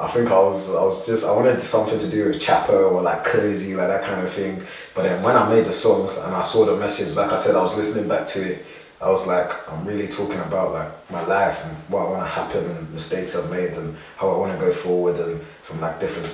I 0.00 0.08
think 0.08 0.30
I 0.30 0.38
was 0.38 0.68
I 0.70 0.82
was 0.82 1.06
just 1.06 1.24
I 1.24 1.32
wanted 1.32 1.60
something 1.60 1.98
to 1.98 2.10
do 2.10 2.26
with 2.26 2.40
chapper 2.40 2.76
or 2.84 3.02
like 3.02 3.24
cozy 3.24 3.74
like 3.76 3.88
that 3.88 4.02
kind 4.02 4.20
of 4.22 4.30
thing. 4.32 4.64
But 4.94 5.02
then 5.04 5.22
when 5.22 5.36
I 5.36 5.48
made 5.48 5.64
the 5.64 5.72
songs 5.72 6.18
and 6.24 6.34
I 6.34 6.40
saw 6.40 6.64
the 6.64 6.76
message, 6.76 7.14
like 7.16 7.30
I 7.32 7.36
said, 7.36 7.54
I 7.54 7.62
was 7.62 7.76
listening 7.76 8.08
back 8.08 8.26
to 8.28 8.40
it. 8.52 8.64
I 9.02 9.10
was 9.10 9.26
like, 9.26 9.50
I'm 9.68 9.84
really 9.84 10.06
talking 10.06 10.38
about 10.38 10.72
like 10.72 11.10
my 11.10 11.24
life 11.26 11.64
and 11.64 11.76
what 11.88 12.06
I 12.06 12.10
want 12.10 12.22
to 12.22 12.28
happen 12.28 12.64
and 12.64 12.90
mistakes 12.92 13.34
I've 13.34 13.50
made 13.50 13.72
and 13.72 13.96
how 14.16 14.30
I 14.30 14.36
want 14.36 14.52
to 14.52 14.64
go 14.64 14.72
forward 14.72 15.16
and 15.16 15.40
from 15.62 15.80
like 15.80 15.98
different 15.98 16.28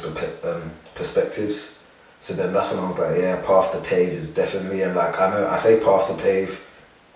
um, 0.45 0.71
perspectives. 0.95 1.83
So 2.21 2.35
then 2.35 2.53
that's 2.53 2.71
when 2.71 2.85
I 2.85 2.87
was 2.87 2.99
like, 2.99 3.19
yeah, 3.19 3.41
path 3.41 3.73
to 3.73 3.81
pave 3.81 4.11
is 4.11 4.35
definitely 4.35 4.83
and 4.83 4.95
like 4.95 5.19
I 5.19 5.31
know 5.31 5.49
I 5.49 5.57
say 5.57 5.83
path 5.83 6.09
to 6.09 6.15
pave. 6.23 6.63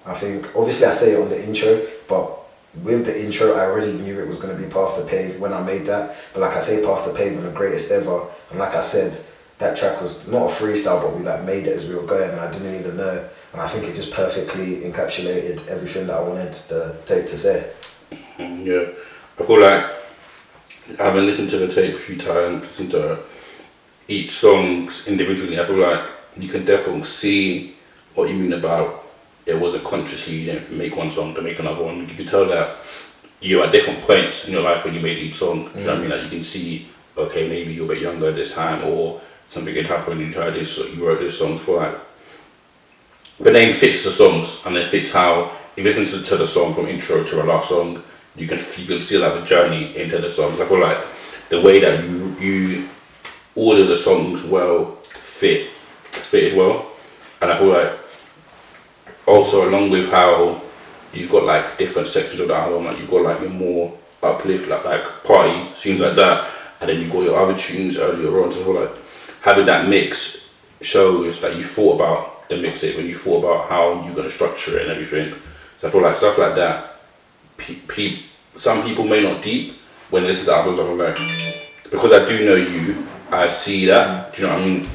I 0.06 0.14
think 0.14 0.46
obviously 0.56 0.86
I 0.86 0.92
say 0.92 1.12
it 1.12 1.20
on 1.20 1.28
the 1.28 1.44
intro, 1.44 1.86
but 2.08 2.38
with 2.82 3.04
the 3.04 3.22
intro, 3.22 3.52
I 3.54 3.66
already 3.66 3.92
knew 3.92 4.18
it 4.18 4.26
was 4.26 4.40
to 4.40 4.54
be 4.54 4.64
Path 4.68 4.96
to 4.96 5.04
Pave 5.04 5.38
when 5.38 5.52
I 5.52 5.62
made 5.62 5.84
that. 5.86 6.16
But 6.32 6.40
like 6.40 6.56
I 6.56 6.60
say, 6.60 6.82
Path 6.82 7.04
to 7.04 7.12
Pave 7.12 7.34
and 7.34 7.44
the 7.44 7.50
greatest 7.50 7.92
ever. 7.92 8.26
And 8.50 8.58
like 8.58 8.74
I 8.74 8.80
said, 8.80 9.18
that 9.58 9.76
track 9.76 10.00
was 10.00 10.26
not 10.28 10.50
a 10.50 10.52
freestyle, 10.52 11.02
but 11.02 11.16
we 11.16 11.22
like 11.22 11.44
made 11.44 11.66
it 11.66 11.76
as 11.76 11.86
we 11.86 11.94
were 11.94 12.06
going, 12.06 12.30
and 12.30 12.40
I 12.40 12.50
didn't 12.50 12.80
even 12.80 12.96
know. 12.96 13.28
And 13.52 13.60
I 13.60 13.68
think 13.68 13.84
it 13.84 13.94
just 13.94 14.12
perfectly 14.12 14.76
encapsulated 14.78 15.68
everything 15.68 16.06
that 16.06 16.16
I 16.16 16.22
wanted 16.22 16.54
the 16.68 16.96
tape 17.04 17.26
to 17.26 17.38
say. 17.38 17.70
Mm, 18.38 18.64
Yeah, 18.66 18.92
I 19.38 19.46
feel 19.46 19.60
like 19.60 19.86
having 20.98 21.26
listened 21.26 21.50
to 21.50 21.58
the 21.58 21.68
tape 21.72 21.94
a 21.94 21.98
few 21.98 22.16
times, 22.16 22.62
listened 22.62 22.90
to 22.92 23.18
each 24.08 24.30
songs 24.30 25.06
individually, 25.06 25.60
I 25.60 25.64
feel 25.64 25.76
like 25.76 26.04
you 26.36 26.48
can 26.48 26.64
definitely 26.64 27.04
see 27.04 27.76
what 28.14 28.28
you 28.28 28.34
mean 28.36 28.54
about 28.54 29.02
it 29.46 29.58
wasn't 29.58 29.84
consciously 29.84 30.36
you 30.36 30.52
didn't 30.52 30.70
make 30.72 30.96
one 30.96 31.10
song 31.10 31.34
to 31.34 31.42
make 31.42 31.58
another 31.58 31.82
one. 31.82 32.08
You 32.08 32.14
can 32.14 32.26
tell 32.26 32.46
that 32.46 32.76
you're 33.40 33.64
at 33.64 33.72
different 33.72 34.00
points 34.02 34.46
in 34.46 34.52
your 34.52 34.62
life 34.62 34.84
when 34.84 34.94
you 34.94 35.00
made 35.00 35.18
each 35.18 35.34
song. 35.34 35.70
Do 35.72 35.80
you 35.80 35.86
know 35.86 35.92
what 35.92 35.98
I 35.98 36.00
mean? 36.00 36.10
Like 36.10 36.24
you 36.24 36.30
can 36.30 36.42
see, 36.44 36.88
okay, 37.16 37.48
maybe 37.48 37.72
you're 37.74 37.86
a 37.86 37.88
bit 37.88 38.02
younger 38.02 38.30
this 38.30 38.54
time, 38.54 38.84
or 38.84 39.20
something 39.48 39.74
had 39.74 39.86
happened. 39.86 40.20
You 40.20 40.32
tried 40.32 40.50
this, 40.54 40.78
you 40.78 41.06
wrote 41.06 41.18
this 41.20 41.38
song 41.38 41.58
for 41.58 41.78
like 41.78 41.96
the 43.38 43.50
name 43.50 43.74
fits 43.74 44.04
the 44.04 44.10
songs 44.10 44.62
and 44.66 44.76
it 44.76 44.88
fits 44.88 45.12
how 45.12 45.52
you 45.76 45.84
listen 45.84 46.22
to, 46.22 46.36
the 46.36 46.46
song 46.46 46.74
from 46.74 46.86
intro 46.86 47.24
to 47.24 47.34
the 47.36 47.44
last 47.44 47.70
song, 47.70 48.02
you 48.36 48.46
can 48.46 48.58
you 48.76 48.86
can 48.86 49.00
see 49.00 49.18
like 49.18 49.34
the 49.34 49.46
journey 49.46 49.96
into 49.96 50.18
the 50.18 50.30
songs. 50.30 50.60
I 50.60 50.66
feel 50.66 50.80
like 50.80 50.98
the 51.48 51.60
way 51.60 51.80
that 51.80 52.04
you 52.04 52.36
you 52.38 52.88
order 53.54 53.84
the 53.84 53.96
songs 53.96 54.42
well 54.44 54.96
fit 55.02 55.70
fitted 56.10 56.56
well, 56.56 56.90
and 57.40 57.50
I 57.50 57.58
feel 57.58 57.68
like 57.68 57.98
also 59.26 59.68
along 59.68 59.90
with 59.90 60.10
how 60.10 60.60
you've 61.12 61.30
got 61.30 61.44
like 61.44 61.78
different 61.78 62.08
sections 62.08 62.40
of 62.40 62.48
the 62.48 62.54
album, 62.54 62.84
like 62.84 62.98
you've 62.98 63.10
got 63.10 63.22
like 63.22 63.40
your 63.40 63.50
more 63.50 63.96
uplift, 64.22 64.68
like 64.68 64.84
like 64.84 65.24
party 65.24 65.72
tunes 65.74 66.00
like 66.00 66.16
that, 66.16 66.50
and 66.80 66.88
then 66.88 67.00
you've 67.00 67.12
got 67.12 67.22
your 67.22 67.38
other 67.38 67.56
tunes 67.56 67.96
earlier 67.98 68.42
on. 68.42 68.52
So 68.52 68.60
I 68.60 68.64
feel 68.64 68.80
like 68.82 68.96
having 69.40 69.66
that 69.66 69.88
mix 69.88 70.54
shows 70.80 71.40
that 71.40 71.56
you 71.56 71.64
thought 71.64 71.94
about 71.96 72.31
the 72.56 72.68
mixtape 72.68 72.94
eh, 72.94 72.96
when 72.96 73.06
you 73.06 73.16
thought 73.16 73.44
about 73.44 73.68
how 73.68 74.04
you're 74.04 74.14
gonna 74.14 74.30
structure 74.30 74.78
it 74.78 74.82
and 74.82 74.92
everything. 74.92 75.34
So 75.80 75.88
I 75.88 75.90
feel 75.90 76.02
like 76.02 76.16
stuff 76.16 76.38
like 76.38 76.54
that. 76.56 76.96
Pe- 77.56 77.80
pe- 77.88 78.22
some 78.56 78.82
people 78.82 79.04
may 79.04 79.22
not 79.22 79.42
deep 79.42 79.78
when 80.10 80.22
they 80.22 80.28
listen 80.28 80.46
to 80.46 80.54
albums. 80.54 80.78
I 80.78 80.84
feel 80.84 80.96
like 80.96 81.18
because 81.90 82.12
I 82.12 82.24
do 82.24 82.44
know 82.44 82.54
you, 82.54 83.06
I 83.30 83.48
see 83.48 83.86
that. 83.86 84.34
Do 84.34 84.42
you 84.42 84.48
know 84.48 84.54
what 84.54 84.62
I 84.62 84.66
mean? 84.66 84.88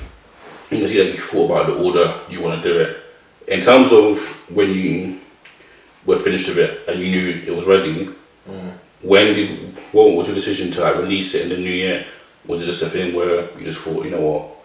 You 0.70 0.78
can 0.80 0.88
see 0.88 0.98
that 0.98 1.14
you 1.14 1.22
thought 1.22 1.52
about 1.52 1.68
the 1.68 1.76
order 1.76 2.20
you 2.30 2.42
want 2.42 2.62
to 2.62 2.70
do 2.70 2.80
it. 2.80 2.98
In 3.48 3.62
terms 3.62 3.92
of 3.92 4.20
when 4.50 4.74
you 4.74 5.20
were 6.06 6.18
finished 6.18 6.50
with 6.50 6.58
it 6.58 6.88
and 6.88 7.00
you 7.00 7.12
knew 7.12 7.44
it 7.46 7.56
was 7.56 7.66
ready, 7.66 8.10
mm. 8.50 8.72
when 9.02 9.34
did 9.34 9.74
what 9.94 10.12
was 10.12 10.28
your 10.28 10.36
decision 10.36 10.72
to 10.72 10.82
like 10.82 10.98
release 10.98 11.34
it 11.34 11.44
in 11.44 11.50
the 11.50 11.58
new 11.58 11.72
year? 11.72 12.06
Was 12.46 12.62
it 12.62 12.66
just 12.66 12.82
a 12.82 12.90
thing 12.90 13.16
where 13.16 13.50
you 13.58 13.66
just 13.66 13.80
thought, 13.80 14.04
you 14.04 14.12
know 14.12 14.22
what, 14.22 14.57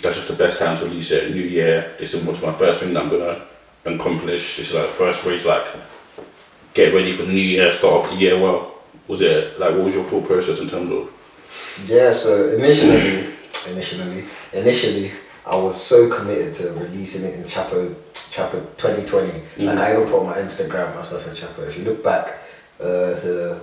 that's 0.00 0.16
just 0.16 0.28
the 0.28 0.34
best 0.34 0.58
time 0.58 0.76
to 0.78 0.84
release 0.84 1.10
it, 1.10 1.34
new 1.34 1.42
year, 1.42 1.94
this 1.98 2.14
is 2.14 2.24
what's 2.24 2.42
my 2.42 2.52
first 2.52 2.80
thing 2.80 2.92
that 2.94 3.02
I'm 3.02 3.10
gonna 3.10 3.42
accomplish. 3.84 4.56
This 4.56 4.70
is 4.70 4.74
like 4.74 4.86
the 4.86 4.92
first 4.92 5.22
to 5.22 5.48
like 5.48 5.66
get 6.74 6.94
ready 6.94 7.12
for 7.12 7.24
the 7.24 7.32
new 7.32 7.40
year, 7.40 7.72
start 7.72 8.04
off 8.04 8.10
the 8.10 8.16
year 8.16 8.38
well? 8.38 8.74
Was 9.06 9.20
it 9.22 9.58
like 9.58 9.74
what 9.74 9.84
was 9.84 9.94
your 9.94 10.04
thought 10.04 10.26
process 10.26 10.60
in 10.60 10.68
terms 10.68 10.92
of? 10.92 11.12
Yeah, 11.86 12.12
so 12.12 12.50
initially, 12.50 13.34
initially, 13.70 14.24
initially, 14.52 15.12
I 15.46 15.56
was 15.56 15.80
so 15.80 16.14
committed 16.14 16.54
to 16.54 16.72
releasing 16.72 17.24
it 17.24 17.34
in 17.36 17.44
Chapo, 17.44 17.94
Chapo 18.12 18.60
2020. 18.76 19.64
Like 19.64 19.78
I 19.78 19.94
even 19.94 20.04
put 20.04 20.20
on 20.20 20.26
my 20.26 20.38
Instagram, 20.38 20.92
I 20.92 20.98
was 20.98 21.08
to 21.08 21.16
Chapo. 21.30 21.66
If 21.66 21.78
you 21.78 21.84
look 21.84 22.04
back, 22.04 22.38
uh, 22.80 23.10
it's 23.12 23.24
a 23.24 23.60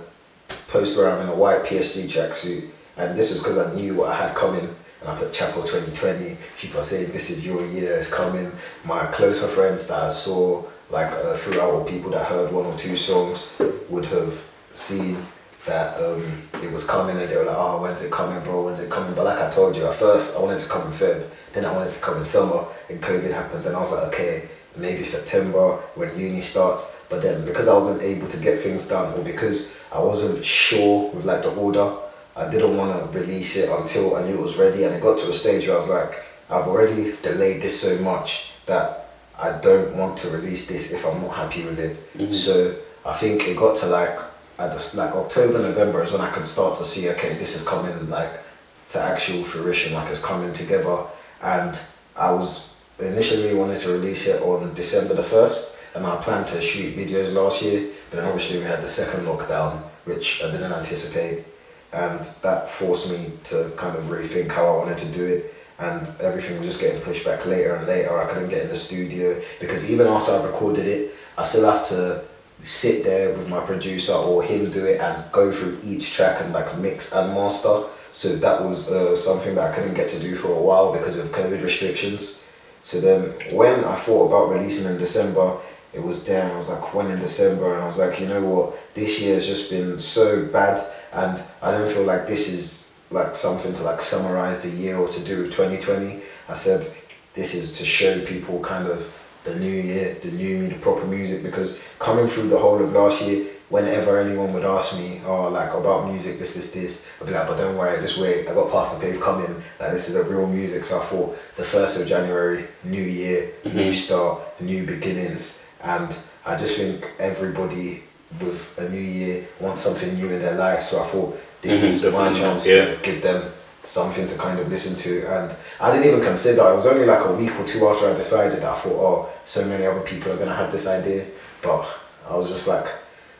post 0.68 0.98
where 0.98 1.10
I'm 1.10 1.22
in 1.22 1.28
a 1.28 1.34
white 1.34 1.64
PSG 1.64 2.06
tracksuit, 2.06 2.70
and 2.96 3.16
this 3.16 3.30
was 3.32 3.42
because 3.42 3.58
I 3.58 3.74
knew 3.74 3.94
what 3.94 4.10
I 4.10 4.26
had 4.26 4.34
coming. 4.34 4.74
And 5.06 5.16
I 5.16 5.20
put 5.20 5.30
Chvpo 5.30 5.64
2020. 5.64 6.36
People 6.58 6.80
are 6.80 6.84
saying 6.84 7.12
this 7.12 7.30
is 7.30 7.46
your 7.46 7.64
year, 7.66 7.94
it's 7.94 8.10
coming. 8.10 8.50
My 8.84 9.06
closer 9.06 9.46
friends 9.46 9.86
that 9.86 10.02
I 10.02 10.08
saw, 10.10 10.64
like 10.90 11.12
uh, 11.12 11.36
throughout, 11.36 11.70
or 11.70 11.84
people 11.84 12.10
that 12.10 12.26
heard 12.26 12.52
one 12.52 12.66
or 12.66 12.76
two 12.76 12.96
songs, 12.96 13.52
would 13.88 14.06
have 14.06 14.50
seen 14.72 15.24
that 15.64 16.02
um, 16.02 16.42
it 16.54 16.72
was 16.72 16.84
coming 16.84 17.16
and 17.18 17.30
they 17.30 17.36
were 17.36 17.44
like, 17.44 17.56
oh, 17.56 17.82
when's 17.82 18.02
it 18.02 18.10
coming, 18.10 18.42
bro? 18.42 18.64
When's 18.64 18.80
it 18.80 18.90
coming? 18.90 19.14
But 19.14 19.26
like 19.26 19.38
I 19.38 19.48
told 19.48 19.76
you, 19.76 19.86
at 19.86 19.94
first 19.94 20.36
I 20.36 20.40
wanted 20.40 20.60
to 20.60 20.68
come 20.68 20.82
in 20.88 20.92
Feb, 20.92 21.28
then 21.52 21.64
I 21.64 21.72
wanted 21.72 21.94
to 21.94 22.00
come 22.00 22.18
in 22.18 22.26
summer, 22.26 22.66
and 22.90 23.00
COVID 23.00 23.32
happened. 23.32 23.62
Then 23.62 23.76
I 23.76 23.78
was 23.78 23.92
like, 23.92 24.08
okay, 24.08 24.48
maybe 24.74 25.04
September 25.04 25.76
when 25.94 26.18
uni 26.18 26.40
starts. 26.40 27.00
But 27.08 27.22
then 27.22 27.44
because 27.44 27.68
I 27.68 27.74
wasn't 27.74 28.02
able 28.02 28.26
to 28.26 28.42
get 28.42 28.60
things 28.60 28.88
done, 28.88 29.16
or 29.16 29.22
because 29.22 29.76
I 29.92 30.00
wasn't 30.00 30.44
sure 30.44 31.12
with 31.12 31.24
like 31.24 31.42
the 31.42 31.54
order, 31.54 31.96
I 32.36 32.50
didn't 32.50 32.76
want 32.76 33.12
to 33.12 33.18
release 33.18 33.56
it 33.56 33.70
until 33.70 34.16
I 34.16 34.22
knew 34.22 34.34
it 34.34 34.40
was 34.40 34.56
ready. 34.56 34.84
And 34.84 34.94
it 34.94 35.02
got 35.02 35.18
to 35.18 35.30
a 35.30 35.32
stage 35.32 35.66
where 35.66 35.76
I 35.76 35.80
was 35.80 35.88
like, 35.88 36.24
I've 36.50 36.66
already 36.66 37.16
delayed 37.22 37.62
this 37.62 37.80
so 37.80 38.02
much 38.02 38.52
that 38.66 39.08
I 39.38 39.58
don't 39.58 39.96
want 39.96 40.18
to 40.18 40.30
release 40.30 40.66
this 40.66 40.92
if 40.92 41.06
I'm 41.06 41.22
not 41.22 41.34
happy 41.34 41.64
with 41.64 41.78
it. 41.78 41.96
Mm-hmm. 42.16 42.32
So 42.32 42.76
I 43.04 43.14
think 43.14 43.48
it 43.48 43.56
got 43.56 43.76
to 43.76 43.86
like 43.86 44.18
at 44.58 44.72
this 44.72 44.94
like 44.94 45.12
October, 45.12 45.58
November 45.58 46.02
is 46.02 46.12
when 46.12 46.20
I 46.20 46.30
could 46.30 46.46
start 46.46 46.76
to 46.78 46.84
see 46.84 47.08
okay, 47.10 47.34
this 47.34 47.56
is 47.56 47.66
coming 47.66 48.10
like 48.10 48.40
to 48.88 49.00
actual 49.00 49.42
fruition, 49.44 49.94
like 49.94 50.10
it's 50.10 50.24
coming 50.24 50.52
together. 50.52 51.04
And 51.42 51.78
I 52.14 52.30
was 52.30 52.74
initially 52.98 53.54
wanted 53.54 53.80
to 53.80 53.92
release 53.92 54.26
it 54.26 54.42
on 54.42 54.72
December 54.74 55.14
the 55.14 55.22
first, 55.22 55.78
and 55.94 56.06
I 56.06 56.16
planned 56.22 56.46
to 56.48 56.60
shoot 56.60 56.96
videos 56.96 57.34
last 57.34 57.62
year. 57.62 57.90
But 58.10 58.18
then 58.18 58.26
obviously 58.26 58.58
we 58.58 58.64
had 58.64 58.82
the 58.82 58.88
second 58.88 59.26
lockdown, 59.26 59.82
which 60.04 60.42
I 60.42 60.50
didn't 60.50 60.72
anticipate, 60.72 61.44
and 61.92 62.20
that 62.42 62.68
forced 62.68 63.10
me 63.10 63.32
to 63.44 63.72
kind 63.76 63.96
of 63.96 64.04
rethink 64.04 64.50
how 64.50 64.66
I 64.66 64.78
wanted 64.78 64.98
to 64.98 65.12
do 65.12 65.24
it. 65.24 65.54
And 65.78 66.08
everything 66.20 66.58
was 66.58 66.68
just 66.68 66.80
getting 66.80 67.00
pushed 67.02 67.24
back 67.24 67.44
later 67.46 67.76
and 67.76 67.86
later. 67.86 68.18
I 68.18 68.26
couldn't 68.32 68.48
get 68.48 68.62
in 68.62 68.68
the 68.68 68.76
studio 68.76 69.40
because 69.60 69.90
even 69.90 70.06
after 70.06 70.32
I've 70.32 70.44
recorded 70.44 70.86
it, 70.86 71.14
I 71.36 71.44
still 71.44 71.70
have 71.70 71.86
to 71.88 72.24
sit 72.62 73.04
there 73.04 73.36
with 73.36 73.48
my 73.48 73.60
producer 73.60 74.14
or 74.14 74.42
him 74.42 74.70
do 74.70 74.86
it 74.86 75.00
and 75.00 75.30
go 75.32 75.52
through 75.52 75.78
each 75.84 76.14
track 76.14 76.40
and 76.40 76.52
like 76.52 76.78
mix 76.78 77.12
and 77.12 77.34
master. 77.34 77.84
So 78.12 78.36
that 78.36 78.64
was 78.64 78.90
uh, 78.90 79.14
something 79.14 79.54
that 79.56 79.70
I 79.70 79.74
couldn't 79.74 79.94
get 79.94 80.08
to 80.10 80.18
do 80.18 80.34
for 80.34 80.48
a 80.48 80.60
while 80.60 80.92
because 80.92 81.16
of 81.16 81.28
COVID 81.28 81.62
restrictions. 81.62 82.42
So 82.82 83.00
then 83.00 83.54
when 83.54 83.84
I 83.84 83.94
thought 83.94 84.28
about 84.28 84.54
releasing 84.54 84.90
in 84.90 84.96
December, 84.96 85.58
it 85.92 86.02
was 86.02 86.24
damn, 86.24 86.52
I 86.52 86.56
was 86.56 86.68
like, 86.68 86.94
when 86.94 87.10
in 87.10 87.18
December? 87.18 87.74
And 87.74 87.82
I 87.82 87.86
was 87.86 87.98
like, 87.98 88.18
you 88.20 88.26
know 88.26 88.42
what, 88.42 88.94
this 88.94 89.20
year 89.20 89.34
has 89.34 89.46
just 89.46 89.68
been 89.68 89.98
so 89.98 90.46
bad 90.46 90.82
and 91.16 91.42
I 91.62 91.70
don't 91.70 91.90
feel 91.90 92.04
like 92.04 92.26
this 92.26 92.48
is 92.52 92.92
like 93.10 93.34
something 93.34 93.74
to 93.74 93.82
like 93.82 94.02
summarize 94.02 94.60
the 94.60 94.68
year 94.68 94.98
or 94.98 95.08
to 95.08 95.20
do 95.24 95.42
with 95.42 95.52
2020. 95.52 96.20
I 96.48 96.54
said, 96.54 96.86
this 97.32 97.54
is 97.54 97.78
to 97.78 97.84
show 97.86 98.24
people 98.26 98.60
kind 98.60 98.86
of 98.86 99.22
the 99.44 99.56
new 99.58 99.72
year, 99.72 100.16
the 100.22 100.30
new 100.30 100.58
me, 100.58 100.66
the 100.68 100.74
proper 100.74 101.06
music 101.06 101.42
because 101.42 101.80
coming 101.98 102.26
through 102.26 102.48
the 102.48 102.58
whole 102.58 102.82
of 102.82 102.92
last 102.92 103.22
year, 103.22 103.46
whenever 103.70 104.18
anyone 104.18 104.52
would 104.52 104.64
ask 104.64 104.98
me, 104.98 105.22
oh, 105.24 105.48
like 105.48 105.72
about 105.72 106.10
music, 106.10 106.38
this, 106.38 106.54
this, 106.54 106.72
this, 106.72 107.06
I'd 107.20 107.26
be 107.26 107.32
like, 107.32 107.48
but 107.48 107.56
don't 107.56 107.78
worry, 107.78 108.00
just 108.02 108.18
wait. 108.18 108.46
I 108.46 108.54
got 108.54 108.70
Path 108.70 108.94
to 108.94 109.00
Pave 109.00 109.20
coming. 109.20 109.62
Like 109.80 109.92
this 109.92 110.10
is 110.10 110.16
a 110.16 110.24
real 110.24 110.46
music. 110.46 110.84
So 110.84 111.00
I 111.00 111.04
thought 111.04 111.38
the 111.56 111.64
first 111.64 111.98
of 111.98 112.06
January, 112.06 112.66
new 112.84 113.02
year, 113.02 113.52
new 113.64 113.70
mm-hmm. 113.70 113.92
start, 113.92 114.60
new 114.60 114.84
beginnings, 114.84 115.64
and 115.82 116.14
I 116.44 116.56
just 116.56 116.76
think 116.76 117.10
everybody 117.18 118.02
with 118.40 118.78
a 118.78 118.88
new 118.88 119.00
year 119.00 119.46
want 119.60 119.78
something 119.78 120.14
new 120.14 120.26
in 120.30 120.40
their 120.40 120.54
life. 120.54 120.82
So 120.82 121.02
I 121.02 121.06
thought 121.06 121.40
this 121.62 121.80
Mhm, 121.80 121.84
is 122.06 122.12
my 122.12 122.32
chance 122.32 122.66
yeah. 122.66 122.84
to 122.86 122.96
give 123.02 123.22
them 123.22 123.52
something 123.84 124.26
to 124.28 124.34
kind 124.36 124.58
of 124.58 124.68
listen 124.68 124.94
to. 124.96 125.26
And 125.28 125.54
I 125.80 125.92
didn't 125.92 126.06
even 126.08 126.20
consider 126.22 126.60
it 126.70 126.74
was 126.74 126.86
only 126.86 127.06
like 127.06 127.24
a 127.24 127.32
week 127.32 127.58
or 127.58 127.64
two 127.64 127.86
after 127.88 128.10
I 128.10 128.14
decided 128.14 128.60
that 128.62 128.72
I 128.76 128.78
thought 128.78 128.92
oh 128.92 129.28
so 129.44 129.64
many 129.64 129.86
other 129.86 130.00
people 130.00 130.32
are 130.32 130.36
gonna 130.36 130.54
have 130.54 130.72
this 130.72 130.86
idea. 130.86 131.24
But 131.62 131.86
I 132.28 132.36
was 132.36 132.48
just 132.50 132.66
like 132.68 132.86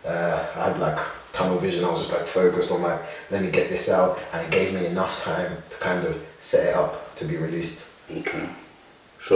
uh, 0.06 0.44
I 0.56 0.68
had 0.68 0.78
like 0.78 0.98
tunnel 1.32 1.58
vision. 1.58 1.84
I 1.84 1.90
was 1.90 2.00
just 2.00 2.12
like 2.12 2.26
focused 2.26 2.70
on 2.72 2.82
like 2.82 3.00
let 3.30 3.42
me 3.42 3.50
get 3.50 3.68
this 3.68 3.90
out. 3.90 4.18
And 4.32 4.46
it 4.46 4.50
gave 4.50 4.72
me 4.72 4.86
enough 4.86 5.22
time 5.24 5.62
to 5.70 5.78
kind 5.78 6.06
of 6.06 6.16
set 6.38 6.68
it 6.68 6.74
up 6.76 7.14
to 7.16 7.24
be 7.24 7.36
released. 7.36 7.86
Okay. 8.10 8.48
So 9.26 9.34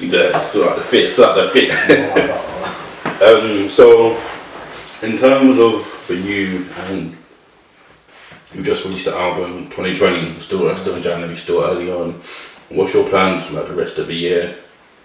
you 0.00 0.10
there, 0.10 0.42
sort 0.42 0.70
out 0.70 0.76
the 0.78 0.82
fit, 0.82 1.12
sort 1.12 1.38
out 1.38 1.52
the 1.54 1.70
fit. 1.70 1.70
um, 3.22 3.68
so 3.68 4.18
in 5.02 5.16
terms 5.16 5.58
of 5.58 5.84
for 5.84 6.14
you 6.14 6.66
and 6.88 7.16
you 8.54 8.62
just 8.62 8.84
released 8.84 9.06
the 9.06 9.14
album 9.14 9.64
2020, 9.70 10.40
still 10.40 10.68
uh, 10.68 10.76
still 10.76 10.96
in 10.96 11.02
January, 11.02 11.36
still 11.36 11.62
early 11.62 11.90
on. 11.90 12.20
What's 12.68 12.94
your 12.94 13.08
plans 13.08 13.46
for 13.46 13.54
like 13.54 13.68
the 13.68 13.74
rest 13.74 13.98
of 13.98 14.06
the 14.06 14.14
year? 14.14 14.56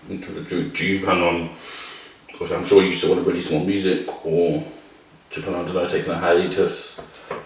Do, 0.08 0.72
you 0.74 1.04
plan 1.04 1.22
on? 1.22 1.56
Because 2.28 2.52
I'm 2.52 2.64
sure 2.64 2.84
you 2.84 2.94
still 2.94 3.12
want 3.12 3.24
to 3.24 3.30
release 3.30 3.52
more 3.52 3.66
music, 3.66 4.26
or 4.26 4.64
do 5.30 5.40
you 5.40 5.42
plan 5.42 5.56
on 5.56 5.74
know, 5.74 5.88
taking 5.88 6.12
a 6.12 6.18
hiatus? 6.18 7.00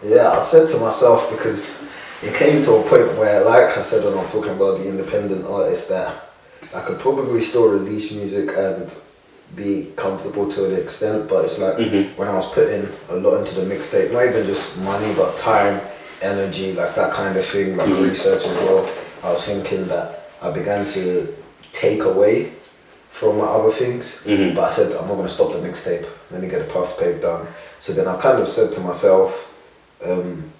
Yeah, 0.03 0.31
I 0.31 0.41
said 0.41 0.69
to 0.69 0.77
myself 0.79 1.29
because 1.31 1.87
it 2.21 2.33
came 2.35 2.63
to 2.63 2.75
a 2.75 2.81
point 2.83 3.17
where, 3.17 3.43
like 3.43 3.77
I 3.77 3.81
said 3.81 4.03
when 4.03 4.13
I 4.13 4.17
was 4.17 4.31
talking 4.31 4.51
about 4.51 4.77
the 4.77 4.87
independent 4.87 5.45
artist, 5.45 5.89
that 5.89 6.29
I 6.73 6.81
could 6.81 6.99
probably 6.99 7.41
still 7.41 7.69
release 7.69 8.13
music 8.13 8.49
and 8.55 8.95
be 9.55 9.91
comfortable 9.95 10.51
to 10.51 10.65
an 10.65 10.75
extent, 10.75 11.29
but 11.29 11.45
it's 11.45 11.59
like 11.59 11.77
Mhm. 11.77 12.17
when 12.17 12.27
I 12.27 12.35
was 12.35 12.47
putting 12.47 12.87
a 13.09 13.15
lot 13.15 13.37
into 13.39 13.55
the 13.55 13.61
mixtape, 13.61 14.11
not 14.11 14.25
even 14.25 14.45
just 14.45 14.77
money, 14.79 15.13
but 15.13 15.37
time, 15.37 15.79
energy, 16.21 16.73
like 16.73 16.95
that 16.95 17.11
kind 17.11 17.37
of 17.37 17.45
thing, 17.45 17.77
like 17.77 17.87
Mhm. 17.87 18.09
research 18.09 18.45
as 18.47 18.57
well. 18.57 18.85
I 19.23 19.31
was 19.31 19.43
thinking 19.43 19.87
that 19.87 20.29
I 20.41 20.49
began 20.51 20.85
to 20.85 21.27
take 21.71 22.03
away 22.03 22.51
from 23.11 23.37
my 23.37 23.45
other 23.45 23.71
things. 23.71 24.21
Mhm. 24.25 24.55
But 24.55 24.71
I 24.71 24.73
said 24.73 24.87
I'm 24.91 25.07
not 25.07 25.15
gonna 25.15 25.29
stop 25.29 25.53
the 25.53 25.59
mixtape. 25.59 26.05
Let 26.31 26.41
me 26.41 26.47
get 26.49 26.67
the 26.67 26.73
path 26.73 26.97
to 26.97 27.03
pave 27.03 27.21
done. 27.21 27.47
So 27.79 27.93
then 27.93 28.07
I've 28.07 28.19
kind 28.19 28.41
of 28.41 28.47
said 28.47 28.73
to 28.73 28.81
myself, 28.81 29.47
um, 30.03 30.51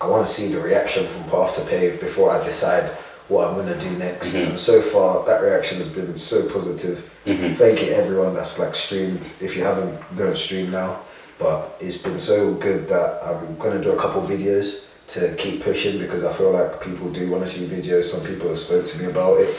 I 0.00 0.06
want 0.06 0.26
to 0.26 0.32
see 0.32 0.52
the 0.52 0.60
reaction 0.60 1.06
from 1.06 1.24
path 1.24 1.54
to 1.56 1.62
pave 1.62 2.00
before 2.00 2.30
I 2.30 2.42
decide 2.44 2.88
what 3.28 3.48
I'm 3.48 3.56
gonna 3.56 3.78
do 3.78 3.90
next. 3.98 4.34
Mhm. 4.34 4.50
And 4.50 4.58
so 4.58 4.80
far, 4.80 5.24
that 5.26 5.42
reaction 5.42 5.78
has 5.78 5.88
been 5.88 6.16
so 6.16 6.42
positive. 6.48 7.10
Mhm. 7.26 7.56
Thank 7.56 7.84
you 7.84 7.92
everyone 7.92 8.34
that's 8.34 8.58
like 8.58 8.74
streamed. 8.74 9.26
If 9.40 9.56
you 9.56 9.64
haven't, 9.64 9.98
go 10.16 10.26
and 10.26 10.36
stream 10.36 10.70
now. 10.70 11.00
But 11.38 11.76
it's 11.80 11.98
been 11.98 12.18
so 12.18 12.54
good 12.54 12.88
that 12.88 13.20
I'm 13.24 13.56
gonna 13.58 13.82
do 13.82 13.90
a 13.90 13.96
couple 13.96 14.22
videos 14.22 14.84
to 15.08 15.34
keep 15.36 15.62
pushing 15.64 15.98
because 15.98 16.24
I 16.24 16.32
feel 16.32 16.50
like 16.50 16.80
people 16.80 17.08
do 17.08 17.28
want 17.28 17.46
to 17.46 17.52
see 17.52 17.66
videos. 17.66 18.04
Some 18.04 18.22
people 18.22 18.48
have 18.48 18.58
spoke 18.58 18.84
to 18.86 18.98
me 18.98 19.06
about 19.06 19.40
it. 19.40 19.54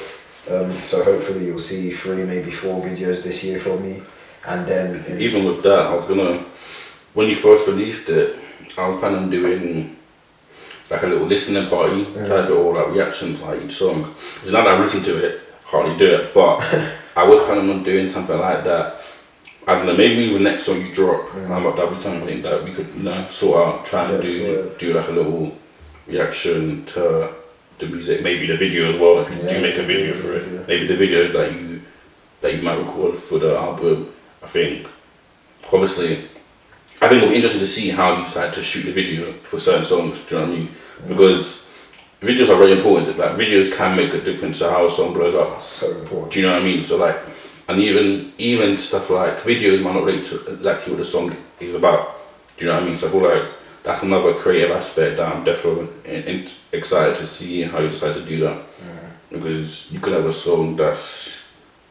Um, 0.50 0.72
so 0.82 1.04
hopefully 1.04 1.46
you'll 1.46 1.60
see 1.60 1.92
three, 1.92 2.24
maybe 2.24 2.52
four 2.52 2.82
videos 2.82 3.22
this 3.24 3.44
year 3.44 3.60
from 3.60 3.84
me. 3.84 4.02
And 4.46 4.66
then 4.66 5.04
it's, 5.08 5.22
Even 5.34 5.46
with 5.46 5.62
that, 5.64 5.80
I 5.80 5.94
was 5.94 6.06
gonna 6.06 6.46
when 7.14 7.28
you 7.28 7.36
first 7.36 7.68
released 7.68 8.10
it, 8.10 8.38
I 8.78 8.88
was 8.88 9.00
planning 9.00 9.24
on 9.24 9.30
doing 9.32 9.97
like 10.90 11.04
a 11.04 11.08
little 11.08 11.28
listening 11.28 11.68
party 11.70 12.06
Mm. 12.06 12.28
type 12.28 12.50
or 12.50 12.74
like 12.76 12.94
reaction 12.96 13.36
to 13.36 13.46
like 13.46 13.62
each 13.64 13.74
song. 13.76 14.14
Because 14.36 14.52
now 14.54 14.64
that 14.64 14.76
I 14.76 14.80
listen 14.80 15.04
to 15.04 15.26
it, 15.26 15.42
hardly 15.66 15.98
do 15.98 16.14
it, 16.16 16.34
but 16.34 16.60
I 17.16 17.24
would 17.28 17.40
plan 17.46 17.58
on 17.70 17.84
doing 17.84 18.08
something 18.08 18.40
like 18.40 18.64
that. 18.64 19.02
I 19.68 19.76
don't 19.76 19.86
know, 19.86 19.98
maybe 19.98 20.22
even 20.24 20.44
next 20.44 20.64
song 20.64 20.80
you 20.86 20.94
drop, 20.94 21.28
Mm. 21.32 21.52
um, 21.52 21.76
that'd 21.76 21.94
be 21.96 22.02
something 22.02 22.42
that 22.42 22.64
we 22.64 22.72
could 22.72 22.88
you 22.96 23.04
know 23.04 23.26
sort 23.30 23.58
out, 23.68 23.86
try 23.86 24.06
and 24.06 24.24
Yeah, 24.24 24.30
do 24.30 24.72
do 24.80 24.94
like 24.94 25.10
a 25.10 25.12
little 25.12 25.52
reaction 26.08 26.86
to 26.94 27.30
the 27.80 27.86
music, 27.86 28.24
maybe 28.24 28.48
the 28.48 28.56
video 28.56 28.88
as 28.88 28.96
well. 28.98 29.20
If 29.20 29.30
you 29.30 29.38
Yeah, 29.44 29.54
do 29.56 29.62
make 29.62 29.76
a 29.78 29.84
video 29.84 30.14
for 30.14 30.34
it, 30.34 30.44
video. 30.44 30.64
maybe 30.68 30.88
the 30.88 30.96
video 30.96 31.28
that 31.28 31.52
you 31.54 31.82
that 32.42 32.54
you 32.56 32.62
might 32.62 32.78
record 32.78 33.18
for 33.18 33.40
the 33.40 33.58
album. 33.58 34.08
I 34.42 34.48
think 34.48 34.88
obviously, 35.74 36.28
I 37.00 37.08
think 37.08 37.22
it'll 37.22 37.30
be 37.30 37.36
interesting 37.36 37.60
to 37.62 37.68
see 37.68 37.90
how 37.90 38.18
you 38.18 38.24
decide 38.24 38.54
to 38.54 38.64
shoot 38.64 38.86
the 38.86 38.92
video 38.92 39.32
for 39.44 39.60
certain 39.60 39.86
songs. 39.86 40.26
Do 40.26 40.36
you 40.36 40.42
know 40.42 40.48
what 40.48 40.56
I 40.56 40.60
mean? 40.60 40.72
Because 41.08 41.70
videos 42.22 42.50
are 42.50 42.58
very 42.58 42.72
important. 42.72 43.20
Like 43.20 43.34
videos 43.34 43.76
can 43.76 43.96
make 43.96 44.14
a 44.14 44.22
difference 44.22 44.58
to 44.60 44.70
how 44.70 44.86
a 44.86 44.90
song 44.90 45.14
blows 45.14 45.36
up. 45.36 45.62
so 45.62 46.00
important. 46.00 46.32
Do 46.32 46.40
you 46.40 46.48
know 46.48 46.54
what 46.54 46.64
I 46.64 46.66
mean? 46.66 46.82
So 46.82 46.98
like, 46.98 47.20
and 47.68 47.80
even 47.80 48.34
even 48.40 48.78
stuff 48.78 49.12
like 49.12 49.38
videos 49.42 49.84
might 49.84 49.94
not 49.94 50.06
relate 50.06 50.26
to 50.26 50.54
exactly 50.54 50.94
what 50.94 50.98
the 50.98 51.06
song 51.06 51.36
is 51.60 51.76
about. 51.76 52.16
Do 52.58 52.66
you 52.66 52.72
know 52.72 52.78
what 52.78 52.84
I 52.84 52.88
mean? 52.88 52.98
So 52.98 53.08
I 53.08 53.12
feel 53.12 53.22
like 53.22 53.52
that's 53.84 54.04
another 54.04 54.34
creative 54.34 54.72
aspect 54.72 55.18
that 55.18 55.32
I'm 55.32 55.44
definitely 55.44 55.90
in, 56.04 56.24
in, 56.24 56.48
excited 56.72 57.14
to 57.16 57.28
see 57.28 57.62
how 57.62 57.80
you 57.80 57.90
decide 57.90 58.16
to 58.16 58.26
do 58.26 58.40
that. 58.40 58.64
Because 59.30 59.92
you 59.92 60.00
could 60.00 60.14
have 60.14 60.26
a 60.26 60.34
song 60.34 60.78
that 60.78 60.98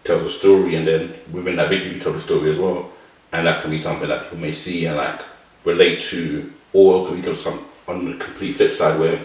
tells 0.03 0.25
a 0.25 0.31
story, 0.31 0.75
and 0.75 0.89
then 0.89 1.15
within 1.31 1.57
that 1.57 1.69
video 1.69 1.93
you 1.93 2.01
tell 2.01 2.13
the 2.13 2.21
story 2.21 2.51
as 2.51 2.59
well, 2.59 2.91
and 3.37 3.47
that 3.47 3.61
can 3.61 3.71
be 3.71 3.77
something 3.77 4.09
that 4.09 4.23
people 4.23 4.39
may 4.39 4.53
see 4.53 4.87
and 4.87 4.97
like 4.97 5.21
relate 5.65 6.01
to, 6.01 6.53
or 6.73 7.07
it 7.07 7.09
could 7.09 7.23
be 7.23 7.35
some 7.35 7.65
on 7.87 8.11
the 8.11 8.25
complete 8.25 8.57
flip 8.57 8.73
side 8.73 8.99
where 8.99 9.21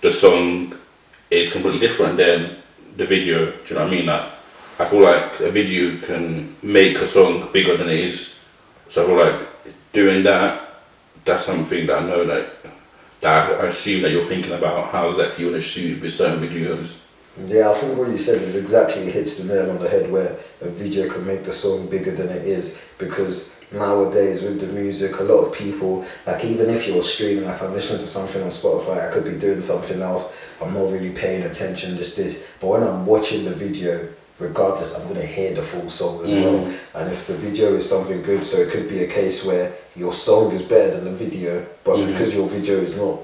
the 0.00 0.10
song 0.10 0.74
is 1.30 1.52
completely 1.52 1.78
different 1.78 2.16
than 2.16 2.56
the 2.96 3.04
video. 3.04 3.50
Do 3.50 3.58
you 3.66 3.74
know 3.74 3.84
what 3.84 3.92
I 3.92 3.96
mean? 3.96 4.06
Like, 4.06 4.30
I 4.78 4.84
feel 4.86 5.02
like 5.02 5.40
a 5.40 5.50
video 5.50 6.00
can 6.00 6.56
make 6.62 6.96
a 6.96 7.06
song 7.06 7.52
bigger 7.52 7.76
than 7.76 7.90
it 7.90 8.00
is. 8.00 8.38
So 8.88 9.04
I 9.04 9.06
feel 9.06 9.16
like 9.16 9.48
doing 9.92 10.22
that, 10.24 10.74
that's 11.24 11.44
something 11.44 11.86
that 11.86 12.02
I 12.02 12.06
know 12.06 12.24
that 12.26 12.56
that 13.20 13.60
I 13.60 13.66
assume 13.66 14.02
that 14.02 14.10
you're 14.10 14.24
thinking 14.24 14.52
about 14.52 14.90
how 14.90 15.10
exactly 15.10 15.44
you 15.44 15.52
want 15.52 15.62
to 15.62 15.68
shoot 15.68 16.02
with 16.02 16.12
certain 16.12 16.40
videos. 16.42 17.02
Yeah, 17.38 17.70
I 17.70 17.74
think 17.74 17.96
what 17.96 18.08
you 18.08 18.18
said 18.18 18.42
is 18.42 18.56
exactly 18.56 19.10
hits 19.10 19.36
the 19.36 19.54
nail 19.54 19.70
on 19.70 19.78
the 19.78 19.88
head 19.88 20.10
where 20.10 20.40
a 20.62 20.68
video 20.68 21.08
can 21.08 21.26
make 21.26 21.44
the 21.44 21.52
song 21.52 21.88
bigger 21.88 22.12
than 22.12 22.28
it 22.28 22.46
is 22.46 22.82
because 22.98 23.54
nowadays 23.72 24.42
with 24.42 24.60
the 24.60 24.66
music 24.68 25.18
a 25.18 25.22
lot 25.22 25.44
of 25.44 25.54
people 25.54 26.04
like 26.26 26.44
even 26.44 26.70
if 26.70 26.86
you're 26.86 27.02
streaming 27.02 27.44
like 27.44 27.60
I'm 27.62 27.72
listening 27.72 28.00
to 28.00 28.06
something 28.06 28.42
on 28.42 28.50
Spotify 28.50 29.08
I 29.08 29.12
could 29.12 29.24
be 29.24 29.38
doing 29.38 29.62
something 29.62 30.00
else 30.00 30.34
I'm 30.60 30.74
not 30.74 30.92
really 30.92 31.10
paying 31.10 31.42
attention 31.42 31.96
just 31.96 32.16
this 32.16 32.46
but 32.60 32.68
when 32.68 32.82
I'm 32.82 33.06
watching 33.06 33.44
the 33.44 33.50
video 33.50 34.08
regardless 34.38 34.94
I'm 34.94 35.08
gonna 35.08 35.26
hear 35.26 35.54
the 35.54 35.62
full 35.62 35.90
song 35.90 36.24
as 36.24 36.30
mm. 36.30 36.42
well 36.42 36.74
and 36.94 37.12
if 37.12 37.26
the 37.26 37.34
video 37.34 37.74
is 37.74 37.88
something 37.88 38.22
good 38.22 38.44
so 38.44 38.58
it 38.58 38.70
could 38.70 38.88
be 38.88 39.04
a 39.04 39.08
case 39.08 39.44
where 39.44 39.74
your 39.96 40.12
song 40.12 40.52
is 40.52 40.62
better 40.62 40.96
than 40.96 41.04
the 41.04 41.10
video 41.10 41.66
but 41.84 41.96
mm-hmm. 41.96 42.12
because 42.12 42.34
your 42.34 42.48
video 42.48 42.76
is 42.76 42.96
not 42.96 43.20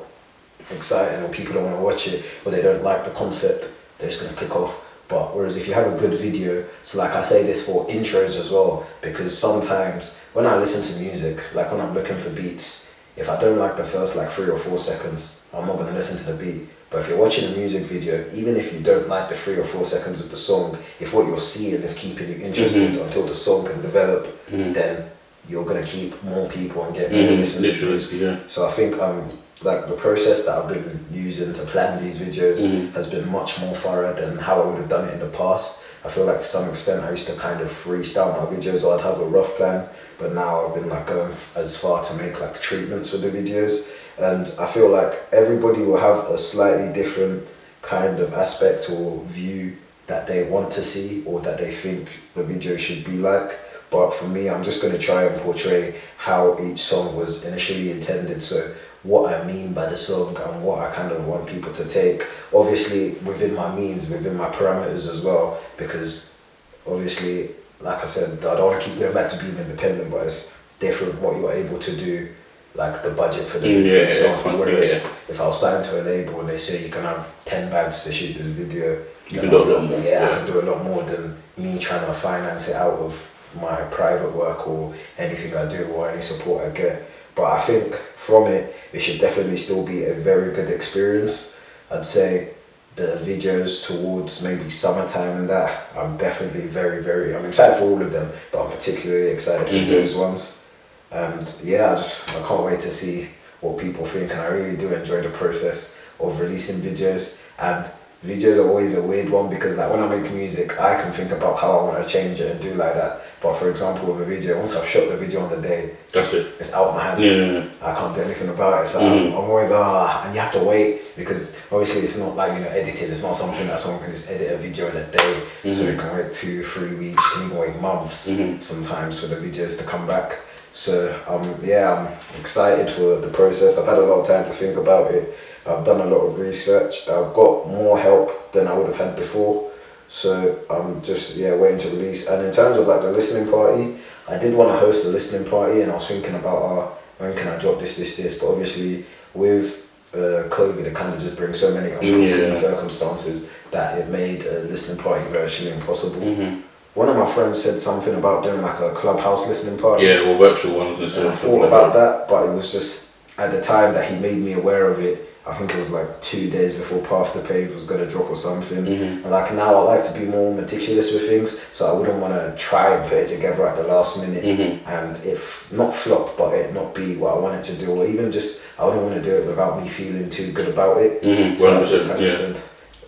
exciting 0.71 1.23
or 1.23 1.29
people 1.29 1.55
don't 1.55 1.65
want 1.65 1.77
to 1.77 1.83
watch 1.83 2.09
it 2.09 2.25
or 2.45 2.53
they 2.53 2.63
don't 2.63 2.83
like 2.83 3.05
the 3.05 3.11
concept 3.11 3.71
they're 3.99 4.09
just 4.09 4.23
gonna 4.23 4.37
click 4.37 4.57
off 4.57 4.88
but 5.09 5.35
whereas 5.35 5.57
if 5.57 5.67
you 5.67 5.75
have 5.75 5.93
a 5.93 5.99
good 5.99 6.15
video, 6.15 6.67
so 6.85 6.99
like 6.99 7.13
I 7.13 7.23
say 7.23 7.43
this 7.43 7.65
for 7.65 7.87
intros 7.89 8.39
as 8.39 8.51
well, 8.51 8.87
because 9.01 9.37
sometimes 9.37 10.19
when 10.35 10.47
I 10.47 10.57
listen 10.59 10.83
to 10.83 11.03
music, 11.03 11.43
like 11.55 11.73
when 11.73 11.81
I'm 11.81 11.95
looking 11.95 12.19
for 12.19 12.31
beats, 12.31 12.95
if 13.17 13.29
I 13.29 13.41
don't 13.41 13.59
like 13.59 13.77
the 13.77 13.85
first 13.85 14.17
like 14.17 14.31
three 14.31 14.51
or 14.51 14.59
four 14.59 14.79
seconds, 14.79 15.45
I'm 15.53 15.67
not 15.67 15.79
gonna 15.79 15.93
listen 15.93 16.19
to 16.19 16.33
the 16.33 16.45
beat. 16.45 16.69
But 16.91 17.01
if 17.01 17.09
you're 17.09 17.19
watching 17.19 17.53
a 17.53 17.57
music 17.57 17.83
video, 17.85 18.25
even 18.33 18.57
if 18.57 18.73
you 18.73 18.81
don't 18.81 19.09
like 19.09 19.29
the 19.29 19.37
three 19.37 19.57
or 19.57 19.65
four 19.65 19.85
seconds 19.85 20.23
of 20.23 20.31
the 20.31 20.37
song, 20.37 20.79
if 21.01 21.13
what 21.13 21.27
you're 21.27 21.41
seeing 21.41 21.83
is 21.83 21.99
keeping 21.99 22.29
you 22.29 22.37
interested 22.37 22.93
mm-hmm. 22.93 23.03
until 23.03 23.27
the 23.27 23.35
song 23.35 23.67
can 23.67 23.81
develop, 23.83 24.25
mm-hmm. 24.49 24.73
then 24.73 25.11
you're 25.49 25.65
gonna 25.65 25.85
keep 25.85 26.23
more 26.23 26.49
people 26.49 26.85
and 26.85 26.95
get 26.95 27.11
more 27.11 27.21
mm-hmm. 27.21 27.41
listeners. 27.41 28.13
Yeah. 28.13 28.39
So 28.47 28.67
I 28.67 28.71
think 28.71 28.99
um 29.01 29.39
like 29.63 29.89
the 29.89 29.95
process 29.95 30.47
that 30.47 30.59
I've 30.59 30.69
been 30.69 31.05
using 31.13 31.53
to 31.53 31.63
plan 31.63 32.03
these 32.03 32.21
videos 32.21 32.59
mm-hmm. 32.59 32.93
has 32.93 33.09
been 33.09 33.29
much 33.31 33.61
more 33.61 33.75
thorough 33.75 34.15
than 34.15 34.39
how 34.39 34.63
I 34.63 34.67
would 34.67 34.79
have 34.79 34.89
done 34.89 35.09
it 35.09 35.15
in 35.15 35.21
the 35.21 35.29
past. 35.29 35.85
I 36.05 36.09
feel 36.09 36.27
like 36.27 36.39
to 36.39 36.45
some 36.45 36.69
extent 36.69 37.05
I 37.05 37.11
used 37.11 37.27
to 37.29 37.35
kind 37.35 37.61
of 37.61 37.69
freestyle 37.69 38.33
my 38.39 38.57
videos 38.57 38.85
or 38.85 38.97
I'd 38.97 39.05
have 39.05 39.21
a 39.21 39.25
rough 39.25 39.57
plan, 39.57 39.89
but 40.19 40.33
now 40.33 40.67
I've 40.67 40.75
been 40.75 40.89
like 40.89 41.07
going 41.09 41.35
as 41.57 41.77
far 41.77 42.05
to 42.05 42.15
make 42.15 42.41
like 42.41 42.61
treatments 42.61 43.11
for 43.11 43.17
the 43.17 43.31
videos. 43.31 43.93
And 44.17 44.53
I 44.59 44.67
feel 44.67 44.89
like 44.89 45.15
everybody 45.33 45.83
will 45.83 45.99
have 45.99 46.27
a 46.27 46.39
slightly 46.39 46.93
different 46.93 47.47
kind 47.83 48.21
of 48.21 48.35
aspect 48.35 48.91
or 48.91 49.23
view 49.25 49.77
that 50.07 50.27
they 50.27 50.49
want 50.49 50.73
to 50.73 50.83
see 50.83 51.25
or 51.25 51.41
that 51.41 51.59
they 51.59 51.73
think 51.73 52.09
the 52.35 52.43
video 52.43 52.77
should 52.77 53.05
be 53.05 53.13
like. 53.13 53.59
But 53.91 54.11
for 54.11 54.27
me, 54.27 54.51
I'm 54.51 54.63
just 54.63 54.83
going 54.83 54.93
to 54.95 55.01
try 55.01 55.25
and 55.25 55.41
portray 55.41 56.01
how 56.17 56.59
each 56.63 56.81
song 56.81 57.17
was 57.17 57.45
initially 57.45 57.91
intended. 57.91 58.43
So 58.43 58.75
what 59.03 59.33
I 59.33 59.45
mean 59.45 59.73
by 59.73 59.87
the 59.87 59.97
song 59.97 60.37
and 60.37 60.63
what 60.65 60.81
I 60.81 60.95
kind 60.95 61.13
of 61.13 61.27
want 61.27 61.47
people 61.47 61.73
to 61.73 61.87
take. 61.87 62.27
Obviously, 62.53 63.11
within 63.25 63.55
my 63.55 63.75
means, 63.75 64.11
within 64.11 64.37
my 64.37 64.49
parameters 64.49 65.09
as 65.09 65.23
well, 65.25 65.61
because 65.77 66.41
obviously, 66.87 67.51
like 67.81 68.03
I 68.03 68.07
said, 68.07 68.39
I 68.45 68.57
don't 68.57 68.71
want 68.71 68.83
to 68.83 68.89
keep 68.89 68.99
going 68.99 69.15
back 69.15 69.31
to 69.31 69.39
being 69.39 69.57
independent, 69.57 70.11
but 70.11 70.27
it's 70.27 70.57
different 70.81 71.21
what 71.21 71.37
you're 71.37 71.53
able 71.53 71.79
to 71.79 71.97
do. 71.97 72.29
Like 72.75 73.03
the 73.03 73.11
budget 73.11 73.45
for 73.45 73.59
the 73.59 73.69
yeah, 73.69 74.05
for 74.05 74.09
example, 74.09 74.53
yeah, 74.53 74.59
whereas 74.59 75.03
yeah. 75.03 75.11
if 75.29 75.41
I 75.41 75.47
was 75.47 75.61
signed 75.61 75.85
to 75.87 76.01
a 76.01 76.03
label 76.03 76.41
and 76.41 76.49
they 76.49 76.57
say 76.57 76.85
you 76.85 76.93
can 76.93 77.03
have 77.03 77.27
ten 77.45 77.71
bags 77.71 78.05
to 78.05 78.13
shoot 78.13 78.37
this 78.37 78.49
video, 78.49 79.03
you 79.29 79.41
can 79.41 79.51
do 79.51 79.57
a 79.57 79.65
lot 79.65 79.85
more. 79.85 79.99
Yeah, 79.99 80.29
I 80.31 80.37
can 80.37 80.47
do 80.47 80.61
a 80.61 80.63
lot 80.63 80.85
more 80.85 81.03
than 81.03 81.37
me 81.57 81.79
trying 81.79 82.07
to 82.07 82.13
finance 82.13 82.69
it 82.69 82.77
out 82.77 82.99
of 83.01 83.35
my 83.61 83.81
private 83.91 84.33
work 84.35 84.69
or 84.69 84.95
anything 85.17 85.57
I 85.57 85.69
do 85.69 85.87
or 85.87 86.11
any 86.11 86.21
support 86.21 86.67
I 86.67 86.71
get. 86.71 87.03
But 87.39 87.53
I 87.53 87.61
think 87.61 87.95
from 87.95 88.49
it, 88.49 88.75
it 88.93 88.99
should 88.99 89.21
definitely 89.21 89.59
still 89.59 89.87
be 89.87 90.03
a 90.03 90.15
very 90.15 90.53
good 90.53 90.71
experience. 90.71 91.57
I'd 91.89 92.05
say 92.05 92.55
the 92.97 93.21
videos 93.23 93.87
towards 93.87 94.43
maybe 94.43 94.69
summertime 94.69 95.37
and 95.37 95.49
that, 95.49 95.87
I'm 95.97 96.17
definitely 96.17 96.63
very, 96.63 97.01
very, 97.01 97.37
I'm 97.37 97.45
excited 97.45 97.79
for 97.79 97.85
all 97.85 98.03
of 98.03 98.11
them, 98.11 98.33
but 98.51 98.65
I'm 98.65 98.73
particularly 98.73 99.29
excited 99.29 99.69
for 99.69 99.75
mm-hmm. 99.75 99.89
those 99.89 100.17
ones. 100.17 100.65
And 101.13 101.55
yeah, 101.63 101.93
I 101.93 101.95
just, 101.95 102.29
I 102.31 102.43
can't 102.43 102.65
wait 102.65 102.81
to 102.81 102.91
see 102.91 103.29
what 103.61 103.79
people 103.79 104.05
think. 104.05 104.33
And 104.33 104.41
I 104.41 104.47
really 104.47 104.77
do 104.77 104.93
enjoy 104.93 105.23
the 105.23 105.31
process 105.31 106.03
of 106.19 106.41
releasing 106.41 106.81
videos. 106.83 107.41
And 107.57 107.89
videos 108.27 108.57
are 108.57 108.69
always 108.69 108.97
a 108.97 109.07
weird 109.07 109.31
one 109.31 109.49
because 109.49 109.77
like 109.77 109.93
when 109.93 110.01
I 110.01 110.09
make 110.09 110.33
music, 110.33 110.81
I 110.81 111.01
can 111.01 111.13
think 111.13 111.31
about 111.31 111.61
how 111.61 111.79
I 111.79 111.83
want 111.85 112.03
to 112.03 112.09
change 112.13 112.41
it 112.41 112.51
and 112.51 112.61
do 112.61 112.75
like 112.75 112.95
that. 112.95 113.23
But 113.41 113.55
for 113.55 113.71
example, 113.71 114.13
with 114.13 114.23
a 114.23 114.25
video, 114.25 114.59
once 114.59 114.75
I've 114.75 114.89
shot 114.89 115.09
the 115.09 115.17
video 115.17 115.43
on 115.43 115.51
the 115.51 115.61
day, 115.61 115.97
that's 116.13 116.35
it. 116.35 116.55
It's 116.59 116.75
out 116.75 116.89
of 116.89 116.95
my 116.97 117.05
hands. 117.05 117.25
Yeah. 117.25 117.69
I 117.81 117.95
can't 117.95 118.15
do 118.15 118.23
anything 118.23 118.49
about 118.49 118.83
it. 118.83 118.89
So 118.89 119.01
mm-hmm. 119.01 119.37
I'm, 119.37 119.45
always 119.45 119.71
ah, 119.71 120.25
and 120.25 120.35
you 120.35 120.41
have 120.41 120.53
to 120.53 120.65
wait 120.65 121.17
because 121.17 121.57
obviously 121.71 122.03
it's 122.03 122.19
not 122.19 122.35
like 122.35 122.55
you 122.55 122.61
know 122.61 122.71
edited. 122.71 123.11
It's 123.11 123.23
not 123.23 123.37
something 123.37 123.67
that 123.69 123.79
someone 123.79 124.03
can 124.03 124.11
just 124.11 124.31
edit 124.31 124.53
a 124.53 124.57
video 124.59 124.89
in 124.89 124.97
a 124.97 125.07
day. 125.07 125.43
Mm-hmm. 125.63 125.73
So 125.73 125.89
you 125.89 125.97
can 125.97 126.17
wait 126.17 126.33
two, 126.33 126.65
three 126.65 126.95
weeks, 126.95 127.23
even 127.37 127.57
wait 127.57 127.81
months 127.81 128.29
mm-hmm. 128.29 128.59
sometimes 128.59 129.21
for 129.21 129.29
the 129.29 129.37
videos 129.37 129.79
to 129.79 129.85
come 129.85 130.07
back. 130.07 130.41
So 130.73 131.17
um, 131.29 131.55
yeah, 131.63 131.95
I'm 131.95 132.41
excited 132.41 132.91
for 132.91 133.21
the 133.21 133.29
process. 133.29 133.79
I've 133.79 133.87
had 133.87 133.99
a 133.99 134.07
lot 134.07 134.21
of 134.21 134.27
time 134.27 134.45
to 134.47 134.53
think 134.53 134.77
about 134.77 135.13
it. 135.13 135.37
I've 135.65 135.85
done 135.85 136.01
a 136.01 136.07
lot 136.07 136.27
of 136.27 136.39
research. 136.39 137.09
I've 137.09 137.35
got 137.35 137.69
more 137.69 137.99
help 137.99 138.53
than 138.53 138.67
I 138.67 138.77
would 138.77 138.87
have 138.87 138.97
had 138.97 139.17
before. 139.17 139.71
So 140.09 140.65
I'm 140.71 141.01
just 141.03 141.37
yeah 141.37 141.55
waiting 141.55 141.79
to 141.81 141.91
release. 141.91 142.29
And 142.29 142.45
in 142.45 142.53
terms 142.53 142.79
of 142.79 142.87
like 142.87 143.03
the 143.03 143.13
listening 143.13 143.51
party, 143.51 144.01
I 144.27 144.39
did 144.39 144.55
want 144.55 144.71
to 144.71 144.79
host 144.79 145.05
a 145.07 145.09
listening 145.09 145.49
party, 145.49 145.83
and 145.83 145.93
I 145.93 145.95
was 145.95 146.09
thinking 146.09 146.35
about 146.35 146.63
uh, 146.63 146.91
when 147.19 147.37
can 147.37 147.49
I 147.49 147.59
drop 147.59 147.79
this, 147.81 147.97
this, 147.97 148.17
this. 148.17 148.39
But 148.39 148.49
obviously 148.49 149.05
with 149.35 149.87
uh, 150.15 150.49
COVID, 150.49 150.85
it 150.85 150.95
kind 150.95 151.15
of 151.15 151.21
just 151.21 151.37
brings 151.37 151.61
so 151.61 151.75
many 151.75 151.93
unforeseen 151.93 152.53
yeah. 152.53 152.55
circumstances 152.55 153.49
that 153.71 153.99
it 153.99 154.09
made 154.09 154.47
a 154.47 154.61
listening 154.65 155.03
party 155.03 155.29
virtually 155.31 155.73
impossible. 155.73 156.21
Mm-hmm. 156.21 156.61
One 156.95 157.09
of 157.11 157.17
my 157.17 157.31
friends 157.31 157.63
said 157.63 157.79
something 157.79 158.15
about 158.15 158.43
doing 158.43 158.63
like 158.63 158.81
a 158.81 158.93
clubhouse 158.93 159.47
listening 159.47 159.79
party. 159.79 160.07
Yeah, 160.07 160.21
or 160.21 160.37
virtual 160.37 160.79
ones. 160.79 161.17
And 161.17 161.29
I 161.29 161.33
thought 161.33 161.65
about 161.65 161.93
that, 161.93 162.29
but 162.29 162.49
it 162.49 162.55
was 162.55 162.73
just 162.73 163.15
at 163.37 163.53
the 163.53 163.61
time 163.61 163.95
that 163.95 164.11
he 164.11 164.19
made 164.19 164.39
me 164.39 164.55
aware 164.55 164.91
of 164.91 165.01
it 165.01 165.28
I 165.49 165.55
think 165.55 165.73
it 165.73 165.79
was 165.79 165.91
like 165.91 166.21
two 166.21 166.51
days 166.51 166.75
before 166.75 167.01
Path 167.03 167.33
to 167.33 167.41
Pave 167.41 167.73
was 167.73 167.87
gonna 167.87 168.07
drop 168.07 168.29
or 168.29 168.37
something. 168.37 168.85
Mm-hmm. 168.85 169.25
And 169.25 169.31
like 169.31 169.53
now 169.55 169.75
I 169.77 169.81
like 169.95 170.05
to 170.13 170.19
be 170.19 170.27
more 170.27 170.55
meticulous 170.55 171.13
with 171.13 171.27
things, 171.27 171.59
so 171.73 171.87
I 171.87 171.99
wouldn't 171.99 172.21
want 172.21 172.35
to 172.35 172.55
try 172.57 172.95
and 172.95 173.09
put 173.09 173.19
it 173.19 173.29
together 173.29 173.67
at 173.67 173.77
the 173.77 173.85
last 173.85 174.21
minute 174.21 174.45
mm-hmm. 174.45 174.89
and 174.89 175.17
if 175.25 175.73
not 175.73 175.95
flop, 175.95 176.37
but 176.37 176.55
it 176.55 176.75
not 176.75 176.95
be 176.95 177.17
what 177.17 177.35
I 177.35 177.39
wanted 177.39 177.65
to 177.65 177.75
do, 177.75 177.91
or 177.93 178.07
even 178.07 178.31
just 178.31 178.63
I 178.79 178.85
wouldn't 178.85 179.03
want 179.03 179.15
to 179.15 179.23
do 179.23 179.37
it 179.37 179.47
without 179.47 179.83
me 179.83 179.89
feeling 179.89 180.29
too 180.29 180.53
good 180.53 180.69
about 180.69 180.99
it. 180.99 181.23
Mm-hmm. 181.23 181.59
So 181.59 181.81
I 181.81 181.85
just 181.85 182.09
kind 182.09 182.21
yeah. 182.21 182.29
of 182.29 182.35
said, 182.35 182.63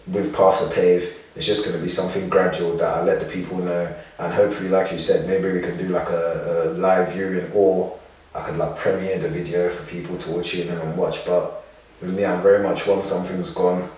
with 0.07 0.35
Path 0.35 0.61
to 0.61 0.75
Pave, 0.75 1.15
it's 1.37 1.47
just 1.47 1.65
going 1.65 1.77
to 1.77 1.83
be 1.83 1.89
something 1.89 2.29
gradual 2.29 2.77
that 2.79 2.99
I 2.99 3.03
let 3.05 3.21
the 3.21 3.27
people 3.27 3.59
know, 3.59 3.95
and 4.19 4.35
hopefully, 4.35 4.69
like 4.69 4.91
you 4.91 4.99
said, 4.99 5.29
maybe 5.29 5.53
we 5.53 5.61
can 5.61 5.77
do 5.77 5.89
like 5.89 6.09
a, 6.09 6.65
a 6.65 6.75
live 6.75 7.13
viewing, 7.13 7.53
or 7.53 7.99
I 8.35 8.43
could 8.43 8.57
like 8.57 8.77
premiere 8.77 9.19
the 9.19 9.29
video 9.29 9.71
for 9.71 9.85
people 9.87 10.17
to 10.17 10.31
watch 10.31 10.55
in 10.55 10.69
and 10.69 10.97
watch, 10.97 11.25
but 11.25 11.60
with 12.01 12.15
me, 12.15 12.25
I'm 12.25 12.41
very 12.41 12.63
much 12.63 12.87
once 12.87 13.07
something's 13.07 13.53
gone, 13.53 13.91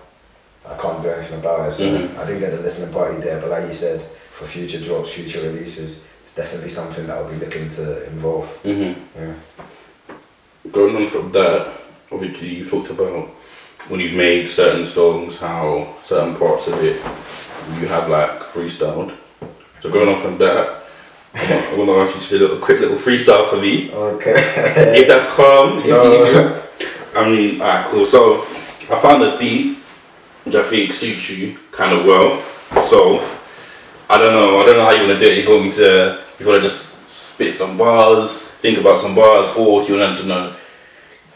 I 0.65 0.77
can't 0.77 1.01
do 1.01 1.09
anything 1.09 1.39
about 1.39 1.67
it. 1.67 1.71
So 1.71 1.83
mm-hmm. 1.83 2.19
I 2.19 2.25
didn't 2.25 2.39
get 2.39 2.51
the 2.51 2.61
listening 2.61 2.93
party 2.93 3.19
there, 3.21 3.39
but 3.39 3.49
like 3.49 3.67
you 3.67 3.73
said, 3.73 4.01
for 4.31 4.45
future 4.45 4.79
drops, 4.79 5.13
future 5.13 5.41
releases, 5.41 6.07
it's 6.23 6.35
definitely 6.35 6.69
something 6.69 7.07
that 7.07 7.17
I'll 7.17 7.29
be 7.29 7.35
looking 7.37 7.69
to 7.69 8.05
involve. 8.07 8.45
Mm-hmm. 8.63 9.19
Yeah. 9.19 9.33
Going 10.71 10.95
on 10.95 11.07
from 11.07 11.31
that, 11.33 11.73
obviously 12.11 12.55
you 12.55 12.65
talked 12.65 12.89
about 12.89 13.29
when 13.89 13.99
you've 13.99 14.13
made 14.13 14.47
certain 14.47 14.85
songs, 14.85 15.37
how 15.37 15.95
certain 16.03 16.35
parts 16.35 16.67
of 16.67 16.81
it 16.83 16.95
you 17.79 17.87
have 17.87 18.09
like 18.09 18.39
freestyled. 18.39 19.13
So 19.81 19.91
going 19.91 20.07
on 20.07 20.21
from 20.21 20.37
that, 20.37 20.83
I'm 21.35 21.75
gonna 21.75 21.97
ask 21.97 22.15
you 22.15 22.39
to 22.39 22.47
do 22.47 22.53
a 22.53 22.59
quick 22.59 22.79
little 22.79 22.97
freestyle 22.97 23.49
for 23.49 23.57
me. 23.57 23.91
Okay. 23.91 24.33
if 24.97 25.07
that's 25.07 25.25
calm, 25.35 25.79
if 25.79 25.87
no. 25.87 26.25
you, 26.79 26.87
I 27.15 27.29
mean, 27.29 27.61
alright, 27.61 27.85
cool. 27.91 28.05
So 28.05 28.41
I 28.41 28.99
found 28.99 29.23
a 29.23 29.37
beat 29.37 29.77
which 30.45 30.55
I 30.55 30.63
think 30.63 30.93
suits 30.93 31.29
you 31.29 31.57
kind 31.71 31.97
of 31.97 32.05
well. 32.05 32.41
So 32.89 33.19
I 34.09 34.17
don't 34.17 34.33
know. 34.33 34.61
I 34.61 34.65
don't 34.65 34.77
know 34.77 34.85
how 34.85 34.91
you 34.91 35.07
want 35.07 35.19
to 35.19 35.25
do 35.25 35.31
it. 35.31 35.37
You're 35.37 35.45
going 35.45 35.71
to 35.71 36.19
you 36.39 36.47
want 36.47 36.61
to 36.61 36.67
just 36.67 37.09
spit 37.09 37.53
some 37.53 37.77
bars, 37.77 38.41
think 38.41 38.77
about 38.77 38.97
some 38.97 39.15
bars, 39.15 39.55
or 39.55 39.81
if 39.81 39.89
you 39.89 39.97
want 39.97 40.17
to 40.19 40.25
know 40.25 40.55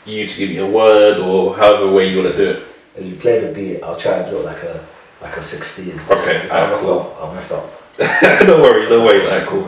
you 0.06 0.28
to 0.28 0.38
give 0.38 0.50
me 0.50 0.58
a 0.58 0.66
word 0.66 1.20
or 1.20 1.56
however 1.56 1.92
way 1.92 2.10
you 2.10 2.18
want 2.18 2.32
to 2.32 2.38
do 2.38 2.50
it. 2.52 2.64
And 2.96 3.10
you 3.10 3.16
play 3.16 3.40
the 3.40 3.54
beat, 3.54 3.84
I'll 3.84 3.98
try 3.98 4.14
and 4.14 4.30
do 4.30 4.40
it 4.40 4.46
like 4.46 4.64
a 4.64 4.86
like 5.22 5.38
a 5.38 5.42
sixteen. 5.42 6.00
Okay, 6.10 6.50
I'll 6.50 6.70
mess 6.70 6.84
cool. 6.86 7.00
up. 7.00 7.22
I'll 7.22 7.34
mess 7.34 7.52
up. 7.52 7.70
don't 7.98 8.62
worry, 8.62 8.88
don't 8.90 9.06
worry. 9.06 9.28
Like 9.28 9.48
cool. 9.48 9.68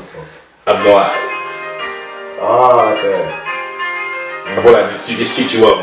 I'm 0.67 0.83
not. 0.83 1.11
Ah, 2.41 2.93
okay. 2.93 3.48
I 4.51 4.61
feel 4.63 4.73
like 4.73 4.89
this 4.89 5.07
this 5.17 5.35
teach 5.35 5.53
you 5.53 5.67
up. 5.67 5.79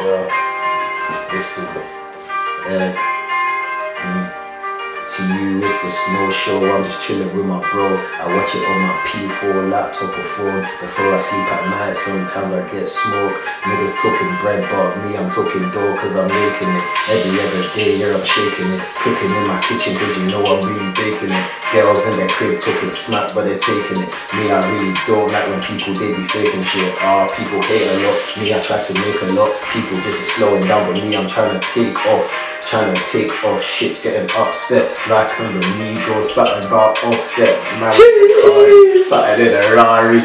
To 5.06 5.22
you, 5.22 5.62
it's 5.62 5.78
the 5.86 5.90
snow 6.02 6.26
show. 6.34 6.58
I'm 6.66 6.82
just 6.82 6.98
chilling 7.06 7.30
with 7.30 7.46
my 7.46 7.62
bro. 7.70 7.94
I 8.18 8.26
watch 8.26 8.50
it 8.58 8.66
on 8.66 8.78
my 8.82 8.94
P4 9.06 9.70
laptop 9.70 10.10
or 10.10 10.26
phone 10.34 10.66
before 10.82 11.14
I 11.14 11.18
sleep 11.22 11.46
at 11.46 11.62
night. 11.70 11.94
Sometimes 11.94 12.50
I 12.50 12.66
get 12.74 12.90
smoke. 12.90 13.38
Niggas 13.62 13.94
talking 14.02 14.34
bread, 14.42 14.66
but 14.66 14.98
me, 15.06 15.14
I'm 15.14 15.30
talking 15.30 15.62
dough 15.70 15.94
cause 16.02 16.18
I'm 16.18 16.26
making 16.26 16.70
it. 16.74 16.84
Every 17.06 17.38
other 17.38 17.62
day, 17.78 17.94
yeah, 17.94 18.18
I'm 18.18 18.26
shaking 18.26 18.66
it. 18.66 18.82
Cooking 18.98 19.30
in 19.30 19.44
my 19.46 19.62
kitchen 19.62 19.94
cause 19.94 20.10
you 20.18 20.26
know 20.26 20.42
I'm 20.42 20.58
really 20.58 20.90
baking 20.98 21.30
it. 21.30 21.44
Girls 21.70 22.02
in 22.10 22.18
their 22.18 22.32
crib 22.34 22.58
talking 22.58 22.90
smack, 22.90 23.30
but 23.30 23.46
they're 23.46 23.62
taking 23.62 24.02
it. 24.02 24.10
Me, 24.34 24.50
I 24.50 24.58
really 24.58 24.90
don't 25.06 25.30
like 25.30 25.46
when 25.46 25.62
people 25.62 25.94
they 25.94 26.18
be 26.18 26.26
faking 26.26 26.66
shit. 26.66 26.98
Ah, 27.06 27.30
people 27.30 27.62
hate 27.70 27.86
a 27.86 27.94
lot. 28.02 28.18
Me, 28.42 28.50
I 28.50 28.58
try 28.58 28.74
to 28.74 28.92
make 29.06 29.22
a 29.22 29.30
lot. 29.38 29.54
People 29.70 29.94
just 30.02 30.34
slowing 30.34 30.66
down, 30.66 30.82
but 30.90 30.98
me, 30.98 31.14
I'm 31.14 31.30
trying 31.30 31.54
to 31.54 31.62
take 31.62 31.94
off. 32.10 32.55
Trying 32.66 32.92
to 32.92 33.00
take 33.12 33.30
off 33.44 33.62
shit, 33.62 34.00
getting 34.02 34.28
upset 34.36 34.90
like 35.08 35.30
I'm 35.40 35.54
the 35.54 35.66
Migos, 35.78 36.24
something 36.24 36.66
about 36.68 36.98
offset. 37.04 37.62
Man, 37.78 37.92
something 37.92 39.46
in 39.46 39.54
a 39.54 39.76
Rari. 39.76 40.18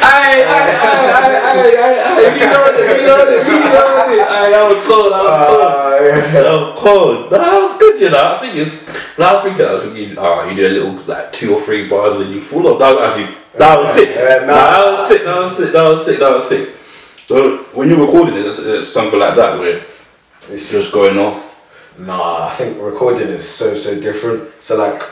Aye, 0.00 0.40
aye, 0.40 0.72
aye, 0.80 1.12
aye, 1.12 1.36
aye, 1.44 1.76
aye, 1.76 2.00
aye, 2.00 2.32
we 2.32 2.40
know 2.40 2.64
it, 2.64 2.80
we 2.80 3.04
know 3.04 3.20
it, 3.28 3.44
we 3.46 3.56
know 3.60 3.88
it. 4.08 4.24
Aye, 4.24 4.50
that 4.50 4.64
was 4.70 4.80
cold, 4.86 5.12
that 5.12 5.22
was 5.24 5.36
cold. 5.46 5.60
That 6.32 6.48
was 6.48 6.80
cold. 6.80 7.30
No, 7.30 7.38
that 7.38 7.60
was 7.60 7.78
good, 7.78 8.00
you 8.00 8.10
know. 8.10 8.34
I 8.36 8.38
think 8.40 8.56
it's, 8.56 8.74
when 9.18 9.28
I 9.28 9.32
was 9.34 9.42
thinking, 9.42 9.66
I 9.66 9.72
was 9.74 9.82
thinking, 9.84 10.16
oh, 10.18 10.48
you 10.48 10.56
do 10.56 10.66
a 10.66 10.68
little, 10.68 10.94
like, 11.06 11.32
two 11.32 11.54
or 11.54 11.60
three 11.60 11.88
bars 11.88 12.20
and 12.20 12.30
you 12.34 12.40
full 12.40 12.66
of, 12.72 12.78
that 12.78 12.90
was 12.94 13.02
actually, 13.18 13.36
that 13.58 13.78
was 13.78 13.92
sick. 13.92 14.08
Yeah, 14.14 14.46
Nah, 14.46 14.54
nah. 14.54 14.70
that 14.70 14.86
was 14.98 15.08
sick, 15.08 15.22
that 15.24 15.36
was 15.42 15.56
sick, 15.56 15.72
that 15.72 15.84
was 15.84 16.04
sick, 16.06 16.18
that 16.18 16.30
was 16.30 16.48
sick. 16.48 16.74
So, 17.26 17.58
when 17.72 17.88
you're 17.88 18.04
recording 18.04 18.36
it, 18.36 18.46
it's, 18.46 18.58
it's 18.58 18.88
something 18.88 19.18
like 19.18 19.36
that 19.36 19.58
where 19.58 19.82
it's 20.50 20.70
just 20.70 20.92
going 20.92 21.18
off. 21.18 21.54
Nah, 21.98 22.48
I 22.48 22.54
think 22.56 22.80
recording 22.80 23.28
is 23.28 23.48
so 23.48 23.74
so 23.74 23.98
different. 24.00 24.50
So 24.60 24.76
like 24.76 25.02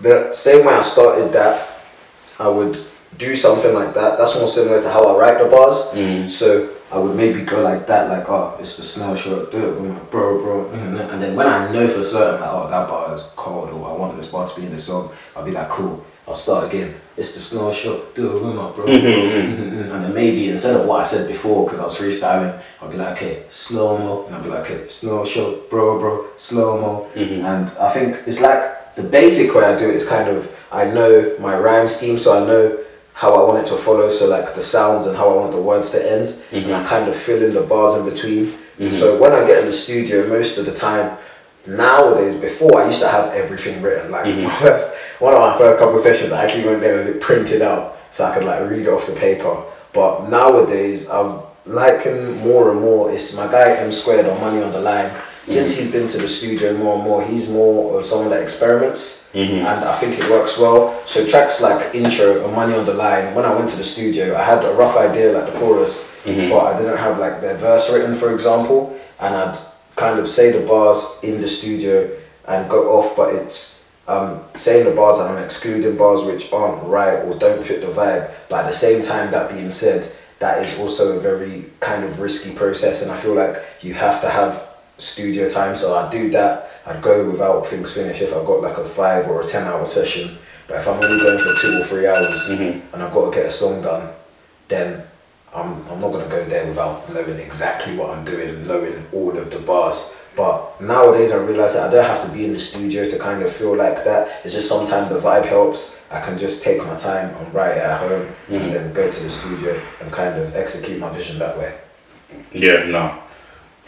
the 0.00 0.32
same 0.32 0.64
way 0.66 0.74
I 0.74 0.80
started 0.80 1.32
that, 1.32 1.68
I 2.38 2.48
would 2.48 2.78
do 3.18 3.36
something 3.36 3.74
like 3.74 3.94
that. 3.94 4.18
That's 4.18 4.34
more 4.36 4.48
similar 4.48 4.82
to 4.82 4.90
how 4.90 5.06
I 5.06 5.18
write 5.18 5.42
the 5.42 5.48
bars. 5.50 5.76
Mm. 5.92 6.28
So 6.28 6.70
I 6.92 6.98
would 6.98 7.16
maybe 7.16 7.42
go 7.42 7.60
like 7.60 7.86
that, 7.86 8.08
like 8.08 8.28
oh, 8.28 8.56
it's 8.58 8.76
the 8.76 8.82
snow 8.82 9.14
short, 9.14 9.52
do 9.52 9.58
it 9.58 9.80
with 9.80 9.92
my 9.92 9.98
bro, 10.10 10.40
bro, 10.40 10.70
and 10.72 11.22
then 11.22 11.36
when 11.36 11.46
I 11.46 11.72
know 11.72 11.86
for 11.86 12.02
certain 12.02 12.40
like 12.40 12.50
oh 12.52 12.68
that 12.68 12.88
bar 12.88 13.14
is 13.14 13.22
cold 13.36 13.70
or 13.70 13.88
I 13.88 13.92
want 13.92 14.16
this 14.16 14.26
bar 14.30 14.48
to 14.48 14.56
be 14.60 14.66
in 14.66 14.72
the 14.72 14.78
song, 14.78 15.12
I'll 15.36 15.44
be 15.44 15.52
like 15.52 15.68
cool. 15.68 16.04
I'll 16.26 16.36
start 16.36 16.66
again. 16.72 16.94
It's 17.16 17.34
the 17.34 17.40
snow 17.40 17.72
short, 17.72 18.14
do 18.14 18.36
it 18.36 18.44
with 18.44 18.54
my 18.54 18.70
bro, 18.70 18.86
bro. 18.86 18.86
mhm. 18.86 19.90
and 19.92 20.04
then 20.04 20.14
maybe 20.14 20.48
instead 20.48 20.76
of 20.78 20.86
what 20.86 21.00
I 21.00 21.04
said 21.04 21.28
before, 21.28 21.64
because 21.64 21.80
I 21.80 21.84
was 21.84 21.98
freestyling, 21.98 22.60
I'll 22.80 22.90
be 22.90 22.96
like 22.96 23.16
okay, 23.16 23.44
slow 23.48 23.96
mo, 23.98 24.26
and 24.26 24.34
I'll 24.34 24.42
be 24.42 24.48
like 24.48 24.68
okay, 24.70 24.86
snow 24.88 25.24
short, 25.24 25.70
bro, 25.70 25.98
bro, 25.98 26.26
slow 26.36 26.80
mo, 26.80 27.08
and 27.14 27.68
I 27.80 27.90
think 27.90 28.22
it's 28.26 28.40
like 28.40 28.94
the 28.94 29.02
basic 29.04 29.54
way 29.54 29.64
I 29.64 29.78
do 29.78 29.88
it 29.88 29.94
is 29.94 30.08
kind 30.08 30.28
of 30.28 30.50
I 30.72 30.84
know 30.86 31.36
my 31.38 31.56
rhyme 31.56 31.88
scheme, 31.88 32.18
so 32.18 32.42
I 32.42 32.46
know 32.46 32.78
how 33.14 33.34
I 33.34 33.46
want 33.46 33.66
it 33.66 33.70
to 33.70 33.76
follow, 33.76 34.08
so 34.10 34.28
like 34.28 34.54
the 34.54 34.62
sounds 34.62 35.06
and 35.06 35.16
how 35.16 35.30
I 35.30 35.36
want 35.36 35.52
the 35.52 35.60
words 35.60 35.90
to 35.90 35.98
end, 35.98 36.30
and 36.52 36.66
I 36.66 36.78
mm-hmm. 36.78 36.88
kind 36.88 37.08
of 37.08 37.14
fill 37.14 37.42
in 37.42 37.54
the 37.54 37.62
bars 37.62 37.98
in 37.98 38.12
between. 38.12 38.46
Mm-hmm. 38.46 38.96
So 38.96 39.20
when 39.20 39.32
I 39.32 39.46
get 39.46 39.60
in 39.60 39.66
the 39.66 39.72
studio, 39.72 40.26
most 40.26 40.58
of 40.58 40.66
the 40.66 40.74
time, 40.74 41.18
nowadays, 41.66 42.40
before 42.40 42.80
I 42.80 42.86
used 42.86 43.00
to 43.00 43.08
have 43.08 43.32
everything 43.34 43.82
written. 43.82 44.10
Like 44.10 44.24
my 44.24 44.30
mm-hmm. 44.32 44.48
first, 44.64 44.96
one 45.18 45.34
of 45.34 45.40
my 45.40 45.58
first 45.58 45.78
couple 45.78 45.96
of 45.96 46.00
sessions, 46.00 46.32
I 46.32 46.44
actually 46.44 46.64
went 46.64 46.80
there 46.80 46.96
with 46.96 47.16
it 47.16 47.20
printed 47.20 47.62
out, 47.62 47.98
so 48.10 48.24
I 48.24 48.34
could 48.34 48.44
like 48.44 48.68
read 48.68 48.86
it 48.86 48.88
off 48.88 49.06
the 49.06 49.12
paper. 49.12 49.64
But 49.92 50.28
nowadays, 50.30 51.10
I've 51.10 51.42
liking 51.66 52.38
more 52.38 52.70
and 52.70 52.80
more. 52.80 53.12
It's 53.12 53.36
my 53.36 53.46
guy 53.46 53.76
M 53.76 53.92
squared 53.92 54.26
on 54.26 54.40
Money 54.40 54.62
on 54.62 54.72
the 54.72 54.80
Line. 54.80 55.10
Since 55.46 55.76
he's 55.76 55.90
been 55.90 56.06
to 56.08 56.18
the 56.18 56.28
studio 56.28 56.76
more 56.76 56.96
and 56.96 57.04
more, 57.04 57.24
he's 57.24 57.48
more 57.48 57.98
of 57.98 58.06
someone 58.06 58.30
that 58.30 58.42
experiments, 58.42 59.19
and 59.34 59.84
I 59.84 59.94
think 59.96 60.18
it 60.18 60.28
works 60.28 60.58
well. 60.58 61.00
So 61.06 61.26
tracks 61.26 61.60
like 61.60 61.94
intro 61.94 62.44
and 62.44 62.54
Money 62.54 62.74
on 62.74 62.84
the 62.84 62.94
Line. 62.94 63.34
When 63.34 63.44
I 63.44 63.54
went 63.54 63.70
to 63.70 63.76
the 63.76 63.84
studio, 63.84 64.34
I 64.36 64.42
had 64.42 64.64
a 64.64 64.72
rough 64.74 64.96
idea 64.96 65.32
like 65.32 65.52
the 65.52 65.58
chorus, 65.58 66.12
but 66.50 66.64
I 66.74 66.78
didn't 66.78 66.98
have 66.98 67.18
like 67.18 67.40
the 67.40 67.54
verse 67.54 67.92
written, 67.92 68.14
for 68.16 68.34
example, 68.34 68.98
and 69.20 69.34
I'd 69.34 69.58
kind 69.96 70.18
of 70.18 70.28
say 70.28 70.50
the 70.52 70.66
bars 70.66 71.04
in 71.22 71.40
the 71.40 71.48
studio 71.48 72.10
and 72.48 72.68
go 72.68 72.98
off, 72.98 73.16
but 73.16 73.34
it's 73.34 73.86
um, 74.08 74.40
saying 74.56 74.86
the 74.86 74.94
bars 74.94 75.20
and 75.20 75.28
I'm 75.28 75.44
excluding 75.44 75.96
bars 75.96 76.24
which 76.24 76.52
aren't 76.52 76.82
right 76.84 77.18
or 77.24 77.38
don't 77.38 77.62
fit 77.64 77.80
the 77.82 77.86
vibe. 77.86 78.30
But 78.48 78.64
at 78.64 78.70
the 78.70 78.76
same 78.76 79.02
time, 79.02 79.30
that 79.30 79.50
being 79.50 79.70
said, 79.70 80.10
that 80.40 80.64
is 80.64 80.78
also 80.80 81.16
a 81.18 81.20
very 81.20 81.66
kind 81.80 82.02
of 82.02 82.18
risky 82.18 82.54
process, 82.56 83.02
and 83.02 83.12
I 83.12 83.16
feel 83.16 83.34
like 83.34 83.62
you 83.82 83.94
have 83.94 84.20
to 84.22 84.28
have 84.28 84.66
studio 84.98 85.48
time. 85.48 85.76
So 85.76 85.96
I 85.96 86.10
do 86.10 86.30
that. 86.30 86.69
I'd 86.86 87.02
go 87.02 87.30
without 87.30 87.66
things 87.66 87.92
finished 87.92 88.22
if 88.22 88.34
I've 88.34 88.46
got 88.46 88.62
like 88.62 88.78
a 88.78 88.84
five 88.84 89.28
or 89.28 89.40
a 89.40 89.46
ten 89.46 89.66
hour 89.66 89.84
session. 89.86 90.38
But 90.66 90.78
if 90.78 90.88
I'm 90.88 91.02
only 91.02 91.22
going 91.22 91.42
for 91.42 91.60
two 91.60 91.80
or 91.80 91.84
three 91.84 92.06
hours 92.06 92.48
mm-hmm. 92.48 92.94
and 92.94 93.02
I've 93.02 93.12
got 93.12 93.30
to 93.30 93.36
get 93.36 93.46
a 93.46 93.50
song 93.50 93.82
done, 93.82 94.12
then 94.68 95.02
I'm, 95.54 95.82
I'm 95.88 96.00
not 96.00 96.12
gonna 96.12 96.28
go 96.28 96.44
there 96.44 96.66
without 96.66 97.12
knowing 97.12 97.38
exactly 97.40 97.96
what 97.96 98.10
I'm 98.10 98.24
doing, 98.24 98.66
knowing 98.66 99.04
all 99.12 99.36
of 99.36 99.50
the 99.50 99.58
bars. 99.58 100.16
But 100.36 100.80
nowadays 100.80 101.32
I 101.32 101.44
realize 101.44 101.74
that 101.74 101.88
I 101.88 101.90
don't 101.90 102.04
have 102.04 102.24
to 102.24 102.32
be 102.32 102.44
in 102.44 102.52
the 102.52 102.60
studio 102.60 103.10
to 103.10 103.18
kind 103.18 103.42
of 103.42 103.52
feel 103.52 103.74
like 103.74 104.04
that. 104.04 104.44
It's 104.44 104.54
just 104.54 104.68
sometimes 104.68 105.10
the 105.10 105.18
vibe 105.18 105.46
helps. 105.46 105.98
I 106.10 106.20
can 106.20 106.38
just 106.38 106.62
take 106.62 106.78
my 106.86 106.96
time 106.96 107.34
and 107.34 107.52
write 107.52 107.76
it 107.76 107.82
at 107.82 108.00
home 108.00 108.28
and 108.48 108.62
mm-hmm. 108.62 108.72
then 108.72 108.92
go 108.92 109.10
to 109.10 109.22
the 109.22 109.30
studio 109.30 109.80
and 110.00 110.12
kind 110.12 110.40
of 110.40 110.54
execute 110.54 111.00
my 111.00 111.10
vision 111.10 111.38
that 111.40 111.58
way. 111.58 111.76
Yeah, 112.52 112.84
no. 112.84 113.18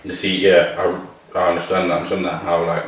You 0.03 0.16
see, 0.16 0.36
yeah, 0.36 0.74
I, 0.76 1.07
I 1.35 1.49
understand 1.49 1.91
that. 1.91 1.95
I 1.95 1.97
understand 1.99 2.24
that 2.24 2.43
how 2.43 2.64
like 2.64 2.87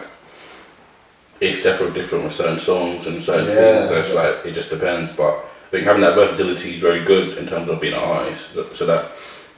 it's 1.41 1.63
definitely 1.63 2.01
different 2.01 2.25
with 2.25 2.33
certain 2.33 2.59
songs 2.59 3.07
and 3.07 3.21
certain 3.23 3.47
Yeah. 3.47 3.87
things. 3.87 3.91
It's 3.93 4.15
like 4.15 4.47
it 4.47 4.53
just 4.53 4.71
depends. 4.71 5.13
But 5.13 5.35
I 5.35 5.71
think 5.71 5.85
having 5.85 6.03
that 6.03 6.15
versatility 6.15 6.75
is 6.75 6.81
very 6.81 7.05
good 7.05 7.39
in 7.39 7.47
terms 7.47 7.69
of 7.69 7.81
being 7.81 7.95
an 7.95 8.01
artist. 8.01 8.55
So 8.75 8.87
that 8.87 9.13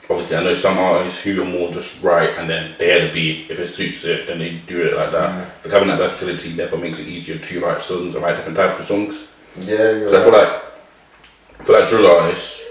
obviously 0.09 0.37
I 0.37 0.43
know 0.43 0.55
some 0.55 0.78
artists 0.78 1.22
who 1.22 1.43
are 1.43 1.45
more 1.45 1.70
just 1.72 2.03
write 2.03 2.39
and 2.39 2.49
then 2.49 2.74
they 2.78 2.91
add 2.93 3.11
a 3.11 3.12
beat. 3.12 3.51
If 3.51 3.59
it 3.61 3.68
suits 3.68 4.05
it, 4.05 4.26
then 4.26 4.39
they 4.39 4.61
do 4.66 4.82
it 4.87 4.95
like 4.97 5.12
that. 5.12 5.30
Mm. 5.30 5.70
I 5.70 5.72
having 5.72 5.89
that 5.89 5.99
versatility 5.99 6.51
therefore 6.51 6.78
makes 6.78 7.01
it 7.01 7.09
easier 7.09 7.39
to 7.39 7.61
write 7.61 7.80
songs 7.80 8.14
and 8.14 8.24
write 8.24 8.37
different 8.37 8.57
types 8.57 8.80
of 8.80 8.87
songs. 8.87 9.26
Yeah, 9.61 9.91
you're 9.91 10.11
So 10.11 10.20
I 10.20 10.22
feel 10.22 10.32
like 10.32 10.62
for 11.66 11.72
like 11.78 11.89
drill 11.89 12.07
artists, 12.07 12.62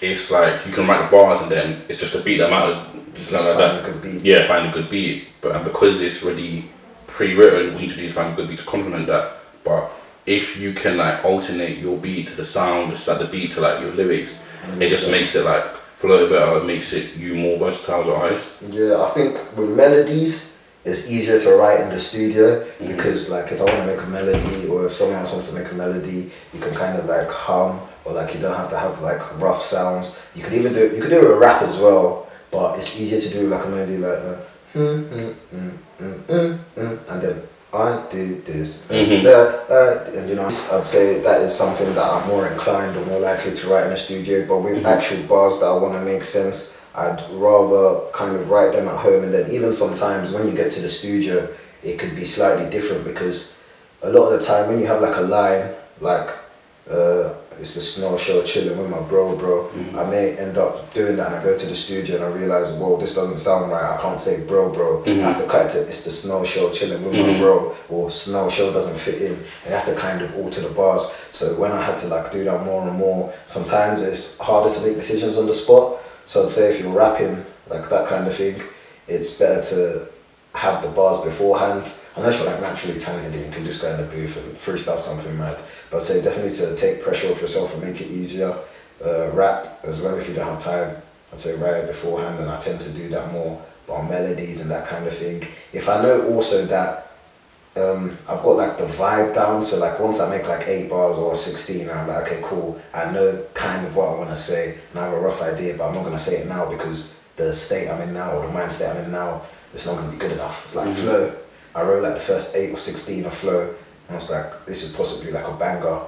it's 0.00 0.30
like 0.30 0.66
you 0.66 0.72
can 0.72 0.86
write 0.86 1.10
the 1.10 1.16
bars 1.16 1.40
and 1.42 1.50
then 1.50 1.82
it's 1.88 2.00
just 2.00 2.14
a 2.14 2.20
beat 2.20 2.38
that 2.38 2.50
matters. 2.50 2.78
Just 3.16 3.32
like 3.32 3.42
Just 3.42 3.58
that. 3.58 3.84
find 3.84 3.86
a 3.86 3.90
good 3.90 4.02
beat. 4.02 4.24
Yeah, 4.24 4.46
find 4.46 4.68
a 4.68 4.72
good 4.72 4.90
beat. 4.90 5.28
But 5.40 5.56
and 5.56 5.64
because 5.64 6.00
it's 6.00 6.22
already 6.22 6.68
pre-written, 7.06 7.74
we 7.74 7.82
need 7.82 7.90
to 7.90 8.10
find 8.10 8.32
a 8.32 8.36
good 8.36 8.48
beat 8.48 8.58
to 8.58 8.66
complement 8.66 9.06
that. 9.06 9.38
But 9.64 9.90
if 10.26 10.58
you 10.60 10.72
can 10.74 10.96
like 10.96 11.24
alternate 11.24 11.78
your 11.78 11.96
beat 11.96 12.28
to 12.28 12.34
the 12.34 12.44
sound, 12.44 12.92
just 12.92 13.08
like 13.08 13.18
the 13.18 13.26
beat 13.26 13.52
to 13.52 13.60
like 13.60 13.80
your 13.80 13.92
lyrics, 13.92 14.38
it 14.78 14.88
just 14.88 15.10
makes 15.10 15.34
it 15.34 15.44
like 15.44 15.76
flow 15.76 16.28
better. 16.28 16.58
It 16.58 16.66
makes 16.66 16.92
it 16.92 17.16
you 17.16 17.34
more 17.34 17.58
versatile 17.58 18.02
as 18.02 18.08
an 18.08 18.14
artist. 18.14 18.52
Yeah, 18.70 19.02
I 19.02 19.10
think 19.10 19.56
with 19.56 19.70
melodies, 19.70 20.58
it's 20.84 21.10
easier 21.10 21.40
to 21.40 21.56
write 21.56 21.80
in 21.80 21.88
the 21.88 21.98
studio 21.98 22.64
mm-hmm. 22.64 22.88
because, 22.88 23.28
like, 23.28 23.50
if 23.50 23.60
I 23.60 23.64
want 23.64 23.76
to 23.78 23.86
make 23.86 24.00
a 24.00 24.06
melody 24.06 24.68
or 24.68 24.86
if 24.86 24.92
someone 24.92 25.16
else 25.16 25.32
wants 25.32 25.50
to 25.50 25.58
make 25.58 25.72
a 25.72 25.74
melody, 25.74 26.30
you 26.52 26.60
can 26.60 26.74
kind 26.74 26.96
of 26.98 27.06
like 27.06 27.28
hum 27.28 27.80
or 28.04 28.12
like 28.12 28.34
you 28.34 28.40
don't 28.40 28.56
have 28.56 28.70
to 28.70 28.78
have 28.78 29.00
like 29.00 29.40
rough 29.40 29.62
sounds. 29.62 30.16
You 30.34 30.42
could 30.42 30.52
even 30.52 30.72
do 30.72 30.94
you 30.94 31.00
could 31.00 31.10
do 31.10 31.18
it 31.18 31.28
with 31.28 31.38
rap 31.38 31.62
as 31.62 31.76
well, 31.78 32.25
but 32.56 32.78
it's 32.78 32.98
easier 32.98 33.20
to 33.20 33.30
do 33.30 33.48
like 33.48 33.64
a 33.66 33.68
melody 33.68 33.98
like 33.98 34.18
uh, 34.18 34.36
mm, 34.74 35.10
mm, 35.10 35.34
mm, 35.54 35.72
mm, 36.00 36.18
mm, 36.24 36.58
mm, 36.76 36.98
and 37.10 37.22
then 37.22 37.42
I 37.72 38.02
do 38.10 38.40
this 38.40 38.88
and, 38.90 39.26
uh, 39.26 39.30
uh, 39.68 40.10
and 40.16 40.28
you 40.30 40.36
know 40.36 40.46
I'd 40.46 40.86
say 40.96 41.20
that 41.20 41.42
is 41.42 41.54
something 41.54 41.94
that 41.94 42.02
I'm 42.12 42.26
more 42.28 42.46
inclined 42.46 42.96
or 42.96 43.04
more 43.04 43.20
likely 43.20 43.54
to 43.54 43.68
write 43.68 43.84
in 43.84 43.90
the 43.90 43.96
studio. 43.96 44.46
But 44.48 44.60
with 44.60 44.86
actual 44.86 45.22
bars 45.24 45.60
that 45.60 45.66
I 45.66 45.74
want 45.74 45.92
to 45.94 46.00
make 46.00 46.24
sense, 46.24 46.80
I'd 46.94 47.20
rather 47.32 48.10
kind 48.12 48.36
of 48.36 48.48
write 48.48 48.72
them 48.72 48.88
at 48.88 48.96
home. 48.96 49.24
And 49.24 49.34
then 49.34 49.50
even 49.50 49.72
sometimes 49.74 50.32
when 50.32 50.46
you 50.48 50.54
get 50.54 50.72
to 50.72 50.80
the 50.80 50.88
studio, 50.88 51.52
it 51.82 51.98
could 51.98 52.16
be 52.16 52.24
slightly 52.24 52.70
different 52.70 53.04
because 53.04 53.58
a 54.02 54.10
lot 54.10 54.32
of 54.32 54.40
the 54.40 54.46
time 54.46 54.68
when 54.68 54.78
you 54.78 54.86
have 54.86 55.02
like 55.02 55.16
a 55.16 55.26
line 55.38 55.74
like 56.00 56.30
uh, 56.88 57.34
it's 57.58 57.74
the 57.74 57.80
snow 57.80 58.16
show 58.16 58.42
chilling 58.42 58.78
with 58.78 58.90
my 58.90 59.00
bro 59.00 59.36
bro. 59.36 59.64
Mm-hmm. 59.64 59.98
I 59.98 60.10
may 60.10 60.36
end 60.36 60.58
up 60.58 60.92
doing 60.92 61.16
that 61.16 61.28
and 61.28 61.36
I 61.36 61.42
go 61.42 61.56
to 61.56 61.66
the 61.66 61.74
studio 61.74 62.16
and 62.16 62.24
I 62.24 62.28
realize 62.28 62.72
whoa 62.72 62.98
this 62.98 63.14
doesn't 63.14 63.38
sound 63.38 63.70
right. 63.70 63.98
I 63.98 64.00
can't 64.00 64.20
say 64.20 64.46
bro 64.46 64.72
bro. 64.72 65.02
I 65.02 65.06
mm-hmm. 65.06 65.20
have 65.20 65.40
to 65.40 65.46
cut 65.46 65.66
it 65.66 65.70
to 65.72 65.88
it's 65.88 66.04
the 66.04 66.10
snow 66.10 66.44
show 66.44 66.70
chilling 66.70 67.02
with 67.04 67.14
my 67.14 67.20
mm-hmm. 67.20 67.40
bro. 67.40 67.76
Or 67.88 68.10
snow 68.10 68.50
show 68.50 68.72
doesn't 68.72 68.96
fit 68.96 69.22
in. 69.22 69.32
And 69.32 69.66
you 69.66 69.72
have 69.72 69.86
to 69.86 69.94
kind 69.94 70.22
of 70.22 70.34
alter 70.36 70.60
the 70.60 70.70
bars. 70.70 71.10
So 71.30 71.58
when 71.58 71.72
I 71.72 71.82
had 71.82 71.96
to 71.98 72.08
like 72.08 72.30
do 72.32 72.44
that 72.44 72.64
more 72.64 72.86
and 72.86 72.96
more 72.96 73.32
sometimes 73.46 74.02
it's 74.02 74.38
harder 74.38 74.72
to 74.74 74.80
make 74.80 74.96
decisions 74.96 75.38
on 75.38 75.46
the 75.46 75.54
spot. 75.54 76.02
So 76.26 76.42
I'd 76.42 76.48
say 76.48 76.74
if 76.74 76.80
you're 76.80 76.92
rapping 76.92 77.44
like 77.68 77.88
that 77.88 78.08
kind 78.08 78.26
of 78.26 78.34
thing 78.34 78.62
it's 79.08 79.38
better 79.38 79.62
to 79.62 80.08
have 80.56 80.82
the 80.82 80.88
bars 80.88 81.22
beforehand. 81.24 81.92
Unless 82.16 82.38
you're 82.38 82.46
like 82.46 82.60
naturally 82.60 82.98
talented, 82.98 83.34
and 83.34 83.44
you 83.44 83.52
can 83.52 83.64
just 83.64 83.82
go 83.82 83.90
in 83.90 83.98
the 83.98 84.06
booth 84.06 84.36
and 84.38 84.56
freestyle 84.58 84.98
something 84.98 85.36
mad. 85.36 85.58
But 85.90 85.98
I'd 85.98 86.02
say 86.02 86.22
definitely 86.22 86.54
to 86.54 86.74
take 86.76 87.02
pressure 87.02 87.30
off 87.30 87.40
yourself 87.40 87.74
and 87.74 87.82
make 87.82 88.00
it 88.00 88.10
easier. 88.10 88.56
Uh, 89.04 89.30
rap 89.32 89.80
as 89.82 90.00
well 90.00 90.16
if 90.16 90.26
you 90.26 90.34
don't 90.34 90.46
have 90.46 90.62
time. 90.62 90.96
I'd 91.32 91.40
say 91.40 91.54
write 91.56 91.84
it 91.84 91.86
beforehand, 91.86 92.40
and 92.40 92.50
I 92.50 92.58
tend 92.58 92.80
to 92.80 92.90
do 92.92 93.08
that 93.10 93.30
more. 93.32 93.62
But 93.86 93.94
on 93.94 94.08
melodies 94.08 94.62
and 94.62 94.70
that 94.70 94.86
kind 94.86 95.06
of 95.06 95.14
thing. 95.14 95.46
If 95.72 95.88
I 95.88 96.02
know 96.02 96.34
also 96.34 96.64
that 96.66 97.06
um, 97.76 98.16
I've 98.26 98.42
got 98.42 98.56
like 98.56 98.78
the 98.78 98.84
vibe 98.84 99.34
down. 99.34 99.62
So 99.62 99.78
like 99.78 100.00
once 100.00 100.18
I 100.18 100.30
make 100.30 100.48
like 100.48 100.66
eight 100.66 100.88
bars 100.88 101.18
or 101.18 101.34
sixteen, 101.36 101.88
I'm 101.90 102.08
like, 102.08 102.26
okay, 102.26 102.40
cool. 102.42 102.80
I 102.94 103.12
know 103.12 103.44
kind 103.54 103.86
of 103.86 103.94
what 103.94 104.08
I 104.08 104.14
want 104.14 104.30
to 104.30 104.36
say, 104.36 104.78
and 104.90 105.00
I 105.00 105.04
have 105.04 105.14
a 105.14 105.20
rough 105.20 105.42
idea, 105.42 105.76
but 105.76 105.88
I'm 105.88 105.94
not 105.94 106.04
gonna 106.04 106.18
say 106.18 106.38
it 106.38 106.48
now 106.48 106.68
because 106.70 107.14
the 107.36 107.54
state 107.54 107.88
I'm 107.88 108.00
in 108.00 108.14
now 108.14 108.32
or 108.32 108.46
the 108.46 108.52
mind 108.52 108.72
state 108.72 108.88
I'm 108.88 109.04
in 109.04 109.12
now, 109.12 109.42
it's 109.76 109.84
not 109.84 109.96
gonna 109.96 110.10
be 110.10 110.16
good 110.16 110.32
enough. 110.32 110.64
It's 110.64 110.74
like 110.74 110.90
flow. 110.90 111.32
I 111.74 111.82
wrote 111.82 112.02
like 112.02 112.14
the 112.14 112.20
first 112.20 112.56
eight 112.56 112.72
or 112.72 112.78
sixteen 112.78 113.26
of 113.26 113.34
flow, 113.34 113.74
and 114.08 114.16
I 114.16 114.18
was 114.18 114.30
like, 114.30 114.64
this 114.64 114.82
is 114.82 114.96
possibly 114.96 115.30
like 115.30 115.46
a 115.46 115.52
banger. 115.52 116.00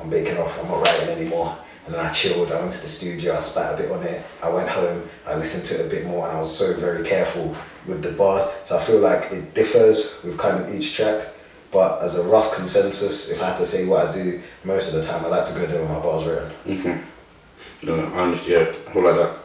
I'm 0.00 0.08
baking 0.08 0.38
off. 0.38 0.58
I'm 0.58 0.68
not 0.68 0.80
writing 0.86 1.10
anymore. 1.10 1.56
And 1.84 1.94
then 1.94 2.06
I 2.06 2.10
chilled. 2.10 2.50
I 2.50 2.60
went 2.60 2.72
to 2.72 2.80
the 2.80 2.88
studio. 2.88 3.36
I 3.36 3.40
spat 3.40 3.74
a 3.74 3.76
bit 3.76 3.90
on 3.90 4.02
it. 4.02 4.24
I 4.42 4.48
went 4.48 4.68
home. 4.68 5.08
I 5.26 5.34
listened 5.34 5.64
to 5.66 5.74
it 5.74 5.86
a 5.86 5.90
bit 5.90 6.06
more, 6.06 6.26
and 6.26 6.36
I 6.36 6.40
was 6.40 6.56
so 6.56 6.74
very 6.74 7.04
careful 7.04 7.54
with 7.86 8.02
the 8.02 8.12
bars. 8.12 8.44
So 8.64 8.78
I 8.78 8.80
feel 8.82 9.00
like 9.00 9.30
it 9.30 9.52
differs 9.52 10.14
with 10.24 10.38
kind 10.38 10.64
of 10.64 10.74
each 10.74 10.96
track. 10.96 11.28
But 11.70 12.02
as 12.02 12.16
a 12.16 12.22
rough 12.22 12.54
consensus, 12.54 13.30
if 13.30 13.42
I 13.42 13.48
had 13.48 13.56
to 13.58 13.66
say 13.66 13.86
what 13.86 14.06
I 14.06 14.12
do, 14.12 14.40
most 14.64 14.88
of 14.88 14.94
the 14.94 15.04
time 15.04 15.24
I 15.24 15.28
like 15.28 15.46
to 15.48 15.52
go 15.54 15.66
there 15.66 15.80
with 15.80 15.90
my 15.90 16.00
bars 16.00 16.24
written. 16.24 16.52
Mm-hmm. 16.66 17.86
No, 17.86 17.94
I 18.14 18.20
understand. 18.22 18.52
Yeah, 18.52 18.90
I 18.90 18.92
feel 18.92 19.02
like 19.02 19.16
that. 19.16 19.38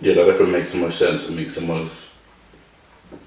Yeah, 0.00 0.14
that 0.14 0.26
definitely 0.26 0.52
makes 0.52 0.72
the 0.72 0.78
most 0.78 0.98
sense. 0.98 1.28
It 1.28 1.34
makes 1.34 1.54
the 1.54 1.62
most, 1.62 2.10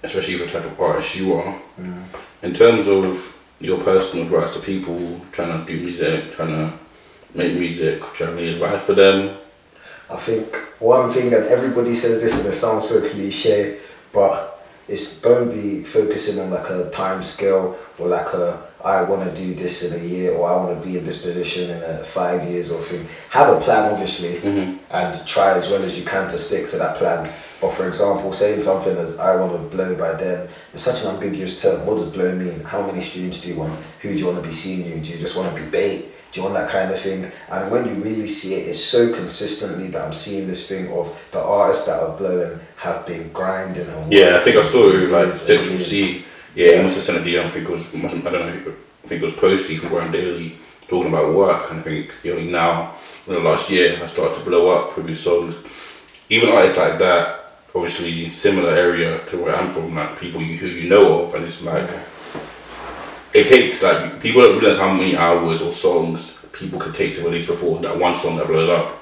especially 0.04 0.38
the 0.38 0.48
type 0.48 0.66
of 0.66 0.80
artist 0.80 1.16
you 1.16 1.34
are. 1.34 1.60
Mm. 1.80 2.04
In 2.44 2.54
terms 2.54 2.88
of 2.88 3.36
your 3.60 3.80
personal 3.82 4.26
advice 4.26 4.60
to 4.60 4.66
people 4.66 5.22
trying 5.32 5.66
to 5.66 5.72
do 5.72 5.84
music, 5.84 6.32
trying 6.32 6.50
to 6.50 6.74
make 7.34 7.58
music, 7.58 8.02
trying 8.14 8.38
to 8.38 8.48
advice 8.54 8.84
for 8.84 8.94
them. 8.94 9.38
I 10.10 10.16
think 10.18 10.56
one 10.80 11.10
thing, 11.10 11.34
and 11.34 11.46
everybody 11.46 11.94
says 11.94 12.22
this, 12.22 12.38
and 12.38 12.48
it 12.48 12.54
sounds 12.54 12.88
so 12.88 13.08
cliche, 13.10 13.80
but 14.12 14.64
it's 14.88 15.22
don't 15.22 15.50
be 15.50 15.84
focusing 15.84 16.40
on 16.40 16.52
like 16.52 16.70
a 16.70 16.90
time 16.92 17.24
scale 17.24 17.78
or 17.98 18.08
like 18.08 18.34
a 18.34 18.62
I 18.84 19.02
want 19.02 19.24
to 19.24 19.34
do 19.42 19.56
this 19.56 19.92
in 19.92 20.00
a 20.00 20.04
year 20.04 20.34
or 20.34 20.48
I 20.48 20.56
want 20.58 20.80
to 20.80 20.88
be 20.88 20.96
in 21.00 21.06
this 21.06 21.24
position 21.24 21.72
in 21.72 21.82
a 21.82 22.04
five 22.04 22.48
years 22.48 22.72
or 22.72 22.80
thing. 22.84 23.08
Have 23.32 23.50
a 23.58 23.60
plan, 23.60 23.92
obviously, 23.92 24.36
Mhm. 24.42 24.78
and 24.92 25.28
try 25.28 25.54
as 25.56 25.70
well 25.70 25.82
as 25.82 25.98
you 25.98 26.06
can 26.06 26.30
to 26.30 26.38
stick 26.38 26.70
to 26.70 26.78
that 26.78 26.98
plan. 26.98 27.34
But 27.62 27.74
for 27.74 27.88
example, 27.88 28.34
saying 28.34 28.62
something 28.62 28.98
as 28.98 29.18
I 29.18 29.36
want 29.36 29.54
to 29.54 29.76
blow 29.76 29.96
by 29.96 30.14
then 30.14 30.48
is 30.74 30.82
such 30.82 31.04
an 31.04 31.16
ambiguous 31.16 31.62
term. 31.62 31.86
What 31.86 31.98
does 31.98 32.12
blow 32.12 32.36
mean? 32.36 32.62
How 32.62 32.86
many 32.86 33.02
streams 33.02 33.42
do 33.42 33.50
you 33.50 33.56
want? 33.56 33.80
Who 34.02 34.10
do 34.10 34.16
you 34.16 34.26
want 34.26 34.42
to 34.42 34.48
be 34.48 34.54
seeing 34.54 34.86
you? 34.86 35.02
Do 35.02 35.12
you 35.12 35.18
just 35.18 35.36
want 35.36 35.56
to 35.56 35.62
be 35.62 35.68
bait? 35.70 36.12
Do 36.32 36.42
you 36.42 36.44
want 36.44 36.56
that 36.56 36.70
kind 36.70 36.92
of 36.92 37.00
thing? 37.00 37.32
And 37.50 37.72
when 37.72 37.86
you 37.88 37.94
really 38.04 38.28
see 38.28 38.56
it, 38.56 38.68
it's 38.68 38.84
so 38.84 39.14
consistently 39.14 39.88
that 39.88 40.04
I'm 40.06 40.12
seeing 40.12 40.48
this 40.48 40.68
thing 40.68 40.92
of 40.92 41.18
the 41.32 41.42
artists 41.42 41.86
that 41.86 42.04
are 42.04 42.18
blowing 42.18 42.60
have 42.76 43.06
been 43.06 43.32
grinding 43.32 43.88
and 43.88 44.12
Yeah, 44.12 44.36
I 44.36 44.40
think 44.42 44.58
I 44.58 44.62
saw 44.62 44.80
like 44.80 45.34
Central. 45.34 45.80
Cee. 45.80 46.26
Yeah, 46.54 46.76
he 46.76 46.84
must 46.84 46.96
have 46.96 47.04
sent 47.06 47.18
a 47.20 47.22
DM. 47.22 47.46
I 47.46 47.50
think 47.50 47.70
it 47.70 47.72
was, 47.72 47.86
I 47.94 48.00
don't 48.00 48.66
know. 48.66 48.74
I 49.04 49.08
think 49.08 49.22
it 49.22 49.26
was 49.26 49.34
Posty 49.34 49.78
from 49.78 49.92
GRM 49.92 50.12
Daily 50.12 50.58
talking 50.88 51.14
about 51.14 51.34
work. 51.34 51.72
And 51.72 51.80
I 51.80 51.84
think 51.84 52.14
you 52.24 52.36
know 52.36 52.42
now, 52.42 52.96
in 53.28 53.34
the 53.34 53.40
last 53.40 53.70
year, 53.70 54.02
I 54.04 54.08
started 54.08 54.38
to 54.38 54.44
blow 54.44 54.72
up 54.72 54.98
with 54.98 55.08
his 55.08 55.22
songs. 55.22 55.56
Even 56.30 56.50
artists 56.50 56.78
like 56.78 56.98
that, 57.00 57.45
obviously 57.76 58.32
similar 58.32 58.72
area 58.72 59.24
to 59.26 59.38
where 59.38 59.56
I'm 59.56 59.70
from, 59.70 59.96
like 59.96 60.18
people 60.18 60.42
you, 60.42 60.58
who 60.58 60.68
you 60.68 60.90
know 60.90 61.22
of, 61.22 61.36
and 61.36 61.44
it's 61.44 61.62
like 61.62 61.90
it 63.34 63.48
takes 63.48 63.84
like 63.84 64.22
people 64.22 64.42
don't 64.42 64.60
realize 64.60 64.80
how 64.80 64.94
many 64.94 65.18
hours 65.18 65.62
or 65.62 65.74
songs 65.74 66.40
people 66.54 66.80
could 66.80 66.96
take 66.96 67.14
to 67.16 67.24
release 67.24 67.48
before 67.48 67.80
that 67.80 68.00
one 68.00 68.16
song 68.16 68.38
that 68.38 68.48
blows 68.48 68.70
up. 68.70 68.98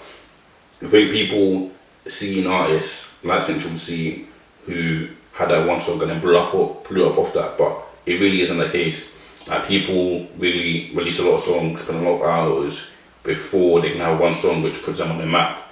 I 0.82 0.88
think 0.88 1.11
people 1.11 1.71
seeing 2.07 2.47
artists 2.47 3.24
like 3.24 3.43
Central 3.43 3.78
Cee 3.78 4.28
who 4.65 5.07
had 5.34 5.49
that 5.49 5.67
one 5.67 5.80
song 5.80 6.01
and 6.01 6.09
then 6.09 6.19
blew 6.19 6.38
up 6.38 6.53
or 6.53 6.82
blew 6.89 7.07
up 7.07 7.17
off 7.17 7.34
that, 7.34 7.57
but 7.57 7.80
it 8.05 8.19
really 8.19 8.41
isn't 8.41 8.57
the 8.57 8.69
case. 8.69 9.13
Like 9.47 9.67
people 9.67 10.28
really 10.38 10.91
release 10.95 11.19
a 11.19 11.24
lot 11.24 11.36
of 11.36 11.41
songs, 11.41 11.82
spend 11.82 12.05
a 12.05 12.09
lot 12.09 12.15
of 12.15 12.24
hours 12.24 12.88
before 13.24 13.82
they 13.82 13.91
can 13.91 13.99
have 13.99 14.19
one 14.19 14.34
song 14.34 14.63
which 14.63 14.82
puts 14.82 14.99
them 14.99 15.11
on 15.11 15.19
the 15.19 15.26
map. 15.26 15.62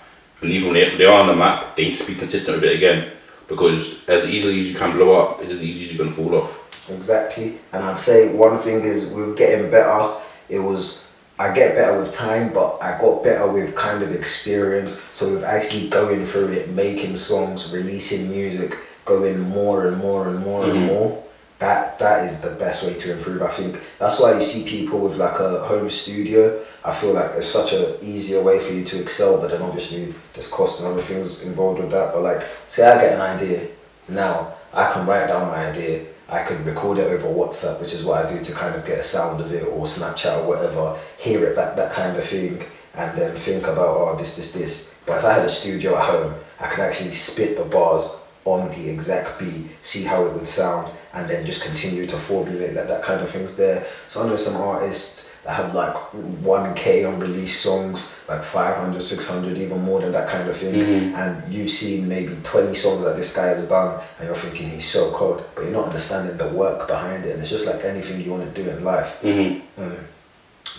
And 0.41 0.51
even 0.51 0.71
when 0.71 0.75
they, 0.75 0.97
they 0.97 1.05
are 1.05 1.19
on 1.21 1.27
the 1.27 1.35
map, 1.35 1.75
they 1.75 1.85
need 1.89 1.95
to 1.95 2.05
be 2.05 2.15
consistent 2.15 2.55
with 2.61 2.63
it 2.69 2.75
again. 2.75 3.11
Because 3.47 4.07
as 4.07 4.25
easily 4.25 4.59
as 4.59 4.69
you 4.71 4.75
can 4.77 4.93
blow 4.93 5.19
up, 5.19 5.41
it's 5.41 5.51
as 5.51 5.61
easy 5.61 5.85
as 5.85 5.93
you're 5.93 6.03
gonna 6.05 6.15
fall 6.15 6.35
off. 6.35 6.89
Exactly. 6.89 7.59
And 7.73 7.83
I'd 7.83 7.97
say 7.97 8.33
one 8.33 8.57
thing 8.57 8.81
is 8.83 9.07
with 9.07 9.37
getting 9.37 9.69
better, 9.69 10.15
it 10.49 10.59
was 10.59 11.11
I 11.37 11.51
get 11.53 11.75
better 11.75 11.99
with 11.99 12.11
time, 12.13 12.53
but 12.53 12.77
I 12.83 12.99
got 12.99 13.23
better 13.23 13.51
with 13.51 13.75
kind 13.75 14.03
of 14.03 14.13
experience. 14.13 15.01
So 15.09 15.33
with 15.33 15.43
actually 15.43 15.89
going 15.89 16.23
through 16.23 16.49
it, 16.49 16.69
making 16.69 17.15
songs, 17.15 17.73
releasing 17.73 18.29
music, 18.29 18.77
going 19.05 19.39
more 19.39 19.87
and 19.87 19.97
more 19.97 20.27
and 20.27 20.39
more 20.39 20.65
and 20.65 20.73
Mhm. 20.73 20.85
more. 20.85 21.23
That 21.57 21.97
that 21.99 22.25
is 22.25 22.41
the 22.41 22.51
best 22.51 22.83
way 22.83 22.93
to 22.93 23.11
improve. 23.13 23.41
I 23.41 23.47
think 23.49 23.79
that's 23.99 24.19
why 24.19 24.33
you 24.33 24.41
see 24.43 24.63
people 24.67 24.99
with 24.99 25.17
like 25.17 25.39
a 25.39 25.59
home 25.59 25.89
studio. 25.89 26.59
I 26.83 26.93
feel 26.93 27.13
like 27.13 27.31
it's 27.35 27.47
such 27.47 27.73
an 27.73 27.95
easier 28.01 28.43
way 28.43 28.59
for 28.59 28.73
you 28.73 28.83
to 28.83 29.01
excel, 29.01 29.39
but 29.39 29.51
then 29.51 29.61
obviously 29.61 30.13
there's 30.33 30.47
cost 30.47 30.81
and 30.81 30.91
other 30.91 31.01
things 31.01 31.45
involved 31.45 31.79
with 31.79 31.91
that. 31.91 32.13
But 32.13 32.23
like, 32.23 32.41
say 32.67 32.85
I 32.85 32.99
get 32.99 33.13
an 33.15 33.21
idea 33.21 33.67
now, 34.07 34.55
I 34.73 34.91
can 34.91 35.05
write 35.05 35.27
down 35.27 35.47
my 35.47 35.67
idea. 35.67 36.05
I 36.27 36.43
could 36.43 36.65
record 36.65 36.97
it 36.97 37.11
over 37.11 37.27
WhatsApp, 37.27 37.81
which 37.81 37.93
is 37.93 38.03
what 38.03 38.25
I 38.25 38.33
do 38.33 38.43
to 38.43 38.53
kind 38.53 38.73
of 38.73 38.85
get 38.85 38.99
a 38.99 39.03
sound 39.03 39.41
of 39.41 39.51
it, 39.53 39.67
or 39.67 39.85
Snapchat 39.85 40.39
or 40.39 40.47
whatever. 40.47 40.97
Hear 41.17 41.45
it 41.45 41.55
back, 41.55 41.75
that 41.75 41.91
kind 41.91 42.17
of 42.17 42.23
thing, 42.23 42.63
and 42.95 43.17
then 43.17 43.35
think 43.35 43.63
about 43.63 43.97
oh 43.97 44.15
this, 44.17 44.35
this, 44.35 44.53
this. 44.53 44.93
But 45.05 45.17
if 45.17 45.25
I 45.25 45.33
had 45.33 45.45
a 45.45 45.49
studio 45.49 45.97
at 45.97 46.05
home, 46.05 46.33
I 46.59 46.67
could 46.67 46.79
actually 46.79 47.11
spit 47.11 47.57
the 47.57 47.65
bars 47.65 48.20
on 48.45 48.69
the 48.71 48.89
exact 48.89 49.39
beat, 49.39 49.69
see 49.81 50.03
how 50.03 50.25
it 50.25 50.33
would 50.33 50.47
sound, 50.47 50.91
and 51.13 51.29
then 51.29 51.45
just 51.45 51.63
continue 51.63 52.05
to 52.07 52.17
formulate 52.17 52.73
that 52.73 52.87
that 52.87 53.03
kind 53.03 53.21
of 53.21 53.29
things 53.29 53.55
there. 53.55 53.85
So 54.07 54.23
I 54.23 54.27
know 54.27 54.35
some 54.35 54.59
artists 54.61 55.35
that 55.43 55.55
have 55.55 55.73
like 55.73 55.93
1k 55.93 57.07
unreleased 57.07 57.61
songs, 57.61 58.15
like 58.27 58.43
500, 58.43 58.99
600, 59.01 59.57
even 59.57 59.81
more 59.81 60.01
than 60.01 60.11
that 60.11 60.29
kind 60.29 60.47
of 60.49 60.55
thing. 60.55 60.75
Mhm. 60.75 61.15
And 61.15 61.53
you've 61.53 61.69
seen 61.69 62.07
maybe 62.07 62.35
20 62.43 62.75
songs 62.75 63.03
that 63.03 63.15
this 63.15 63.35
guy 63.35 63.47
has 63.47 63.67
done, 63.67 63.99
and 64.17 64.27
you're 64.27 64.35
thinking 64.35 64.69
he's 64.69 64.85
so 64.85 65.11
cold, 65.11 65.43
but 65.55 65.63
you're 65.63 65.73
not 65.73 65.85
understanding 65.85 66.37
the 66.37 66.47
work 66.47 66.87
behind 66.87 67.25
it. 67.25 67.31
And 67.33 67.41
it's 67.41 67.49
just 67.49 67.65
like 67.65 67.83
anything 67.83 68.21
you 68.21 68.31
want 68.31 68.53
to 68.53 68.63
do 68.63 68.69
in 68.69 68.83
life. 68.83 69.19
Mm-hmm. 69.21 69.81
Um, 69.81 69.97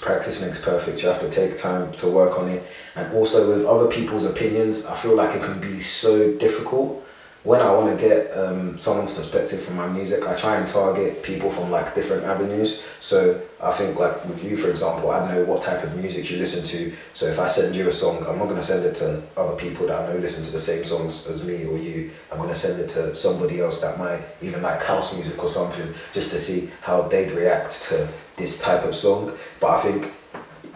practice 0.01 0.41
makes 0.41 0.61
perfect. 0.61 1.03
You 1.03 1.09
have 1.09 1.21
to 1.21 1.31
take 1.31 1.61
time 1.61 1.93
to 1.95 2.09
work 2.09 2.39
on 2.39 2.49
it. 2.49 2.63
And 2.95 3.13
also 3.15 3.57
with 3.57 3.67
other 3.67 3.87
people's 3.87 4.25
opinions, 4.25 4.87
I 4.87 4.95
feel 4.95 5.15
like 5.17 5.35
it 5.35 5.43
can 5.43 5.61
be 5.61 5.79
so 5.81 6.33
difficult. 6.35 7.02
When 7.45 7.61
I 7.61 7.73
want 7.73 7.99
to 7.99 8.09
get 8.09 8.31
um, 8.39 8.79
someone's 8.79 9.13
perspective 9.13 9.61
from 9.61 9.75
my 9.75 9.89
music, 9.89 10.29
I 10.29 10.37
try 10.37 10.59
and 10.59 10.69
target 10.69 11.25
people 11.25 11.51
from 11.51 11.73
like 11.73 11.93
different 11.93 12.23
avenues. 12.23 12.87
So 13.01 13.43
I 13.61 13.73
think 13.73 13.99
like 13.99 14.25
with 14.27 14.45
you, 14.45 14.57
for 14.57 14.71
example, 14.71 15.11
I 15.11 15.29
know 15.29 15.45
what 15.47 15.61
type 15.61 15.83
of 15.83 15.97
music 15.97 16.31
you 16.31 16.39
listen 16.39 16.65
to. 16.65 16.97
So 17.15 17.27
if 17.27 17.41
I 17.41 17.49
send 17.49 17.75
you 17.75 17.89
a 17.89 17.93
song, 17.93 18.25
I'm 18.29 18.39
not 18.39 18.45
going 18.45 18.61
to 18.61 18.63
send 18.63 18.85
it 18.85 18.95
to 18.97 19.25
other 19.37 19.57
people 19.57 19.89
that 19.89 20.09
I 20.09 20.13
know 20.13 20.21
listen 20.21 20.45
to 20.45 20.53
the 20.53 20.61
same 20.61 20.85
songs 20.85 21.27
as 21.27 21.45
me 21.45 21.65
or 21.65 21.77
you. 21.77 22.13
I'm 22.31 22.39
going 22.39 22.49
to 22.49 22.55
send 22.55 22.81
it 22.81 22.91
to 22.91 23.13
somebody 23.13 23.61
else 23.61 23.81
that 23.81 23.99
might 23.99 24.21
even 24.41 24.63
like 24.63 24.81
house 24.81 25.13
music 25.13 25.43
or 25.43 25.49
something, 25.49 25.93
just 26.13 26.31
to 26.31 26.39
see 26.39 26.71
how 26.81 27.03
they'd 27.03 27.33
react 27.33 27.83
to 27.89 28.09
this 28.37 28.61
type 28.61 28.85
of 28.85 28.95
song. 28.95 29.37
But 29.59 29.71
I 29.79 29.83
think 29.83 30.13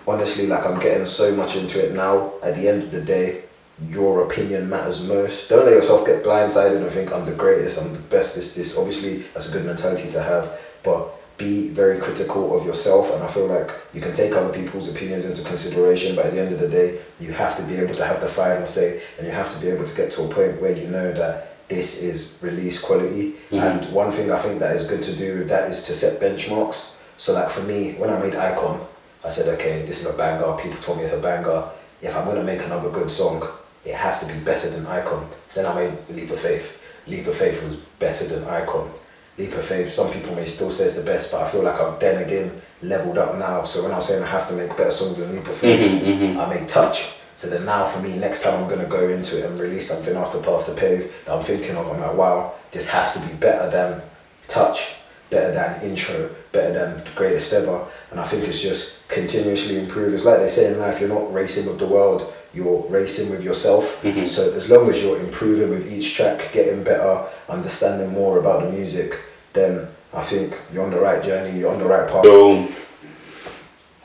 honestly, 0.04 0.48
like 0.48 0.66
I'm 0.66 0.80
getting 0.80 1.06
so 1.06 1.32
much 1.36 1.54
into 1.54 1.84
it 1.84 1.94
now. 1.94 2.32
At 2.42 2.56
the 2.56 2.68
end 2.68 2.82
of 2.82 2.90
the 2.90 3.02
day, 3.02 3.44
your 3.90 4.24
opinion 4.30 4.68
matters 4.68 5.06
most. 5.06 5.48
Don't 5.48 5.66
let 5.66 5.74
yourself 5.74 6.06
get 6.06 6.24
blindsided 6.24 6.82
and 6.82 6.90
think 6.90 7.12
I'm 7.12 7.26
the 7.26 7.34
greatest, 7.34 7.78
I'm 7.80 7.92
the 7.92 7.98
best. 7.98 8.34
This, 8.34 8.54
this. 8.54 8.78
Obviously, 8.78 9.24
that's 9.34 9.48
a 9.50 9.52
good 9.52 9.66
mentality 9.66 10.10
to 10.12 10.22
have, 10.22 10.58
but 10.82 11.12
be 11.36 11.68
very 11.68 11.98
critical 12.00 12.56
of 12.58 12.64
yourself. 12.64 13.12
And 13.12 13.22
I 13.22 13.26
feel 13.26 13.46
like 13.46 13.70
you 13.92 14.00
can 14.00 14.14
take 14.14 14.32
other 14.32 14.52
people's 14.52 14.88
opinions 14.94 15.26
into 15.26 15.42
consideration, 15.46 16.16
but 16.16 16.24
at 16.26 16.32
the 16.32 16.40
end 16.40 16.54
of 16.54 16.60
the 16.60 16.68
day, 16.68 17.00
you 17.20 17.32
have 17.32 17.56
to 17.58 17.62
be 17.64 17.76
able 17.76 17.94
to 17.94 18.04
have 18.04 18.20
the 18.22 18.28
final 18.28 18.66
say, 18.66 19.02
and 19.18 19.26
you 19.26 19.32
have 19.32 19.52
to 19.54 19.60
be 19.60 19.68
able 19.68 19.84
to 19.84 19.94
get 19.96 20.10
to 20.12 20.22
a 20.22 20.28
point 20.28 20.60
where 20.62 20.72
you 20.72 20.86
know 20.88 21.12
that 21.12 21.52
this 21.68 22.02
is 22.02 22.38
release 22.40 22.80
quality. 22.80 23.34
Mhm. 23.50 23.60
And 23.60 23.92
one 23.92 24.10
thing 24.10 24.32
I 24.32 24.38
think 24.38 24.60
that 24.60 24.74
is 24.76 24.86
good 24.86 25.02
to 25.02 25.12
do 25.12 25.38
with 25.38 25.48
that 25.48 25.70
is 25.70 25.82
to 25.84 25.94
set 25.94 26.18
benchmarks. 26.20 26.94
So, 27.18 27.34
like 27.34 27.50
for 27.50 27.62
me, 27.62 27.94
when 27.98 28.08
I 28.08 28.18
made 28.20 28.34
Icon, 28.36 28.80
I 29.24 29.30
said, 29.30 29.48
okay, 29.54 29.82
this 29.84 30.00
is 30.00 30.06
a 30.06 30.12
banger. 30.12 30.56
People 30.56 30.80
told 30.80 30.98
me 30.98 31.04
it's 31.04 31.12
a 31.12 31.18
banger. 31.18 31.64
If 32.00 32.16
I'm 32.16 32.24
gonna 32.24 32.42
make 32.44 32.62
another 32.62 32.88
good 32.90 33.10
song, 33.10 33.46
it 33.86 33.94
has 33.94 34.20
to 34.20 34.26
be 34.26 34.38
better 34.40 34.68
than 34.68 34.86
Icon. 34.86 35.28
Then 35.54 35.64
I 35.66 35.74
made 35.74 35.92
Leap 36.10 36.30
of 36.30 36.40
Faith. 36.40 36.82
Leap 37.06 37.26
of 37.28 37.36
Faith 37.36 37.62
was 37.62 37.76
better 37.98 38.26
than 38.26 38.44
Icon. 38.44 38.90
Leap 39.38 39.52
of 39.52 39.64
Faith, 39.64 39.92
some 39.92 40.10
people 40.12 40.34
may 40.34 40.44
still 40.44 40.70
say 40.70 40.84
it's 40.86 40.96
the 40.96 41.02
best, 41.04 41.30
but 41.30 41.42
I 41.42 41.48
feel 41.48 41.62
like 41.62 41.80
I've 41.80 42.00
then 42.00 42.22
again 42.24 42.60
leveled 42.82 43.16
up 43.18 43.36
now. 43.38 43.64
So 43.64 43.82
when 43.82 43.92
I 43.92 43.96
was 43.96 44.08
saying 44.08 44.22
I 44.22 44.26
have 44.26 44.48
to 44.48 44.54
make 44.54 44.76
better 44.76 44.90
songs 44.90 45.18
than 45.18 45.34
Leap 45.36 45.46
of 45.46 45.56
Faith, 45.56 45.80
Mhm, 45.80 46.34
mhm. 46.34 46.38
I 46.38 46.54
make 46.54 46.66
Touch. 46.68 47.06
So 47.36 47.48
then 47.48 47.64
now 47.66 47.84
for 47.84 48.00
me, 48.00 48.16
next 48.16 48.42
time 48.42 48.54
I'm 48.62 48.68
gonna 48.68 48.86
go 48.86 49.08
into 49.08 49.38
it 49.38 49.44
and 49.44 49.58
release 49.60 49.88
something 49.88 50.16
after 50.16 50.38
Path 50.38 50.66
to 50.66 50.72
Pave 50.72 51.12
that 51.26 51.32
I'm 51.36 51.44
thinking 51.44 51.76
of, 51.76 51.88
I'm 51.90 52.00
like, 52.00 52.14
wow, 52.14 52.52
this 52.72 52.86
has 52.88 53.12
to 53.12 53.20
be 53.20 53.32
better 53.34 53.70
than 53.70 54.00
Touch, 54.48 54.94
better 55.30 55.52
than 55.52 55.82
Intro, 55.82 56.30
better 56.52 56.72
than 56.72 57.04
the 57.04 57.10
Greatest 57.14 57.52
Ever. 57.52 57.80
And 58.10 58.18
I 58.20 58.24
think 58.24 58.44
it's 58.48 58.60
just 58.62 59.06
continuously 59.08 59.78
improve. 59.78 60.14
It's 60.14 60.24
like 60.24 60.38
they 60.38 60.48
say 60.48 60.72
in 60.72 60.78
life, 60.78 60.98
you're 61.00 61.08
not 61.10 61.32
racing 61.32 61.66
with 61.66 61.78
the 61.78 61.86
world, 61.86 62.32
you're 62.56 62.84
racing 62.88 63.30
with 63.30 63.44
yourself. 63.44 63.84
Mhm. 64.02 64.26
So 64.26 64.52
as 64.56 64.70
long 64.70 64.88
as 64.90 65.02
you're 65.02 65.20
improving 65.20 65.68
with 65.70 65.92
each 65.92 66.14
track, 66.16 66.50
getting 66.52 66.82
better, 66.82 67.20
understanding 67.48 68.10
more 68.12 68.38
about 68.38 68.64
the 68.64 68.70
music, 68.72 69.10
then 69.52 69.86
I 70.14 70.22
think 70.22 70.54
you're 70.72 70.82
on 70.84 70.90
the 70.90 71.00
right 71.00 71.22
journey, 71.22 71.58
you're 71.60 71.72
on 71.72 71.78
the 71.78 71.84
right 71.84 72.08
path. 72.08 72.24
So, 72.24 72.66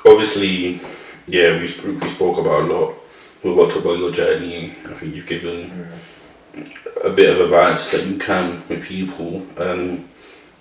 obviously, 0.05 0.81
yeah, 1.27 1.59
we, 1.59 1.67
sp- 1.71 1.95
we 2.01 2.09
spoke 2.09 2.37
about 2.37 2.63
a 2.63 2.73
lot. 2.73 2.95
We 3.43 3.55
talked 3.55 3.77
about 3.77 3.97
your 3.97 4.11
journey. 4.11 4.75
I 4.85 4.93
think 4.93 5.15
you've 5.15 5.27
given 5.27 5.87
a 7.03 7.09
bit 7.09 7.29
of 7.29 7.41
advice 7.41 7.89
that 7.91 8.03
you 8.05 8.17
can 8.17 8.61
with 8.69 8.83
people. 8.83 9.43
Um, 9.57 10.05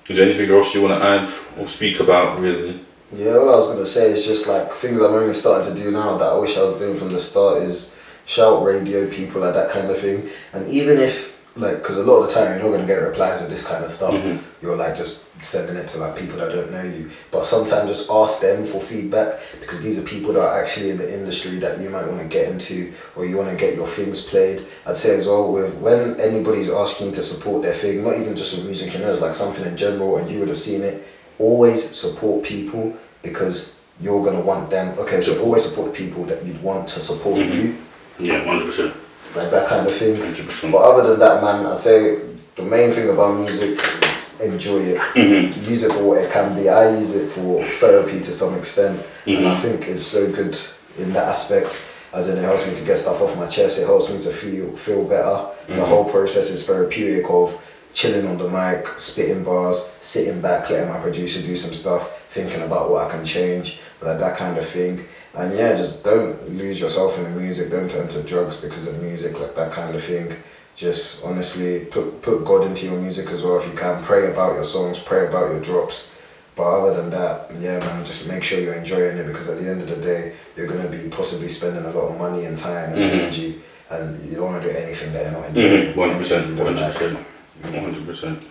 is 0.08 0.16
there 0.16 0.26
anything 0.26 0.50
else 0.50 0.74
you 0.74 0.82
want 0.82 1.00
to 1.00 1.06
add 1.06 1.30
or 1.58 1.68
speak 1.68 2.00
about, 2.00 2.40
really? 2.40 2.80
Yeah, 3.12 3.32
all 3.36 3.52
I 3.52 3.58
was 3.58 3.66
gonna 3.68 3.86
say 3.86 4.12
is 4.12 4.24
just 4.24 4.46
like 4.46 4.72
things 4.72 5.00
I'm 5.00 5.14
only 5.14 5.34
starting 5.34 5.74
to 5.74 5.82
do 5.82 5.90
now 5.90 6.16
that 6.18 6.32
I 6.32 6.38
wish 6.38 6.56
I 6.56 6.62
was 6.62 6.78
doing 6.78 6.98
from 6.98 7.12
the 7.12 7.18
start 7.18 7.62
is 7.62 7.96
shout 8.24 8.62
radio 8.62 9.08
people 9.10 9.40
like 9.40 9.54
that 9.54 9.70
kind 9.70 9.90
of 9.90 9.98
thing. 9.98 10.30
And 10.52 10.68
even 10.72 10.98
if 10.98 11.30
like, 11.56 11.78
because 11.78 11.98
a 11.98 12.04
lot 12.04 12.22
of 12.22 12.28
the 12.28 12.34
time 12.34 12.54
you're 12.54 12.62
not 12.62 12.76
gonna 12.76 12.86
get 12.86 13.02
replies 13.02 13.40
with 13.40 13.50
this 13.50 13.66
kind 13.66 13.84
of 13.84 13.92
stuff. 13.92 14.14
Mhm. 14.14 14.38
You're 14.62 14.76
like 14.76 14.96
just 14.96 15.22
sending 15.42 15.74
it 15.74 15.88
to 15.88 15.98
like 15.98 16.14
people 16.16 16.38
that 16.38 16.52
don't 16.52 16.70
know 16.70 16.82
you. 16.84 17.10
But 17.32 17.44
sometimes 17.44 17.90
just 17.90 18.08
ask 18.08 18.40
them 18.40 18.64
for 18.64 18.80
feedback 18.80 19.40
because 19.58 19.82
these 19.82 19.98
are 19.98 20.02
people 20.02 20.32
that 20.34 20.40
are 20.42 20.62
actually 20.62 20.90
in 20.90 20.98
the 20.98 21.12
industry 21.12 21.58
that 21.58 21.80
you 21.80 21.90
might 21.90 22.06
want 22.06 22.20
to 22.20 22.26
get 22.28 22.48
into 22.48 22.92
or 23.16 23.24
you 23.26 23.36
want 23.36 23.50
to 23.50 23.56
get 23.56 23.74
your 23.74 23.88
things 23.88 24.22
played. 24.24 24.64
I'd 24.86 24.96
say 24.96 25.16
as 25.16 25.26
well 25.26 25.50
with 25.52 25.74
when 25.74 26.20
anybody's 26.20 26.70
asking 26.70 27.12
to 27.12 27.22
support 27.22 27.62
their 27.62 27.74
thing, 27.74 28.04
not 28.04 28.16
even 28.20 28.36
just 28.36 28.54
with 28.56 28.66
music, 28.66 28.94
you 28.94 29.00
know, 29.00 29.10
it's 29.10 29.20
like 29.20 29.34
something 29.34 29.64
in 29.66 29.76
general 29.76 30.18
and 30.18 30.30
you 30.30 30.38
would 30.38 30.48
have 30.48 30.58
seen 30.58 30.82
it. 30.82 31.04
Always 31.44 31.82
support 31.96 32.42
people 32.44 32.92
because 33.22 33.74
you're 33.98 34.22
gonna 34.22 34.40
want 34.42 34.68
them. 34.68 34.94
Okay, 34.98 35.22
so 35.22 35.40
always 35.42 35.64
support 35.64 35.94
people 35.94 36.24
that 36.24 36.44
you'd 36.44 36.62
want 36.62 36.86
to 36.88 37.00
support 37.00 37.38
Mhm. 37.38 37.54
you, 37.54 37.74
Yeah, 38.18 38.44
100%. 38.44 38.92
like 39.34 39.50
that 39.50 39.66
kind 39.66 39.86
of 39.86 39.94
thing. 39.94 40.16
100%. 40.20 40.70
But 40.70 40.82
other 40.82 41.08
than 41.08 41.18
that, 41.20 41.42
man, 41.42 41.64
I'd 41.64 41.78
say 41.78 42.18
the 42.56 42.62
main 42.62 42.92
thing 42.92 43.08
about 43.08 43.38
music 43.38 43.80
is 44.02 44.40
enjoy 44.52 44.80
it. 44.92 44.98
Mhm. 45.14 45.66
Use 45.66 45.82
it 45.82 45.92
for 45.92 46.02
what 46.02 46.18
it 46.18 46.30
can 46.30 46.54
be. 46.54 46.68
I 46.68 46.90
use 46.98 47.14
it 47.14 47.28
for 47.30 47.64
therapy 47.80 48.20
to 48.20 48.32
some 48.32 48.54
extent, 48.58 49.00
and 49.26 49.48
I 49.48 49.54
Mhm. 49.54 49.60
think 49.62 49.88
it's 49.88 50.02
so 50.06 50.26
good 50.26 50.56
in 50.98 51.14
that 51.14 51.24
aspect. 51.28 51.78
As 52.12 52.28
in, 52.28 52.36
it 52.36 52.42
helps 52.44 52.66
me 52.66 52.74
to 52.74 52.82
get 52.84 52.98
stuff 52.98 53.22
off 53.22 53.34
my 53.38 53.46
chest. 53.46 53.78
It 53.80 53.86
helps 53.86 54.10
me 54.10 54.18
to 54.18 54.30
feel 54.30 54.66
feel 54.76 55.04
better. 55.04 55.38
The 55.68 55.74
Mhm. 55.74 55.84
whole 55.90 56.04
process 56.04 56.50
is 56.50 56.64
therapeutic 56.64 57.30
of 57.30 57.54
chilling 57.92 58.26
on 58.26 58.38
the 58.38 58.48
mic, 58.48 58.86
spitting 58.98 59.44
bars, 59.44 59.88
sitting 60.00 60.40
back, 60.40 60.70
letting 60.70 60.88
my 60.88 60.98
producer 61.00 61.40
do 61.42 61.56
some 61.56 61.72
stuff, 61.72 62.10
thinking 62.30 62.62
about 62.62 62.90
what 62.90 63.06
I 63.06 63.10
can 63.10 63.24
change, 63.24 63.80
like 64.00 64.18
that 64.18 64.36
kind 64.36 64.56
of 64.58 64.66
thing. 64.66 65.04
And 65.34 65.56
yeah, 65.56 65.76
just 65.76 66.02
don't 66.02 66.48
lose 66.50 66.80
yourself 66.80 67.16
in 67.18 67.24
the 67.24 67.30
music. 67.30 67.70
Don't 67.70 67.90
turn 67.90 68.08
to 68.08 68.22
drugs 68.22 68.56
because 68.56 68.86
of 68.86 69.00
music, 69.00 69.38
like 69.38 69.54
that 69.54 69.70
kind 69.72 69.94
of 69.94 70.02
thing. 70.02 70.34
Just 70.74 71.24
honestly 71.24 71.80
put 71.80 72.22
put 72.22 72.44
God 72.44 72.64
into 72.66 72.86
your 72.86 72.98
music 72.98 73.28
as 73.30 73.42
well 73.42 73.58
if 73.60 73.66
you 73.66 73.74
can. 73.74 74.02
Pray 74.02 74.30
about 74.30 74.54
your 74.54 74.64
songs, 74.64 74.98
pray 75.02 75.26
about 75.26 75.50
your 75.52 75.60
drops. 75.60 76.16
But 76.56 76.64
other 76.64 77.00
than 77.02 77.10
that, 77.10 77.50
yeah, 77.60 77.78
man, 77.78 78.04
just 78.04 78.26
make 78.26 78.42
sure 78.42 78.60
you're 78.60 78.74
enjoying 78.74 79.16
it 79.18 79.26
because 79.26 79.48
at 79.48 79.58
the 79.62 79.68
end 79.70 79.82
of 79.82 79.88
the 79.88 79.96
day, 79.96 80.32
you're 80.56 80.66
gonna 80.66 80.88
be 80.88 81.08
possibly 81.08 81.48
spending 81.48 81.84
a 81.84 81.90
lot 81.90 82.10
of 82.10 82.18
money 82.18 82.44
and 82.44 82.58
time 82.58 82.92
and 82.92 82.98
Mhm. 83.00 83.20
energy, 83.20 83.62
and 83.88 84.28
you 84.28 84.36
don't 84.36 84.52
want 84.52 84.62
to 84.62 84.68
do 84.68 84.76
anything 84.76 85.12
that 85.12 85.22
you're 85.24 85.32
not 85.32 85.48
enjoying. 85.48 85.92
Mhm. 85.92 85.96
100%. 85.96 86.48
You 86.50 86.56
don't 86.56 87.26
like. 87.62 87.72
100%. 87.72 88.40
100%. 88.40 88.42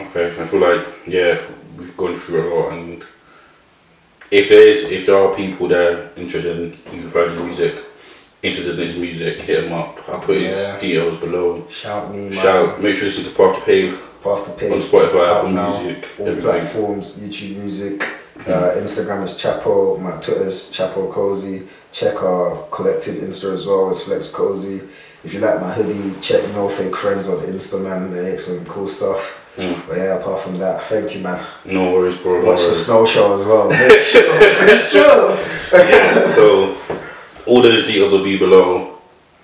Okay, 0.00 0.40
I 0.40 0.46
feel 0.46 0.60
like, 0.60 0.86
yeah, 1.06 1.40
we've 1.76 1.96
gone 1.96 2.16
through 2.16 2.42
a 2.42 2.46
lot 2.54 2.72
and 2.72 3.02
if 4.30 4.48
there 4.48 4.66
is, 4.68 4.90
if 4.90 5.06
there 5.06 5.16
are 5.16 5.34
people 5.34 5.68
there 5.68 6.10
interested 6.16 6.56
in 6.56 6.78
even 6.94 7.08
further 7.10 7.42
music, 7.42 7.82
interested 8.42 8.78
in 8.78 8.86
his 8.86 8.96
music, 8.96 9.40
hit 9.40 9.64
him 9.64 9.72
up. 9.72 10.06
I'll 10.08 10.20
put 10.20 10.36
his 10.42 10.56
Yeah. 10.56 10.78
details 10.78 11.16
below. 11.16 11.64
Shout 11.70 12.12
me, 12.14 12.28
man. 12.28 12.32
Shout, 12.32 12.80
make 12.82 12.94
sure 12.94 13.08
you 13.08 13.10
listen 13.14 13.24
to 13.24 13.30
Path 13.36 13.56
to 13.56 13.62
Pave 13.62 13.98
Path 14.22 14.44
to 14.44 14.50
Pave. 14.52 14.72
on 14.72 14.78
Spotify, 14.80 15.36
Apple 15.38 15.50
now, 15.50 15.80
Music, 15.82 16.04
all 16.20 16.28
everything. 16.28 16.50
platforms, 16.50 17.16
YouTube 17.18 17.56
Music, 17.56 18.02
uh, 18.46 18.74
Instagram 18.76 19.24
is 19.24 19.32
Chvpo, 19.32 19.98
my 20.00 20.12
Twitter 20.20 20.44
is 20.46 20.72
Chvpo 20.76 21.10
Cosy. 21.10 21.62
Check 21.90 22.22
our 22.22 22.66
collective 22.70 23.16
Insta 23.16 23.52
as 23.52 23.66
well 23.66 23.88
as 23.88 24.02
Flex 24.04 24.30
Cosy. 24.30 24.82
If 25.28 25.34
you 25.34 25.40
like 25.40 25.60
my 25.60 25.70
hoodie, 25.70 26.18
check 26.22 26.42
No 26.54 26.70
Fake 26.70 26.96
Friends 26.96 27.28
on 27.28 27.40
Insta, 27.40 27.84
man. 27.84 28.10
They 28.10 28.22
make 28.30 28.38
some 28.38 28.64
cool 28.64 28.86
stuff. 28.86 29.52
Mm. 29.56 29.86
But 29.86 29.98
yeah, 29.98 30.18
apart 30.18 30.40
from 30.40 30.56
that, 30.56 30.82
thank 30.84 31.14
you, 31.14 31.20
man. 31.20 31.44
No 31.66 31.92
worries, 31.92 32.16
bro. 32.16 32.42
Watch 32.42 32.60
the 32.60 32.74
snow 32.74 33.04
show 33.04 33.34
as 33.34 33.44
well. 33.44 33.68
Make 33.68 34.00
sure, 34.00 34.40
make 34.40 34.84
sure. 34.84 35.36
yeah, 35.70 36.34
so 36.34 36.74
all 37.44 37.60
those 37.60 37.86
details 37.86 38.12
will 38.12 38.24
be 38.24 38.38
below. 38.38 39.00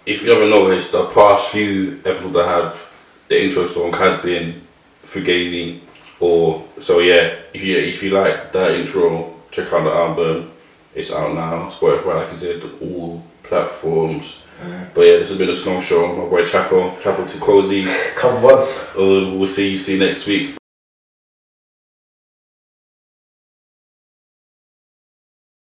If 0.07 0.25
you 0.25 0.33
ever 0.33 0.49
noticed, 0.49 0.93
the 0.93 1.05
past 1.11 1.51
few 1.51 2.01
episodes 2.03 2.35
I 2.35 2.63
had, 2.63 2.77
the 3.29 3.45
intro 3.45 3.67
song 3.67 3.93
has 3.93 4.19
been 4.23 4.63
Fugazi. 5.05 5.81
Or 6.19 6.67
so 6.81 7.01
yeah, 7.01 7.41
if 7.53 7.63
you 7.63 7.77
if 7.77 8.03
you 8.03 8.09
like 8.09 8.55
that 8.55 8.71
intro, 8.71 9.35
check 9.51 9.71
out 9.71 9.85
the 9.85 9.91
album. 9.91 10.51
It's 10.95 11.13
out 11.13 11.35
now. 11.35 11.69
Spotify, 11.69 12.23
like 12.23 12.29
I 12.31 12.37
said, 12.37 12.63
all 12.81 13.23
platforms. 13.43 14.44
But 14.95 15.03
yeah, 15.03 15.19
this 15.19 15.29
has 15.31 15.39
been 15.39 15.51
a 15.51 15.57
snow 15.57 15.81
show. 15.81 16.07
My 16.15 16.29
boy 16.29 16.45
Chvpo, 16.45 16.97
Chvpo 17.01 17.29
to 17.29 17.39
Cosy. 17.39 17.85
Come 18.15 18.45
on. 18.45 18.63
Uh, 18.97 19.35
we'll 19.37 19.47
see 19.47 19.71
you 19.71 19.77
see 19.77 19.95
you 19.95 20.01
next 20.01 20.27
week. 20.27 20.57